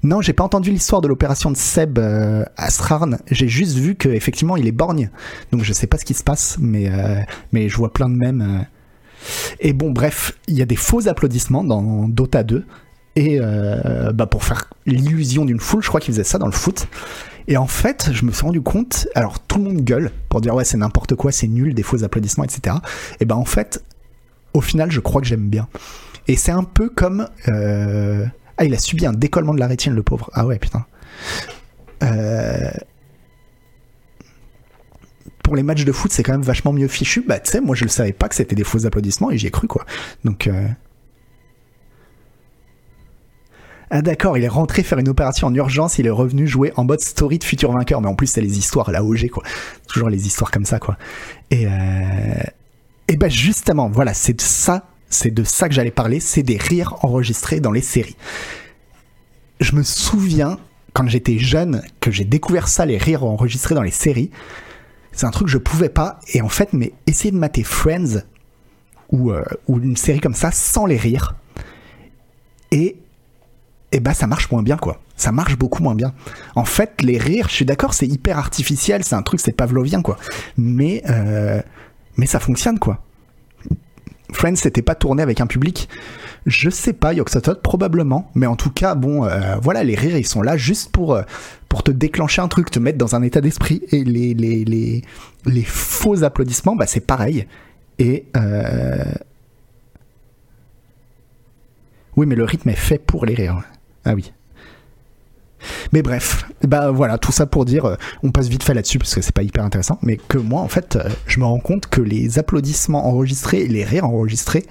[0.03, 3.19] non, j'ai pas entendu l'histoire de l'opération de Seb euh, à Strarn.
[3.31, 5.11] J'ai juste vu qu'effectivement, il est borgne.
[5.53, 7.21] Donc, je sais pas ce qui se passe, mais, euh,
[7.53, 8.43] je vois plein de mèmes.
[8.43, 8.65] euh.
[9.61, 12.65] Et bon, bref, il y a des faux applaudissements dans Dota 2.
[13.17, 13.41] Et
[14.15, 16.87] bah pour faire l'illusion d'une foule, je crois qu'ils faisaient ça dans le foot.
[17.49, 20.55] Et en fait, je me suis rendu compte, alors tout le monde gueule pour dire
[20.55, 22.77] ouais c'est n'importe quoi, c'est nul, des faux applaudissements, etc.
[23.19, 23.83] Et ben en fait,
[24.55, 25.67] au final, je crois que j'aime bien.
[26.29, 27.27] Et c'est un peu comme
[28.59, 30.31] ah il a subi un décollement de la rétine le pauvre.
[30.35, 30.85] Ah ouais putain.
[32.03, 32.71] Euh,
[35.43, 37.25] Pour les matchs de foot, c'est quand même vachement mieux fichu.
[37.27, 39.47] Bah tu sais, moi je le savais pas que c'était des faux applaudissements et j'y
[39.47, 39.87] ai cru quoi.
[40.25, 40.69] Donc euh,
[43.91, 46.85] ah d'accord, il est rentré faire une opération en urgence, il est revenu jouer en
[46.85, 49.43] mode story de futur vainqueur, mais en plus c'est les histoires, la OG quoi.
[49.87, 50.99] Toujours les histoires comme ça quoi.
[51.51, 51.71] Et, euh...
[53.09, 56.97] et ben justement, voilà, c'est ça, c'est de ça que j'allais parler, c'est des rires
[57.03, 58.17] enregistrés dans les séries.
[59.61, 60.59] Je me souviens,
[60.93, 64.31] quand j'étais jeune, que j'ai découvert ça, les rires enregistrés dans les séries.
[65.13, 68.23] C'est un truc que je pouvais pas, et en fait, mais essayer de mater Friends,
[69.11, 71.35] ou, euh, ou une série comme ça, sans les rires,
[72.71, 72.97] et
[73.91, 75.01] et bah ça marche moins bien quoi.
[75.17, 76.13] Ça marche beaucoup moins bien.
[76.55, 80.03] En fait, les rires, je suis d'accord, c'est hyper artificiel, c'est un truc, c'est pavlovien
[80.03, 80.19] quoi.
[80.59, 81.63] Mais euh,
[82.17, 83.03] mais ça fonctionne quoi.
[84.33, 85.89] Friends c'était pas tourné avec un public.
[86.47, 90.27] Je sais pas, Yoxotot probablement, mais en tout cas bon, euh, voilà, les rires ils
[90.27, 91.23] sont là juste pour euh,
[91.69, 93.83] pour te déclencher un truc, te mettre dans un état d'esprit.
[93.91, 95.03] Et les les les
[95.47, 97.47] les faux applaudissements, bah c'est pareil.
[97.99, 99.05] Et euh,
[102.17, 103.63] oui, mais le rythme est fait pour les rires.
[104.05, 104.33] Ah oui.
[105.93, 109.15] Mais bref, bah voilà, tout ça pour dire, euh, on passe vite fait là-dessus parce
[109.15, 111.87] que c'est pas hyper intéressant, mais que moi, en fait, euh, je me rends compte
[111.87, 114.65] que les applaudissements enregistrés les rires enregistrés,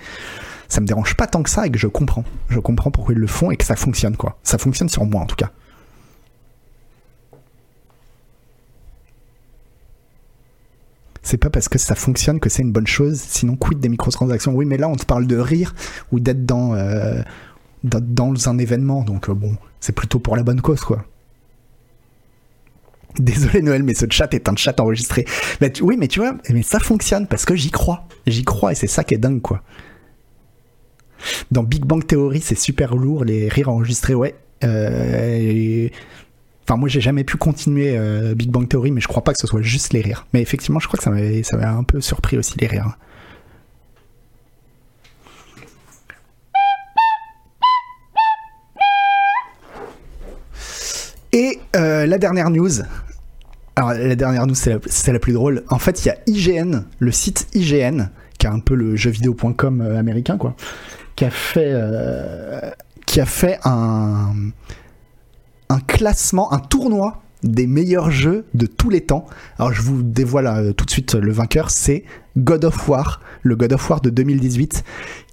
[0.68, 2.26] ça me dérange pas tant que ça et que je comprends.
[2.50, 4.38] Je comprends pourquoi ils le font et que ça fonctionne, quoi.
[4.44, 5.52] Ça fonctionne sur moi, en tout cas.
[11.24, 14.54] C'est pas parce que ça fonctionne que c'est une bonne chose, sinon quid des microtransactions?
[14.54, 15.76] Oui, mais là, on te parle de rire
[16.14, 17.22] ou d'être dans, euh,
[17.84, 21.06] un événement, donc bon, c'est plutôt pour la bonne cause, quoi.
[23.20, 25.26] Désolé Noël, mais ce chat est un chat enregistré.
[25.60, 28.08] Mais oui, mais tu vois, mais ça fonctionne parce que j'y crois.
[28.28, 29.64] J'y crois et c'est ça qui est dingue, quoi.
[31.50, 34.36] Dans Big Bang Theory, c'est super lourd, les rires enregistrés, ouais.
[34.64, 35.90] Euh,
[36.68, 39.40] Enfin, moi, j'ai jamais pu continuer euh, Big Bang Theory, mais je crois pas que
[39.40, 40.28] ce soit juste les rires.
[40.34, 42.98] Mais effectivement, je crois que ça m'avait un peu surpris aussi, les rires.
[51.38, 52.82] Et euh, la dernière news.
[53.76, 55.64] Alors, la dernière news, c'est la, plus drôle.
[55.70, 58.10] En fait, il y a IGN, le site IGN,
[58.40, 60.56] qui est un peu le jeuxvideo.com euh, américain, quoi,
[61.16, 62.72] qui a fait, euh,
[63.06, 64.34] qui a fait un,
[65.86, 69.28] classement, un tournoi des meilleurs jeux de tous les temps.
[69.60, 72.04] Alors, je vous dévoile tout de suite le vainqueur, c'est
[72.36, 74.84] God of War, le God of War de 2018,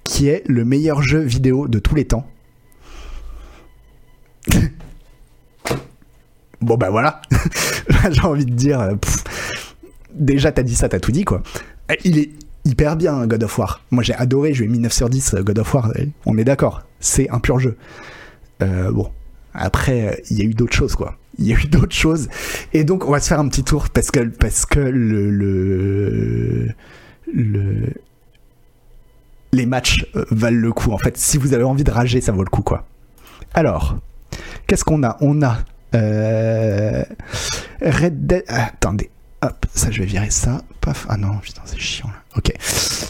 [0.03, 2.27] qui est le meilleur jeu vidéo de tous les temps.
[6.61, 7.21] Bon bah voilà,
[8.11, 8.93] j'ai envie de dire, euh,
[10.13, 11.43] déjà t'as dit ça, t'as tout dit quoi.
[11.91, 12.31] Euh, Il est
[12.63, 13.81] hyper bien God of War.
[13.91, 15.91] Moi j'ai adoré, je lui ai mis 9 sur 10 euh, God of War,
[16.25, 17.77] on est d'accord, c'est un pur jeu.
[18.61, 19.11] Euh, bon,
[19.53, 21.17] après il y a eu d'autres choses quoi.
[21.37, 22.29] Il y a eu d'autres choses.
[22.73, 26.69] Et donc on va se faire un petit tour parce que, parce que le, le,
[27.33, 27.93] le-
[29.51, 31.17] les matchs valent le coup en fait.
[31.17, 32.85] Si vous avez envie de rager, ça vaut le coup quoi.
[33.53, 33.97] Alors,
[34.67, 35.17] qu'est-ce qu'on a?
[35.21, 35.57] On a
[35.95, 37.03] euh,
[37.81, 38.43] Red Dead.
[38.47, 39.09] ah, attendez,
[39.41, 40.61] hop, ça je vais virer ça.
[40.81, 41.05] Paf.
[41.09, 42.09] Ah non, putain, c'est chiant.
[42.37, 42.51] Ok.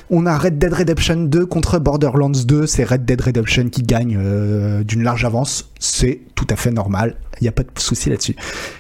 [0.10, 2.68] On a Red Dead Redemption 2 contre Borderlands 2.
[2.68, 5.72] C'est Red Dead Redemption qui gagne euh, d'une large avance.
[5.80, 7.18] C'est tout à fait normal.
[7.42, 8.36] Il n'y a pas de souci là-dessus.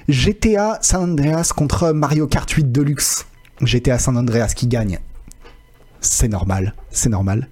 [0.07, 3.25] GTA San Andreas contre Mario Kart 8 Deluxe.
[3.61, 4.99] GTA San Andreas qui gagne.
[5.99, 6.75] C'est normal.
[6.91, 7.49] C'est normal.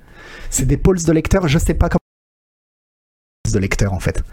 [0.50, 1.48] C'est des pulses de lecteur.
[1.48, 2.00] Je sais pas comment.
[3.52, 4.24] de lecteur en fait.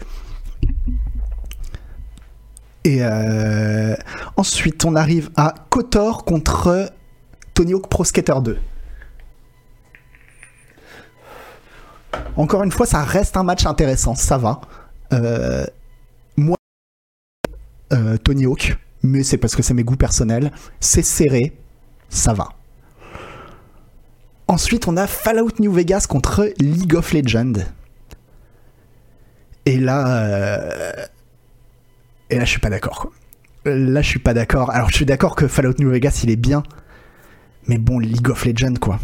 [2.85, 3.94] Et euh,
[4.36, 6.90] ensuite, on arrive à Kotor contre
[7.52, 8.59] Tony Hawk Pro Skater 2.
[12.36, 14.62] Encore une fois, ça reste un match intéressant, ça va.
[15.12, 15.66] Euh,
[16.36, 16.57] moi,
[17.93, 20.51] euh, Tony Hawk, mais c'est parce que c'est mes goûts personnels.
[20.78, 21.59] C'est serré,
[22.09, 22.48] ça va.
[24.48, 27.61] Ensuite, on a Fallout New Vegas contre League of Legends.
[29.66, 31.09] Et là,
[32.31, 33.01] et là, je suis pas d'accord.
[33.01, 33.11] quoi.
[33.65, 34.70] Là, je suis pas d'accord.
[34.70, 36.62] Alors, je suis d'accord que Fallout New Vegas, il est bien.
[37.66, 38.98] Mais bon, League of Legends, quoi.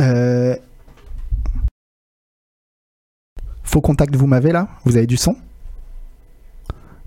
[0.00, 0.56] Euh...
[3.64, 4.68] Faux contact, vous m'avez là?
[4.84, 5.36] Vous avez du son?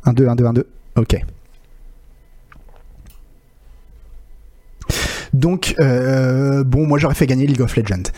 [0.03, 0.67] 1, 2, 1, 2, 1, 2.
[0.97, 1.17] Ok.
[5.33, 8.11] Donc, euh, bon, moi j'aurais fait gagner League of Legends.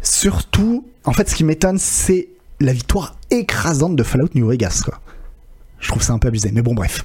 [0.00, 2.28] Surtout, en fait, ce qui m'étonne, c'est
[2.60, 5.00] la victoire écrasante de Fallout New Vegas, quoi.
[5.80, 7.04] Je trouve ça un peu abusé, mais bon, bref.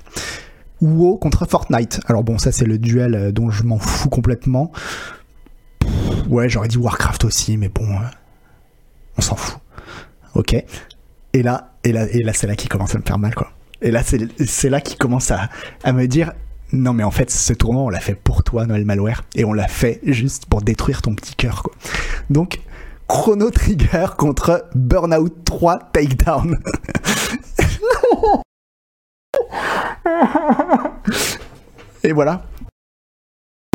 [0.81, 1.99] WoW contre Fortnite.
[2.07, 4.71] Alors bon, ça c'est le duel euh, dont je m'en fous complètement.
[6.27, 8.03] Ouais, j'aurais dit Warcraft aussi, mais bon, euh,
[9.17, 9.59] on s'en fout.
[10.33, 10.55] Ok.
[11.33, 13.51] Et là, et là, et là, c'est là qui commence à me faire mal, quoi.
[13.81, 15.49] Et là, c'est là qui commence à,
[15.83, 16.33] à me dire,
[16.71, 19.53] non mais en fait, ce tournoi, on l'a fait pour toi, Noël Malware, et on
[19.53, 21.73] l'a fait juste pour détruire ton petit cœur, quoi.
[22.29, 22.59] Donc,
[23.07, 26.57] Chrono Trigger contre Burnout 3 Takedown.
[32.03, 32.43] Et voilà.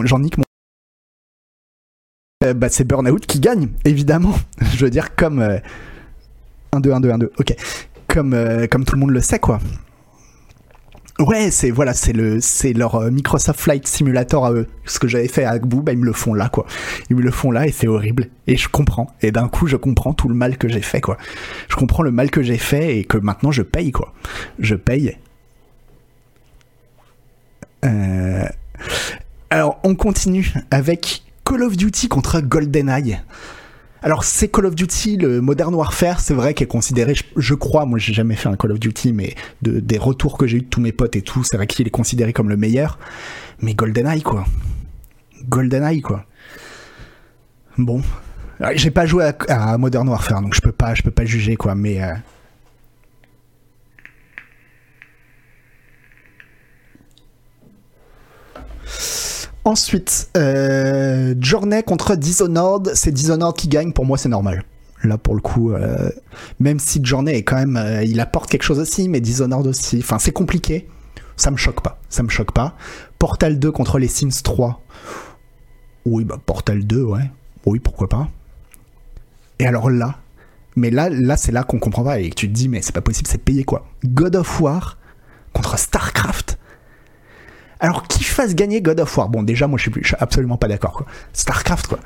[0.04, 0.44] J'en nique mon.
[2.44, 4.34] Euh, bah, c'est Burnout qui gagne, évidemment.
[4.60, 5.40] Je veux dire, comme.
[6.72, 7.32] 1, 2, 1, 2, 1, 2.
[7.38, 7.54] Ok.
[8.06, 9.58] Comme, euh, comme tout le monde le sait, quoi.
[11.20, 14.68] Ouais, c'est voilà, c'est le c'est leur euh, Microsoft Flight Simulator à eux.
[14.84, 16.64] Ce que j'avais fait avec vous, bah ils me le font là quoi.
[17.10, 18.28] Ils me le font là et c'est horrible.
[18.46, 19.08] Et je comprends.
[19.20, 21.18] Et d'un coup, je comprends tout le mal que j'ai fait quoi.
[21.68, 24.12] Je comprends le mal que j'ai fait et que maintenant je paye quoi.
[24.60, 25.16] Je paye.
[27.84, 28.44] Euh,
[29.50, 33.18] Alors, on continue avec Call of Duty contre GoldenEye.
[34.02, 37.84] Alors c'est Call of Duty, le Modern Warfare, c'est vrai qu'il est considéré, je, crois,
[37.84, 40.66] moi j'ai jamais fait un Call of Duty, mais des retours que j'ai eu de
[40.66, 42.98] tous mes potes et tout, c'est vrai qu'il est considéré comme le meilleur.
[43.60, 44.44] Mais GoldenEye quoi.
[45.48, 46.24] GoldenEye quoi.
[47.76, 48.02] Bon,
[48.60, 51.24] ah, j'ai pas joué à, à, Modern Warfare, donc je peux pas, je peux pas
[51.24, 52.02] juger quoi, mais.
[52.02, 52.14] Euh...
[59.68, 62.92] Ensuite, euh, Journey contre Dishonored.
[62.94, 63.92] C'est Dishonored qui gagne.
[63.92, 64.64] Pour moi, c'est normal.
[65.04, 66.08] Là, pour le coup, euh,
[66.58, 67.76] même si Journey est quand même.
[67.76, 69.98] euh, il apporte quelque chose aussi, mais Dishonored aussi.
[69.98, 70.88] Enfin, c'est compliqué.
[71.36, 72.00] Ça me choque pas.
[72.08, 72.76] Ça me choque pas.
[73.18, 74.80] Portal 2 contre les Sims 3.
[76.06, 77.30] Oui, bah, Portal 2, ouais.
[77.66, 78.26] Oui, pourquoi pas.
[79.58, 80.14] Et alors là.
[80.76, 82.94] Mais là, là c'est là qu'on comprend pas et que tu te dis, mais c'est
[82.94, 83.86] pas possible, c'est payé quoi.
[84.06, 84.96] God of War
[85.52, 86.57] contre StarCraft.
[87.80, 91.04] Alors qui fasse gagner God of War Bon déjà moi je suis, absolument pas d'accord.
[91.32, 91.98] Starcraft quoi.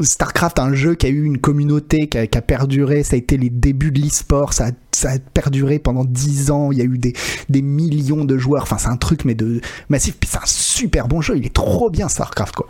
[0.00, 3.50] Starcraft un jeu qui a eu une communauté qui a, perduré, ça a été les
[3.50, 7.14] débuts de l'e-sport, ça a, perduré pendant 10 ans, il y a eu des,
[7.48, 11.08] des millions de joueurs, enfin c'est un truc mais de massif, puis c'est un super
[11.08, 12.66] bon jeu, il est trop bien Starcraft quoi.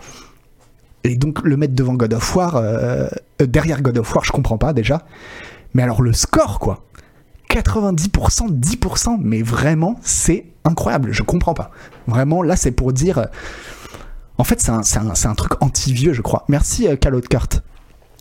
[1.05, 3.09] Et donc le mettre devant God of War, euh,
[3.43, 5.05] euh, derrière God of War je comprends pas déjà,
[5.75, 6.87] mais alors le score quoi
[7.51, 11.13] 90%, 10%, mais vraiment, c'est incroyable.
[11.13, 11.71] Je comprends pas.
[12.07, 13.19] Vraiment, là, c'est pour dire.
[13.19, 13.27] euh,
[14.39, 16.45] En fait, c'est un, truc anti-vieux, je crois.
[16.49, 17.63] Merci, euh, Calo de Carte.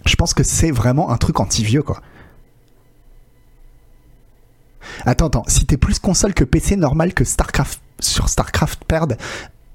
[0.06, 2.02] Je pense que c'est vraiment un truc anti-vieux, quoi.
[5.06, 5.44] Attends, attends.
[5.48, 9.18] Si t'es plus console que PC, normal que StarCraft sur StarCraft perde.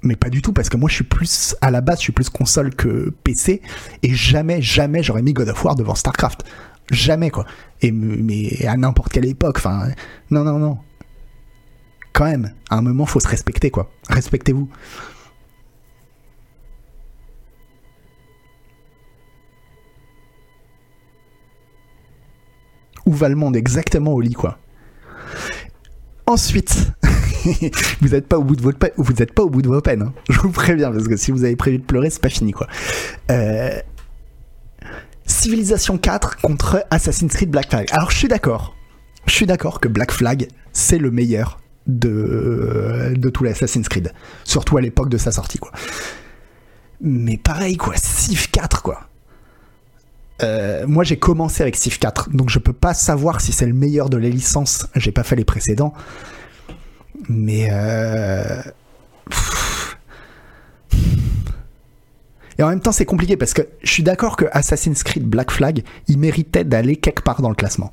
[0.02, 1.54] Mais pas du tout, parce que moi, je suis plus.
[1.60, 3.60] À la base, je suis plus console que PC.
[4.02, 6.44] Et jamais, jamais, j'aurais mis God of War devant StarCraft.
[6.90, 7.44] Jamais, quoi.
[7.82, 9.56] Et, mais à n'importe quelle époque.
[9.58, 9.88] Enfin,
[10.30, 10.78] non, non, non.
[12.12, 13.90] Quand même, à un moment, faut se respecter, quoi.
[14.08, 14.68] Respectez-vous.
[23.06, 24.58] Où va le monde Exactement au lit, quoi.
[26.26, 26.92] Ensuite,
[28.00, 28.72] vous n'êtes pas au bout de vos
[29.80, 30.02] peines.
[30.02, 30.12] hein.
[30.28, 32.68] Je vous préviens parce que si vous avez prévu de pleurer, c'est pas fini quoi.
[33.30, 33.80] Euh,
[35.26, 37.88] Civilization 4 contre Assassin's Creed Black Flag.
[37.90, 38.76] Alors je suis d'accord.
[39.26, 41.58] Je suis d'accord que Black Flag c'est le meilleur
[41.98, 44.12] de de tous les Assassin's Creed,
[44.44, 45.72] surtout à l'époque de sa sortie quoi.
[47.00, 49.08] Mais pareil quoi, Civ 4 quoi.
[50.42, 53.74] Euh, moi j'ai commencé avec Civ 4, donc je peux pas savoir si c'est le
[53.74, 54.86] meilleur de les licences.
[54.96, 55.92] J'ai pas fait les précédents,
[57.28, 58.62] mais euh...
[62.58, 65.50] et en même temps c'est compliqué parce que je suis d'accord que Assassin's Creed Black
[65.50, 67.90] Flag il méritait d'aller quelque part dans le classement.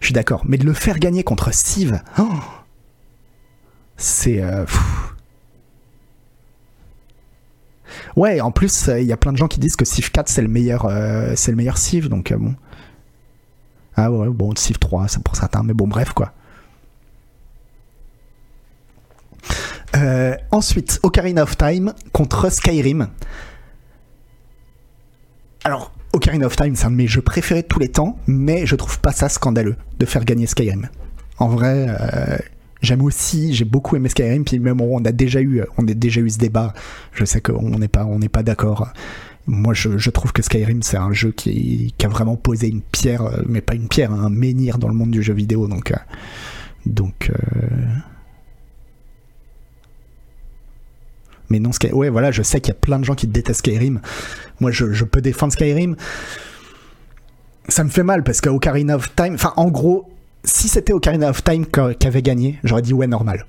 [0.00, 2.24] Je suis d'accord, mais de le faire gagner contre Civ, oh,
[4.00, 4.64] c'est euh.
[8.16, 10.42] Ouais, en plus, il y a plein de gens qui disent que Civ 4 c'est
[10.42, 12.54] le meilleur, euh, c'est le meilleur Civ, donc euh, bon.
[13.96, 16.32] Ah ouais, bon, Civ 3, c'est pour certains, mais bon, bref quoi.
[19.96, 23.08] Euh, ensuite, Ocarina of Time contre Skyrim.
[25.64, 28.66] Alors, Ocarina of Time, c'est un de mes jeux préférés de tous les temps, mais
[28.66, 30.88] je trouve pas ça scandaleux de faire gagner Skyrim.
[31.38, 32.38] En vrai, euh,
[32.82, 36.30] j'aime aussi, j'ai beaucoup aimé Skyrim, puis même on a déjà eu, on déjà eu
[36.30, 36.72] ce débat.
[37.12, 38.88] Je sais qu'on n'est pas, on n'est pas d'accord.
[39.46, 43.42] Moi, je, trouve que Skyrim, c'est un jeu qui, a vraiment posé une pierre, euh,
[43.48, 45.66] mais pas une pierre, un menhir dans le monde du jeu vidéo.
[45.66, 45.96] Donc, euh,
[46.86, 47.30] donc.
[47.30, 47.86] euh,
[51.48, 51.92] Mais non, Sky...
[51.92, 54.00] ouais, voilà, je sais qu'il y a plein de gens qui détestent Skyrim.
[54.60, 55.96] Moi, je, je peux défendre Skyrim.
[57.68, 60.08] Ça me fait mal parce qu'Ocarina of Time, enfin, en gros,
[60.44, 63.46] si c'était Ocarina of Time qui avait gagné, j'aurais dit ouais, normal.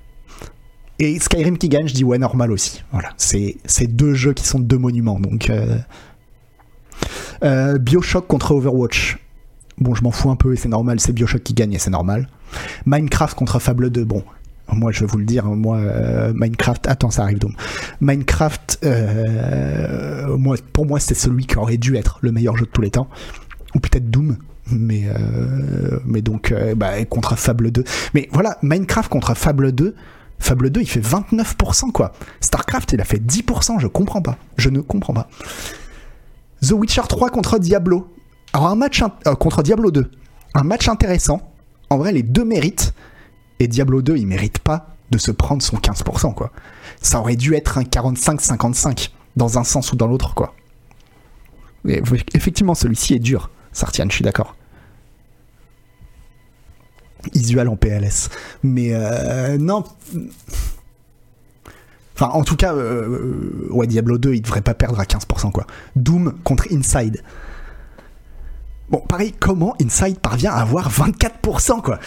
[0.98, 2.82] Et Skyrim qui gagne, je dis ouais, normal aussi.
[2.92, 5.18] Voilà, c'est deux jeux qui sont deux monuments.
[5.18, 5.78] Donc, euh...
[7.42, 9.18] Euh, Bioshock contre Overwatch.
[9.78, 11.90] Bon, je m'en fous un peu et c'est normal, c'est Bioshock qui gagne et c'est
[11.90, 12.28] normal.
[12.86, 14.22] Minecraft contre Fable 2, bon.
[14.70, 17.52] Moi, je vais vous le dire, moi, euh, Minecraft, attends, ça arrive donc.
[18.00, 18.86] Minecraft,
[20.38, 22.90] moi, pour moi, c'est celui qui aurait dû être le meilleur jeu de tous les
[22.90, 23.08] temps.
[23.74, 24.36] Ou peut-être Doom,
[24.70, 27.84] mais, euh, mais donc, euh, bah, contre Fable 2.
[28.14, 29.94] Mais voilà, Minecraft contre Fable 2,
[30.38, 32.12] Fable 2, il fait 29%, quoi.
[32.40, 34.38] StarCraft, il a fait 10%, je comprends pas.
[34.56, 35.28] Je ne comprends pas.
[36.62, 38.12] The Witcher 3 contre Diablo.
[38.52, 40.10] Alors, un match euh, contre Diablo 2.
[40.54, 41.52] Un match intéressant.
[41.90, 42.94] En vrai, les deux méritent.
[43.58, 46.52] Et Diablo 2, il mérite pas de se prendre son 15%, quoi.
[47.00, 50.54] Ça aurait dû être un 45-55, dans un sens ou dans l'autre, quoi.
[51.84, 54.56] Effectivement, celui-ci est dur, Sartian, je suis d'accord.
[57.34, 58.30] Isual en PLS.
[58.62, 59.84] Mais euh, non.
[62.14, 65.66] Enfin, en tout cas, euh, ouais, Diablo 2, il devrait pas perdre à 15%, quoi.
[65.96, 67.22] Doom contre Inside.
[68.90, 71.98] Bon, pareil, comment Inside parvient à avoir 24%, quoi?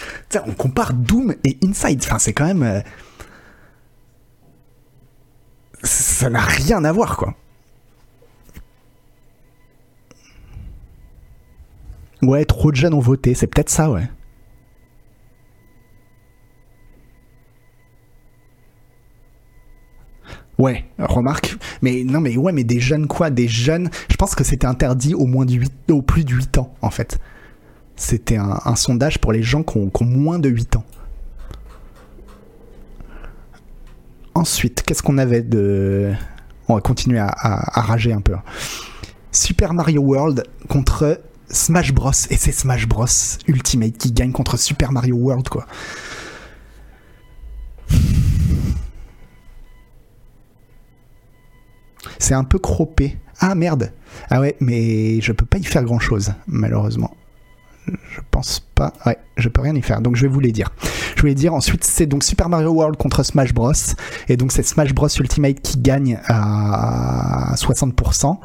[0.46, 2.00] On compare Doom et Inside.
[2.04, 2.62] Enfin, c'est quand même.
[2.62, 2.80] euh,
[5.82, 7.34] Ça n'a rien à voir, quoi.
[12.26, 14.08] Ouais, trop de jeunes ont voté, c'est peut-être ça, ouais.
[20.58, 21.56] Ouais, remarque.
[21.82, 23.30] Mais non, mais ouais, mais des jeunes quoi?
[23.30, 23.90] Des jeunes.
[24.10, 26.90] Je pense que c'était interdit au moins de 8, au plus de 8 ans, en
[26.90, 27.18] fait.
[27.94, 30.84] C'était un, sondage pour les gens qui ont, moins de 8 ans.
[34.34, 36.12] Ensuite, qu'est-ce qu'on avait de.
[36.68, 38.34] On va continuer à rager un peu.
[39.30, 42.12] Super Mario World contre Smash Bros.
[42.30, 43.06] Et c'est Smash Bros.
[43.46, 45.66] Ultimate qui gagne contre Super Mario World, quoi.
[52.18, 53.18] C'est un peu croppé.
[53.40, 53.92] Ah merde.
[54.30, 57.14] Ah ouais, mais je peux pas y faire grand chose, malheureusement.
[57.86, 58.92] Je pense pas.
[59.04, 60.00] Ouais, je peux rien y faire.
[60.00, 60.70] Donc je vais vous les dire.
[61.14, 63.72] Je voulais dire ensuite, c'est donc Super Mario World contre Smash Bros.
[64.28, 68.38] Et donc c'est Smash Bros Ultimate qui gagne à 60%.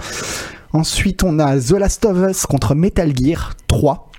[0.73, 4.10] Ensuite, on a The Last of Us contre Metal Gear 3.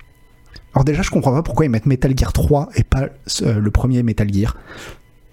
[0.75, 3.09] Alors déjà, je comprends pas pourquoi ils mettent Metal Gear 3 et pas
[3.41, 4.57] euh, le premier Metal Gear.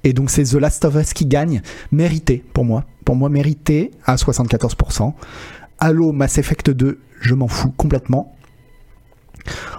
[0.04, 2.84] Et donc c'est The Last of Us qui gagne, mérité pour moi.
[3.04, 5.12] Pour moi, mérité à 74%.
[5.78, 8.34] Halo Mass Effect 2, je m'en fous complètement.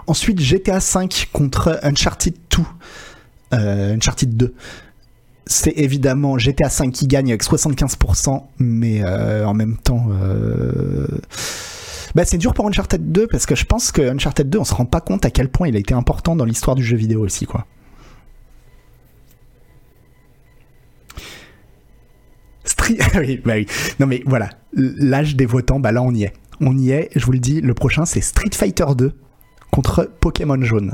[0.08, 2.64] Ensuite, GTA 5 contre Uncharted 2.
[3.54, 4.54] Euh, Uncharted 2.
[5.52, 10.08] C'est évidemment GTA 5 qui gagne avec 75%, mais euh, en même temps...
[10.12, 11.06] euh,
[12.16, 14.74] Bah, c'est dur pour Uncharted 2 parce que je pense que Uncharted 2, on se
[14.74, 17.20] rend pas compte à quel point il a été important dans l'histoire du jeu vidéo
[17.22, 17.66] aussi, quoi.
[23.16, 23.66] Oui, bah oui.
[24.00, 26.34] Non mais voilà, l'âge des votants, bah là on y est.
[26.60, 29.14] On y est, je vous le dis, le prochain c'est Street Fighter 2
[29.72, 30.94] contre Pokémon Jaune.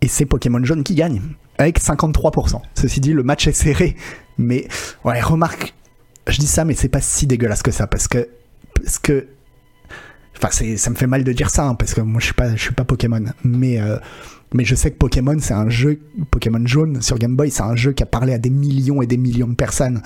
[0.00, 1.20] Et c'est Pokémon Jaune qui gagne,
[1.58, 2.60] avec 53%.
[2.74, 3.96] Ceci dit, le match est serré,
[4.38, 4.68] mais
[5.04, 5.74] ouais, remarque,
[6.26, 8.28] je dis ça, mais c'est pas si dégueulasse que ça, parce que...
[8.74, 9.26] Parce que
[10.40, 12.54] Enfin, ça me fait mal de dire ça, hein, parce que moi je suis pas,
[12.54, 13.24] je suis pas Pokémon.
[13.42, 13.96] Mais, euh,
[14.54, 15.98] mais je sais que Pokémon, c'est un jeu,
[16.30, 19.06] Pokémon jaune sur Game Boy, c'est un jeu qui a parlé à des millions et
[19.06, 20.00] des millions de personnes.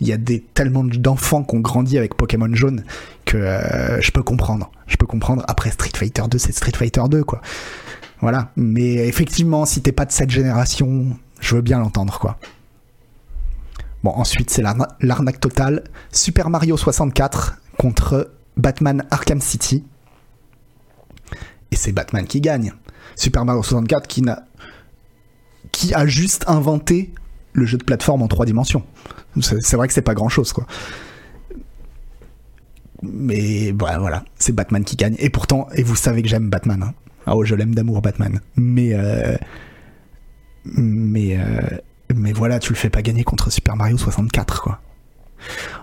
[0.00, 2.82] Il y a des, tellement d'enfants qui ont grandi avec Pokémon jaune
[3.24, 4.72] que euh, je peux comprendre.
[4.88, 5.44] Je peux comprendre.
[5.46, 7.40] Après Street Fighter 2, c'est Street Fighter 2, quoi.
[8.20, 8.50] Voilà.
[8.56, 12.38] Mais effectivement, si t'es pas de cette génération, je veux bien l'entendre, quoi.
[14.02, 15.84] Bon, ensuite, c'est l'arna- l'arnaque totale.
[16.12, 19.84] Super Mario 64 contre Batman Arkham City.
[21.70, 22.72] Et c'est Batman qui gagne.
[23.16, 24.44] Super Mario 64 qui n'a
[25.72, 27.12] qui a juste inventé
[27.52, 28.84] le jeu de plateforme en trois dimensions.
[29.42, 30.66] C'est c'est vrai que c'est pas grand chose quoi.
[33.02, 35.16] Mais voilà, voilà, c'est Batman qui gagne.
[35.18, 36.82] Et pourtant, et vous savez que j'aime Batman.
[36.82, 36.94] hein.
[37.26, 38.40] Ouais, je l'aime d'amour Batman.
[38.56, 39.36] Mais euh,
[40.64, 41.60] mais euh,
[42.14, 44.80] mais voilà, tu le fais pas gagner contre Super Mario 64 quoi.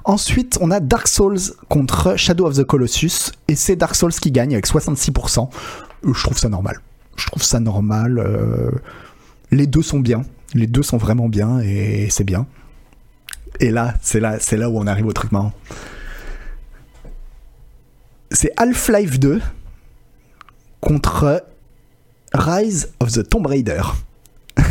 [0.03, 1.39] Ensuite, on a Dark Souls
[1.69, 5.49] contre Shadow of the Colossus, et c'est Dark Souls qui gagne avec 66%.
[6.05, 6.79] Euh, Je trouve ça normal.
[7.15, 8.21] Je trouve ça normal.
[9.51, 10.23] Les deux sont bien.
[10.55, 12.47] Les deux sont vraiment bien, et c'est bien.
[13.59, 15.53] Et là, c'est là, c'est là où on arrive au truc marrant.
[18.31, 19.41] C'est Half-Life 2
[20.83, 21.45] contre
[22.33, 23.81] Rise of the Tomb Raider.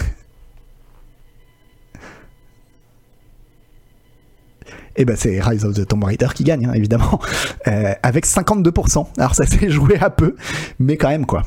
[4.97, 7.19] Et ben c'est Rise of the Tomb Raider qui gagne, hein, évidemment,
[7.69, 9.07] Euh, avec 52%.
[9.19, 10.35] Alors ça s'est joué à peu,
[10.81, 11.45] mais quand même quoi.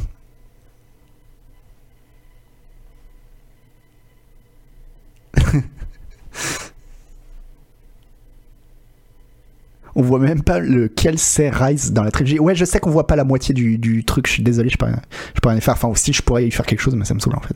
[9.96, 12.38] On voit même pas lequel c'est Rise dans la trilogie.
[12.40, 14.28] Ouais, je sais qu'on voit pas la moitié du, truc.
[14.28, 15.02] Je suis désolé, je peux, rien-
[15.34, 15.74] je rien faire.
[15.76, 17.56] Enfin, aussi, je pourrais y faire quelque chose, mais ça me saoule en fait.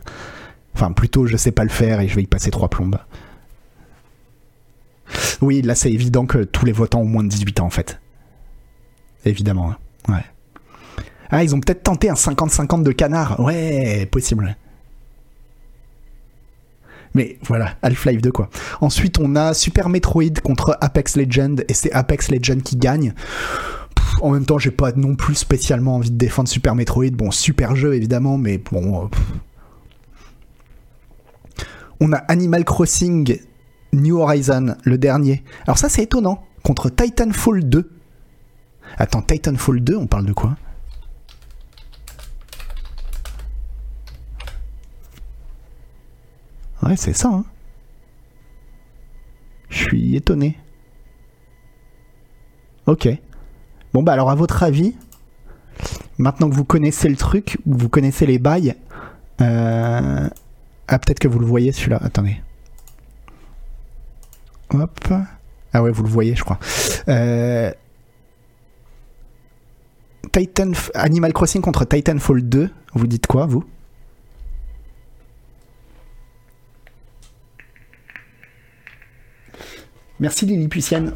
[0.73, 2.97] Enfin, plutôt, je sais pas le faire et je vais y passer trois plombes.
[5.41, 7.99] Oui, là c'est évident que tous les votants ont moins de 18 ans en fait.
[9.25, 9.71] Évidemment.
[9.71, 9.77] hein.
[10.13, 11.03] Ouais.
[11.31, 13.39] Ah, ils ont peut-être tenté un 50-50 de canard.
[13.39, 14.55] Ouais, possible.
[17.15, 18.49] Mais voilà, Half-Life 2 quoi.
[18.81, 23.13] Ensuite, on a Super Metroid contre Apex Legend et c'est Apex Legend qui gagne.
[24.21, 27.11] En même temps, j'ai pas non plus spécialement envie de défendre Super Metroid.
[27.11, 29.05] Bon, super jeu évidemment, mais bon.
[29.05, 29.07] euh.
[31.99, 33.39] On a Animal Crossing
[33.93, 35.43] New Horizon, le dernier.
[35.65, 37.89] Alors ça c'est étonnant, contre Titanfall 2.
[38.97, 40.55] Attends, Titanfall 2, on parle de quoi?
[46.83, 47.29] Ouais, c'est ça.
[47.29, 47.45] Hein.
[49.69, 50.57] Je suis étonné.
[52.85, 53.07] Ok.
[53.93, 54.95] Bon bah alors à votre avis,
[56.17, 58.75] maintenant que vous connaissez le truc, vous connaissez les bails,
[59.41, 60.29] euh...
[60.87, 61.99] ah peut-être que vous le voyez celui-là.
[62.01, 62.39] Attendez.
[64.71, 65.13] Hop.
[65.73, 66.59] Ah ouais, vous le voyez, je crois.
[67.07, 67.71] Euh...
[70.31, 72.69] Titan Animal Crossing contre Titanfall 2.
[72.93, 73.63] Vous dites quoi, vous?
[80.19, 81.13] Merci Lilliputienne.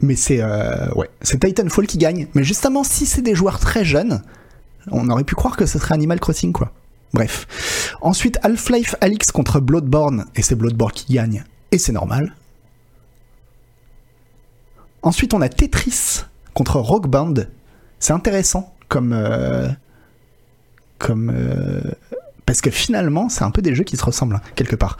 [0.00, 2.26] Mais c'est euh, ouais, c'est Titanfall qui gagne.
[2.34, 4.22] Mais justement, si c'est des joueurs très jeunes,
[4.90, 6.72] on aurait pu croire que ce serait Animal Crossing, quoi.
[7.12, 7.96] Bref.
[8.00, 12.34] Ensuite, Half-Life Alix contre Bloodborne, et c'est Bloodborne qui gagne, et c'est normal.
[15.02, 16.22] Ensuite, on a Tetris
[16.54, 17.34] contre Rock Band.
[17.98, 19.12] C'est intéressant comme.
[19.12, 19.68] euh,
[20.98, 21.30] comme.
[21.34, 21.80] euh,
[22.46, 24.96] parce que finalement, c'est un peu des jeux qui se ressemblent, hein, quelque part.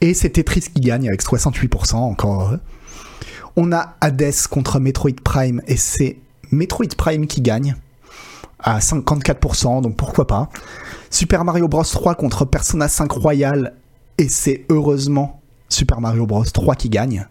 [0.00, 2.60] Et c'est Tetris qui gagne avec 68%, encore heureux.
[3.56, 6.18] On a Hades contre Metroid Prime, et c'est
[6.50, 7.76] Metroid Prime qui gagne
[8.58, 10.48] à 54%, donc pourquoi pas.
[11.10, 13.74] Super Mario Bros 3 contre Persona 5 Royal,
[14.18, 17.26] et c'est heureusement Super Mario Bros 3 qui gagne.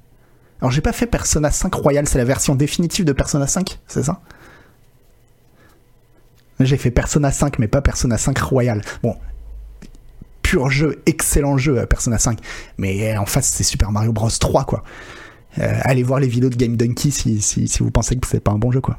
[0.62, 4.04] Alors j'ai pas fait Persona 5 Royal, c'est la version définitive de Persona 5, c'est
[4.04, 4.22] ça?
[6.60, 8.82] J'ai fait Persona 5, mais pas Persona 5 Royal.
[9.04, 9.18] Bon,
[10.56, 12.40] pur jeu, excellent jeu, euh, Persona 5.
[12.78, 14.86] Mais euh, en face, c'est Super Mario Bros 3, quoi.
[15.60, 18.52] Euh, allez voir les vidéos de Game Donkey si, si, vous pensez que c'est pas
[18.52, 18.98] un bon jeu, quoi.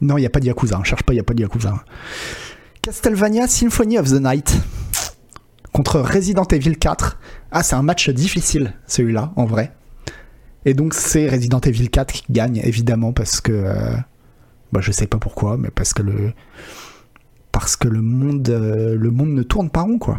[0.00, 0.82] Non, il n'y a pas de Yakuza, hein.
[0.82, 1.84] cherche pas, il a pas de Yakuza.
[2.82, 4.56] Castlevania Symphony of the Night
[5.72, 7.20] contre Resident Evil 4.
[7.52, 9.72] Ah, c'est un match difficile, celui-là, en vrai.
[10.64, 14.02] Et donc, c'est Resident Evil 4 qui gagne, évidemment, parce que.
[14.72, 16.32] Bah, je sais pas pourquoi, mais parce que le.
[17.52, 20.16] Parce que le monde, euh, le monde ne tourne pas rond, quoi.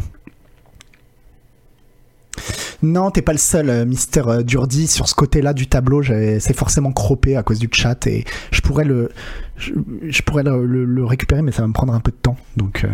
[2.82, 4.86] Non, t'es pas le seul, euh, Mister euh, Durdi.
[4.86, 8.84] Sur ce côté-là du tableau, c'est forcément croppé à cause du chat et je pourrais
[8.84, 9.10] le,
[9.56, 12.36] je, pourrais le, récupérer, mais ça va me prendre un peu de temps.
[12.56, 12.86] Donc,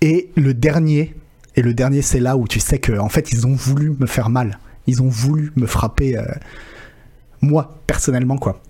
[0.00, 1.14] et le dernier,
[1.54, 4.06] et le dernier, c'est là où tu sais que en fait, ils ont voulu me
[4.06, 4.58] faire mal.
[4.88, 6.18] Ils ont voulu me frapper,
[7.42, 8.60] moi personnellement, quoi.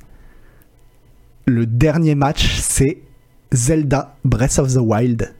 [1.46, 2.98] Le dernier match, c'est
[3.52, 5.34] Zelda Breath of the Wild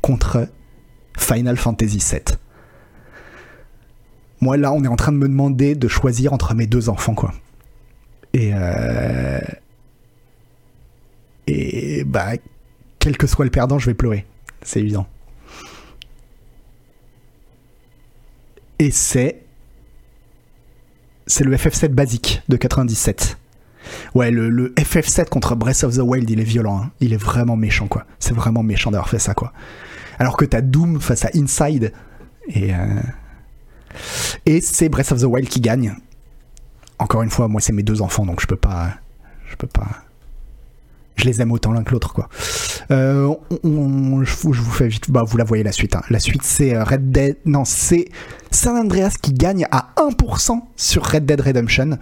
[0.00, 0.48] contre
[1.16, 2.36] Final Fantasy VII.
[4.40, 7.14] Moi, là, on est en train de me demander de choisir entre mes deux enfants,
[7.14, 7.34] quoi.
[8.32, 8.52] Et.
[8.54, 9.40] euh,
[11.46, 12.04] Et.
[12.04, 12.32] Bah.
[13.00, 14.26] Quel que soit le perdant, je vais pleurer.
[14.62, 15.06] C'est évident.
[18.78, 19.42] Et c'est.
[21.26, 23.36] C'est le FF7 basique de 97.
[24.14, 26.82] Ouais, le, le FF7 contre Breath of the Wild, il est violent.
[26.84, 26.90] hein.
[27.00, 28.04] Il est vraiment méchant, quoi.
[28.18, 29.52] C'est vraiment méchant d'avoir fait ça, quoi.
[30.18, 31.92] Alors que t'as Doom face à Inside.
[32.48, 32.74] Et.
[32.74, 32.78] euh,
[34.46, 35.94] et c'est Breath of the Wild qui gagne.
[36.98, 38.90] Encore une fois, moi c'est mes deux enfants, donc je peux pas,
[39.48, 39.88] je peux pas.
[41.16, 42.28] Je les aime autant l'un que l'autre, quoi.
[42.90, 43.34] Euh,
[43.64, 45.96] je vous fais vite, bah vous la voyez la suite.
[45.96, 46.02] hein.
[46.10, 48.06] La suite c'est euh, Red Dead, non c'est
[48.50, 51.98] San Andreas qui gagne à 1% sur Red Dead Redemption.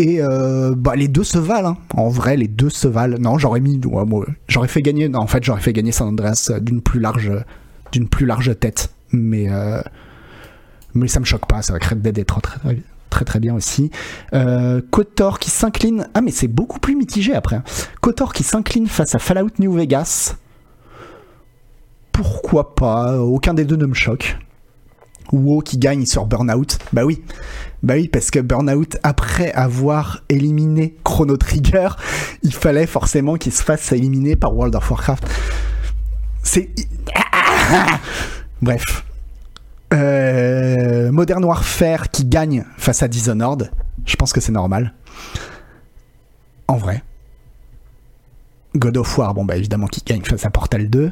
[0.00, 1.70] Et euh, bah les deux se valent.
[1.70, 1.76] hein.
[1.96, 3.18] En vrai, les deux se valent.
[3.18, 3.80] Non, j'aurais mis,
[4.46, 5.08] j'aurais fait gagner.
[5.08, 6.14] Non, en fait, j'aurais fait gagner San
[6.50, 7.32] euh, d'une plus large,
[7.90, 8.90] d'une plus large tête.
[9.10, 9.82] Mais euh,
[10.94, 12.58] mais ça me choque pas, vrai que Red Dead est très très,
[13.10, 13.90] très, très bien aussi.
[14.34, 17.56] Euh, Kotor qui s'incline, ah mais c'est beaucoup plus mitigé après.
[17.56, 17.64] hein.
[18.00, 20.36] Kotor qui s'incline face à Fallout New Vegas.
[22.12, 24.38] Pourquoi pas Aucun des deux ne me choque.
[25.32, 27.22] WoW qui gagne sur Burnout, bah oui,
[27.82, 31.88] bah oui parce que Burnout après avoir éliminé Chrono Trigger,
[32.42, 35.26] il fallait forcément qu'il se fasse éliminer par World of Warcraft.
[36.42, 36.70] C'est
[38.62, 39.04] bref.
[39.94, 43.70] Euh, Modern Warfare qui gagne face à Dishonored,
[44.04, 44.92] je pense que c'est normal.
[46.66, 47.02] En vrai.
[48.76, 51.10] God of War, bon bah évidemment qui gagne face à Portal 2.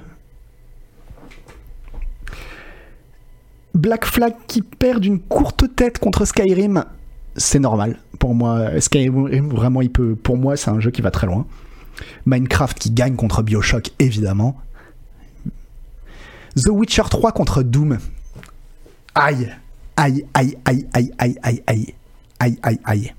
[3.76, 6.84] Black Flag qui perd d'une courte tête contre Skyrim,
[7.36, 7.98] c'est normal.
[8.18, 10.16] Pour moi, Skyrim, vraiment, il peut.
[10.16, 11.46] Pour moi, c'est un jeu qui va très loin.
[12.24, 14.56] Minecraft qui gagne contre Bioshock, évidemment.
[16.56, 17.98] The Witcher 3 contre Doom.
[19.14, 19.52] Aïe.
[19.96, 21.94] Aïe, aïe, aïe, aïe, aïe, aïe, aïe.
[22.38, 23.14] Aïe, aïe, aïe.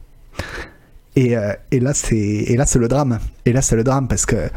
[1.16, 3.20] Et, euh, et là, c'est le drame.
[3.46, 4.50] Et là, c'est le drame parce que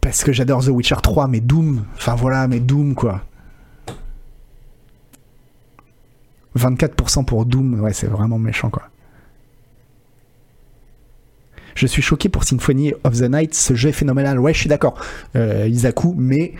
[0.00, 3.24] parce que j'adore The Witcher 3, mais Doom, enfin voilà, mais Doom quoi.
[6.56, 8.84] 24% pour Doom, ouais, c'est vraiment méchant quoi.
[11.74, 14.40] Je suis choqué pour Symphony of the Night, ce jeu est phénoménal.
[14.40, 15.00] Ouais, je suis d'accord,
[15.36, 16.54] euh, Isaku, mais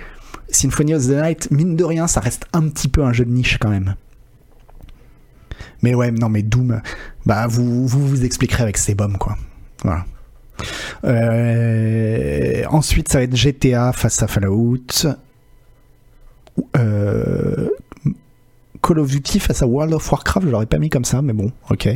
[0.48, 3.30] Symphony of the Night, mine de rien, ça reste un petit peu un jeu de
[3.30, 3.96] niche quand même.
[5.82, 6.80] Mais ouais, non, mais Doom,
[7.26, 9.36] bah vous vous, vous expliquerez avec ces bombes, quoi.
[9.82, 10.04] Voilà.
[11.04, 15.06] Euh, ensuite, ça va être GTA face à Fallout.
[16.76, 17.68] Euh,
[18.82, 21.32] Call of Duty face à World of Warcraft, je l'aurais pas mis comme ça, mais
[21.32, 21.88] bon, ok.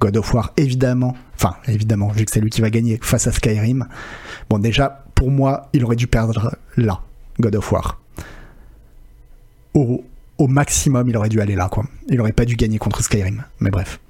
[0.00, 3.32] God of War, évidemment, enfin, évidemment, vu que c'est lui qui va gagner face à
[3.32, 3.86] Skyrim.
[4.48, 7.00] Bon, déjà, pour moi, il aurait dû perdre là.
[7.40, 8.00] God of War.
[9.74, 11.84] Au, maximum, il aurait dû aller là, quoi.
[12.08, 14.00] Il aurait pas dû gagner contre Skyrim, mais bref.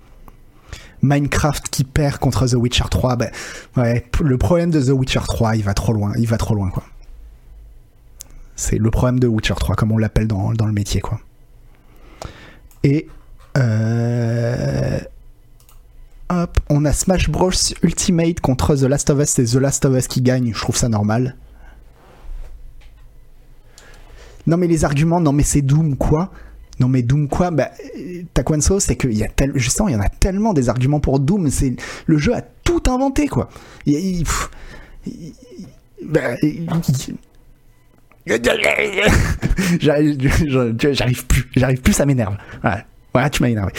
[1.02, 3.30] Minecraft qui perd contre The Witcher 3, ben,
[3.76, 6.70] ouais, le problème de The Witcher 3, il va trop loin, il va trop loin,
[6.70, 6.84] quoi.
[8.56, 11.20] C'est le problème de Witcher 3, comme on l'appelle dans, dans le métier, quoi.
[12.84, 13.08] Et
[13.56, 14.98] euh,
[16.28, 17.50] hop, on a Smash Bros.
[17.82, 20.76] Ultimate contre The Last of Us, c'est The Last of Us qui gagne, je trouve
[20.76, 21.34] ça normal.
[24.46, 26.30] Non mais les arguments, non mais c'est Doom quoi.
[26.78, 27.50] Non mais Doom quoi?
[27.50, 27.70] Bah
[28.34, 31.18] Taquanso, c'est qu'il y a tel, justement il y en a tellement des arguments pour
[31.20, 31.48] Doom,
[32.06, 33.48] le jeu a tout inventé quoi.
[33.86, 34.24] Il-
[39.80, 42.36] J'arrive plus, j'arrive plus, ça m'énerve.
[42.62, 43.72] Voilà, voilà tu m'as énervé.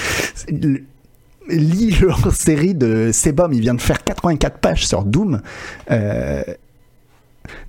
[1.47, 5.41] Lis le hors-série de Sebum, il vient de faire 84 pages sur Doom.
[5.91, 6.43] Euh...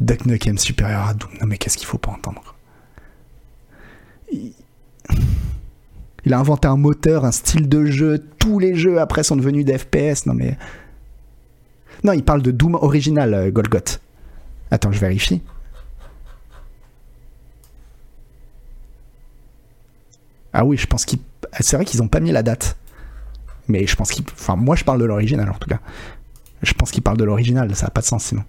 [0.01, 1.31] Duck Nukem supérieur à Doom.
[1.41, 2.55] Non mais qu'est-ce qu'il faut pas entendre?
[4.33, 4.53] Il...
[6.25, 8.23] il a inventé un moteur, un style de jeu.
[8.39, 10.27] Tous les jeux après sont devenus des FPS.
[10.27, 10.57] Non mais.
[12.05, 14.01] Non, il parle de Doom original, euh, Golgoth.
[14.71, 15.43] Attends, je vérifie.
[20.59, 21.19] Ah oui, je pense qu'ils.
[21.61, 22.79] C'est vrai qu'ils ont pas mis la date.
[23.69, 24.25] Mais je pense qu'ils.
[24.33, 25.81] Enfin, moi je parle de l'original en tout cas.
[26.63, 28.43] Je pense qu'ils parlent de l'original, ça n'a pas de sens sinon.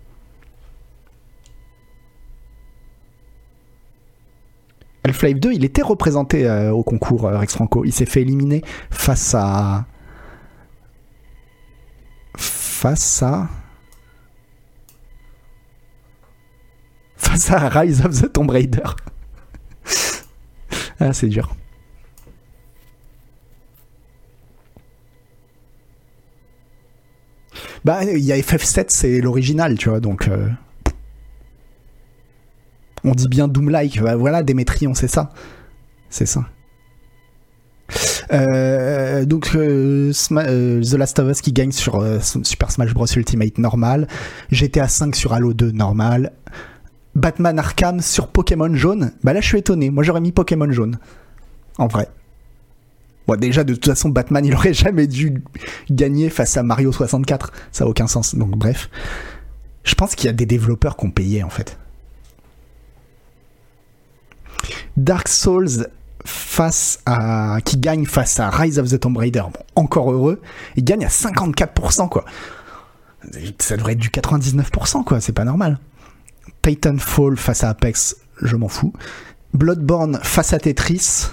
[5.03, 7.84] Half-Life 2, il était représenté euh, au concours euh, Rex Franco.
[7.84, 9.85] Il s'est fait éliminer face à.
[12.38, 13.49] Face à.
[17.17, 18.95] Face à Rise of the Tomb Raider.
[21.01, 21.53] ah, c'est dur.
[27.85, 30.27] Bah, il y a FF7, c'est l'original, tu vois, donc.
[30.27, 30.47] euh,
[33.03, 34.01] On dit bien Doom-like.
[34.01, 35.31] Bah, voilà, Démétrion, c'est ça.
[36.09, 36.45] C'est ça.
[38.33, 44.07] Euh, donc, euh, The Last of Us qui gagne sur Super Smash Bros Ultimate normal.
[44.51, 46.33] GTA 5 sur Halo 2 normal.
[47.15, 49.11] Batman Arkham sur Pokémon jaune.
[49.23, 49.89] Bah là, je suis étonné.
[49.89, 50.97] Moi, j'aurais mis Pokémon jaune.
[51.77, 52.09] En vrai.
[53.35, 55.43] Déjà, de toute façon, Batman, il aurait jamais dû
[55.89, 57.51] gagner face à Mario 64.
[57.71, 58.35] Ça a aucun sens.
[58.35, 58.89] Donc, bref.
[59.83, 61.77] Je pense qu'il y a des développeurs qui ont payé, en fait.
[64.95, 65.87] Dark Souls
[66.25, 69.43] face à qui gagne face à Rise of the Tomb Raider.
[69.53, 70.41] Bon, encore heureux,
[70.75, 72.25] il gagne à 54% quoi.
[73.59, 75.79] Ça devrait être du 99% quoi, c'est pas normal.
[76.61, 78.93] Titanfall face à Apex, je m'en fous.
[79.53, 81.27] Bloodborne face à Tetris.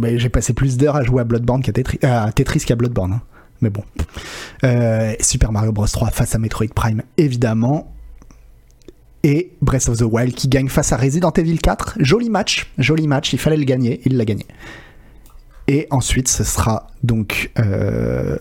[0.00, 3.12] Ben, j'ai passé plus d'heures à jouer à Bloodborne qu'à Tetris qu'à Bloodborne.
[3.14, 3.22] hein.
[3.60, 3.82] Mais bon.
[4.64, 7.92] Euh, Super Mario Bros 3 face à Metroid Prime, évidemment
[9.22, 11.96] et Breath of the Wild qui gagne face à Resident Evil 4.
[11.98, 14.46] Joli match, joli match, il fallait le gagner, il l'a gagné.
[15.66, 18.36] Et ensuite, ce sera donc euh,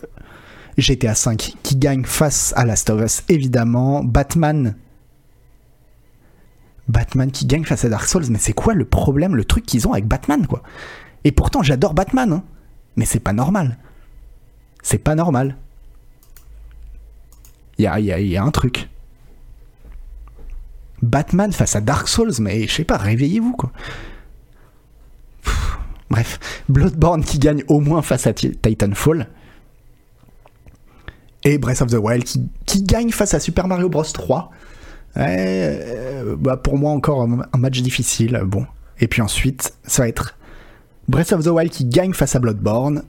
[0.78, 4.04] GTA 5 qui gagne face à Last of Us, évidemment.
[4.04, 4.76] Batman.
[6.88, 9.88] Batman qui gagne face à Dark Souls, mais c'est quoi le problème, le truc qu'ils
[9.88, 10.62] ont avec Batman, quoi?
[11.24, 12.44] Et pourtant, j'adore Batman, hein,
[12.95, 13.78] mais c'est pas normal.
[14.84, 15.57] C'est pas normal.
[17.80, 18.90] Y a, y a- y a un truc.
[21.02, 23.72] Batman face à Dark Souls, mais je sais pas, réveillez-vous quoi.
[26.10, 26.40] Bref,
[26.70, 29.28] Bloodborne qui gagne au moins face à Ti- Titanfall.
[31.44, 34.52] Et Breath of the Wild qui, qui gagne face à Super Mario Bros 3.
[35.18, 38.42] Euh, bah pour moi encore un, match difficile.
[38.46, 38.66] Bon.
[39.00, 40.38] Et puis ensuite, ça va être
[41.08, 43.04] Breath of the Wild qui gagne face à Bloodborne.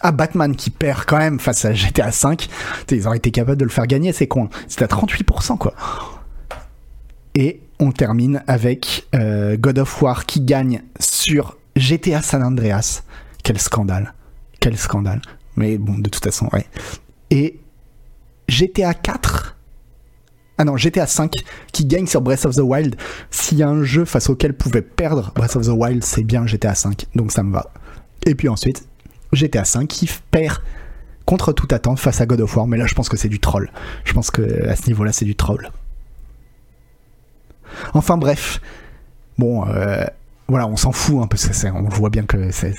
[0.00, 2.48] Ah, Batman qui perd quand même face à GTA 5.
[2.90, 4.50] Ils auraient été capables de le faire gagner, c'est con.
[4.68, 5.74] C'est à 38%, quoi.
[7.34, 13.02] Et on termine avec euh, God of War qui gagne sur GTA San Andreas.
[13.42, 14.14] Quel scandale.
[14.60, 15.22] Quel scandale.
[15.56, 16.66] Mais bon, de toute façon, ouais.
[17.30, 17.58] Et
[18.48, 19.45] GTA 4.
[20.58, 21.32] Ah non, GTA 5
[21.72, 22.96] qui gagne sur Breath of the Wild.
[23.30, 26.46] S'il y a un jeu face auquel pouvait perdre Breath of the Wild, c'est bien
[26.46, 27.06] GTA 5.
[27.14, 27.70] Donc ça me va.
[28.24, 28.86] Et puis ensuite,
[29.32, 30.58] GTA 5 qui perd
[31.26, 32.66] contre toute attente face à God of War.
[32.66, 33.70] Mais là, je pense que c'est du troll.
[34.04, 35.70] Je pense que à ce niveau-là, c'est du troll.
[37.92, 38.60] Enfin bref,
[39.36, 40.04] bon, euh,
[40.48, 42.74] voilà, on s'en fout, hein, parce que on voit bien que c'est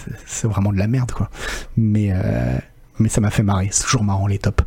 [0.47, 1.29] vraiment de la merde, quoi.
[1.75, 2.57] Mais, euh,
[2.99, 4.63] mais ça m'a fait marrer, c'est toujours marrant les tops.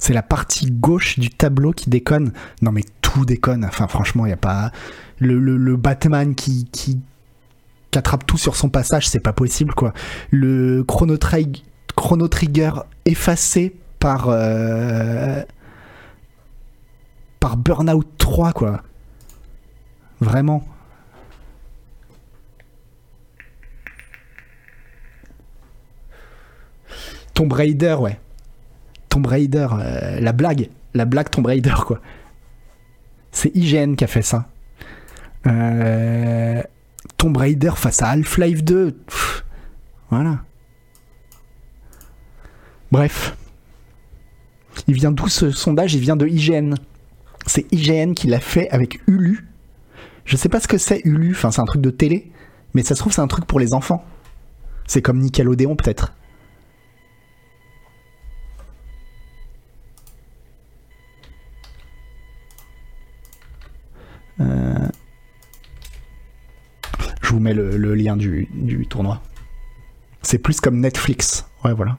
[0.00, 2.32] C'est la partie gauche du tableau qui déconne.
[2.62, 3.64] Non mais tout déconne.
[3.64, 4.72] Enfin franchement, il n'y a pas...
[5.18, 6.66] Le, Batman qui,
[7.94, 9.92] attrape tout sur son passage, c'est pas possible quoi.
[10.30, 11.18] Le Chrono
[12.28, 12.70] Trigger
[13.04, 15.42] effacé par euh,
[17.38, 18.82] par Burnout 3 quoi.
[20.20, 20.66] Vraiment.
[27.34, 28.18] Tomb Raider, ouais.
[29.10, 32.00] Tomb Raider, euh, la blague, la blague Tomb Raider quoi.
[33.32, 34.48] C'est IGN qui a fait ça.
[35.46, 36.62] Euh,
[37.16, 38.92] Tomb Raider face à Half-Life 2.
[38.92, 39.44] Pff,
[40.10, 40.38] voilà.
[42.90, 43.36] Bref.
[44.88, 45.94] Il vient d'où ce sondage?
[45.94, 46.74] Il vient de IGN.
[47.46, 49.46] C'est IGN qui l'a fait avec Ulu.
[50.24, 52.30] Je sais pas ce que c'est Ulu, enfin c'est un truc de télé,
[52.74, 54.04] mais ça se trouve c'est un truc pour les enfants.
[54.86, 56.12] C'est comme Nickelodeon peut-être.
[67.20, 69.22] Je vous mets le, lien du, tournoi.
[70.22, 71.46] C'est plus comme Netflix.
[71.64, 71.96] Ouais, voilà.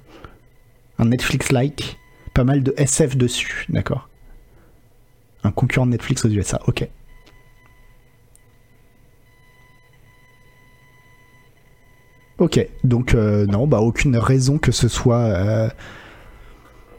[1.00, 1.98] Un Netflix-like.
[2.34, 4.10] Pas mal de SF dessus, d'accord.
[5.44, 6.88] Un concurrent de Netflix aux USA, ok.
[12.42, 15.70] Ok, donc euh, non, bah aucune raison que ce soit euh,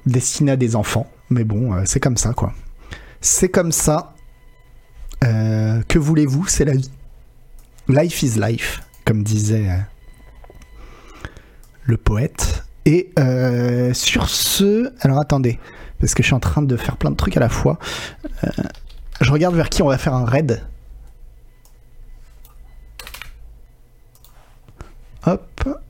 [0.07, 1.11] destiné à des enfants.
[1.31, 2.53] Mais bon, euh, c'est comme ça, quoi.
[3.21, 4.12] C'est comme ça.
[5.23, 6.47] Euh, que voulez-vous?
[6.47, 6.91] C'est la vie.
[7.89, 9.79] Life is life, comme disait euh,
[11.85, 12.65] le poète.
[12.85, 15.61] Et euh, sur ce, alors attendez,
[16.01, 17.79] parce que je suis en train de faire plein de trucs à la fois.
[19.21, 20.63] Je regarde vers qui on va faire un raid.
[25.25, 25.81] Hop.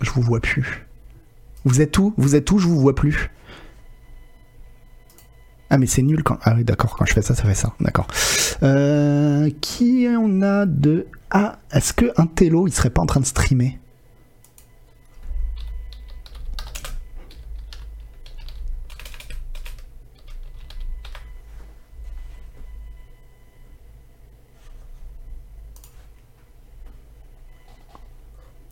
[0.00, 0.86] Je vous vois plus.
[1.64, 2.14] Vous êtes où?
[2.16, 2.58] Vous êtes où?
[2.58, 3.30] Je vous vois plus.
[5.70, 6.38] Ah mais c'est nul quand...
[6.42, 7.74] Ah oui d'accord, quand je fais ça, ça fait ça.
[7.80, 8.06] D'accord.
[8.62, 11.06] Euh, qui on a de...
[11.30, 13.78] Ah, est-ce que un télo, il serait pas en train de streamer?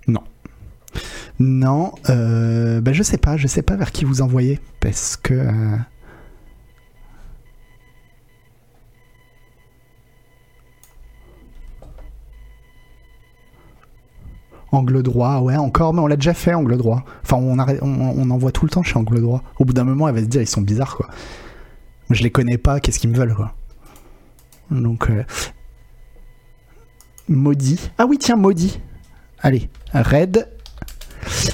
[0.08, 0.22] Non.
[1.38, 5.34] Non, euh, bah je sais pas, je sais pas vers qui vous envoyer parce que
[5.34, 5.76] euh,
[14.72, 17.04] angle droit, ouais encore, mais on l'a déjà fait angle droit.
[17.22, 19.42] Enfin, on, en voit tout le temps chez angle droit.
[19.58, 21.08] Au bout d'un moment, elle va se dire ils sont bizarres quoi.
[22.10, 23.54] Je les connais pas, qu'est-ce qu'ils me veulent quoi.
[24.70, 25.24] Donc euh,
[27.28, 27.90] maudit.
[27.98, 28.80] Ah oui tiens maudit.
[29.40, 30.48] Allez, Red.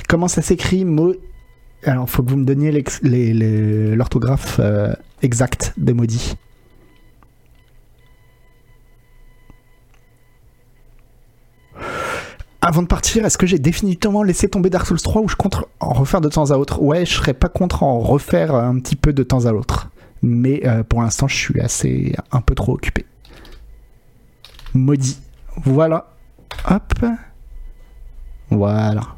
[0.08, 1.14] Comment ça s'écrit Mo...
[1.84, 2.70] Alors, faut que vous me donniez
[3.96, 6.36] l'orthographe euh, exacte des maudits.
[12.64, 15.56] Avant de partir, est-ce que j'ai définitivement laissé tomber Dark Souls 3 ou je compte
[15.80, 16.80] en refaire de temps à autre?
[16.80, 19.90] Ouais, je serais pas contre en refaire un petit peu de temps à l'autre.
[20.22, 23.04] Mais euh, pour l'instant, je suis assez un peu trop occupé.
[24.74, 25.18] Maudit.
[25.64, 26.14] Voilà.
[26.70, 26.94] Hop.
[28.50, 29.16] Voilà.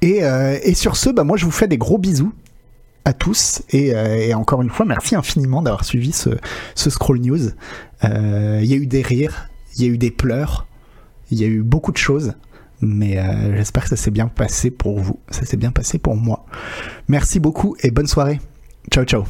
[0.00, 2.32] Et, euh, sur ce, bah, moi je vous fais des gros bisous
[3.04, 3.60] à tous.
[3.68, 6.30] Et, euh, encore une fois, merci infiniment d'avoir suivi ce,
[6.74, 7.50] Scroll News.
[8.02, 10.66] Il y a eu des rires, il y a eu des pleurs,
[11.32, 12.34] il y a eu beaucoup de choses.
[12.80, 15.18] Mais euh, j'espère que ça s'est bien passé pour vous.
[15.30, 16.44] Ça s'est bien passé pour moi.
[17.08, 18.40] Merci beaucoup et bonne soirée.
[18.90, 19.24] Ciao, ciao.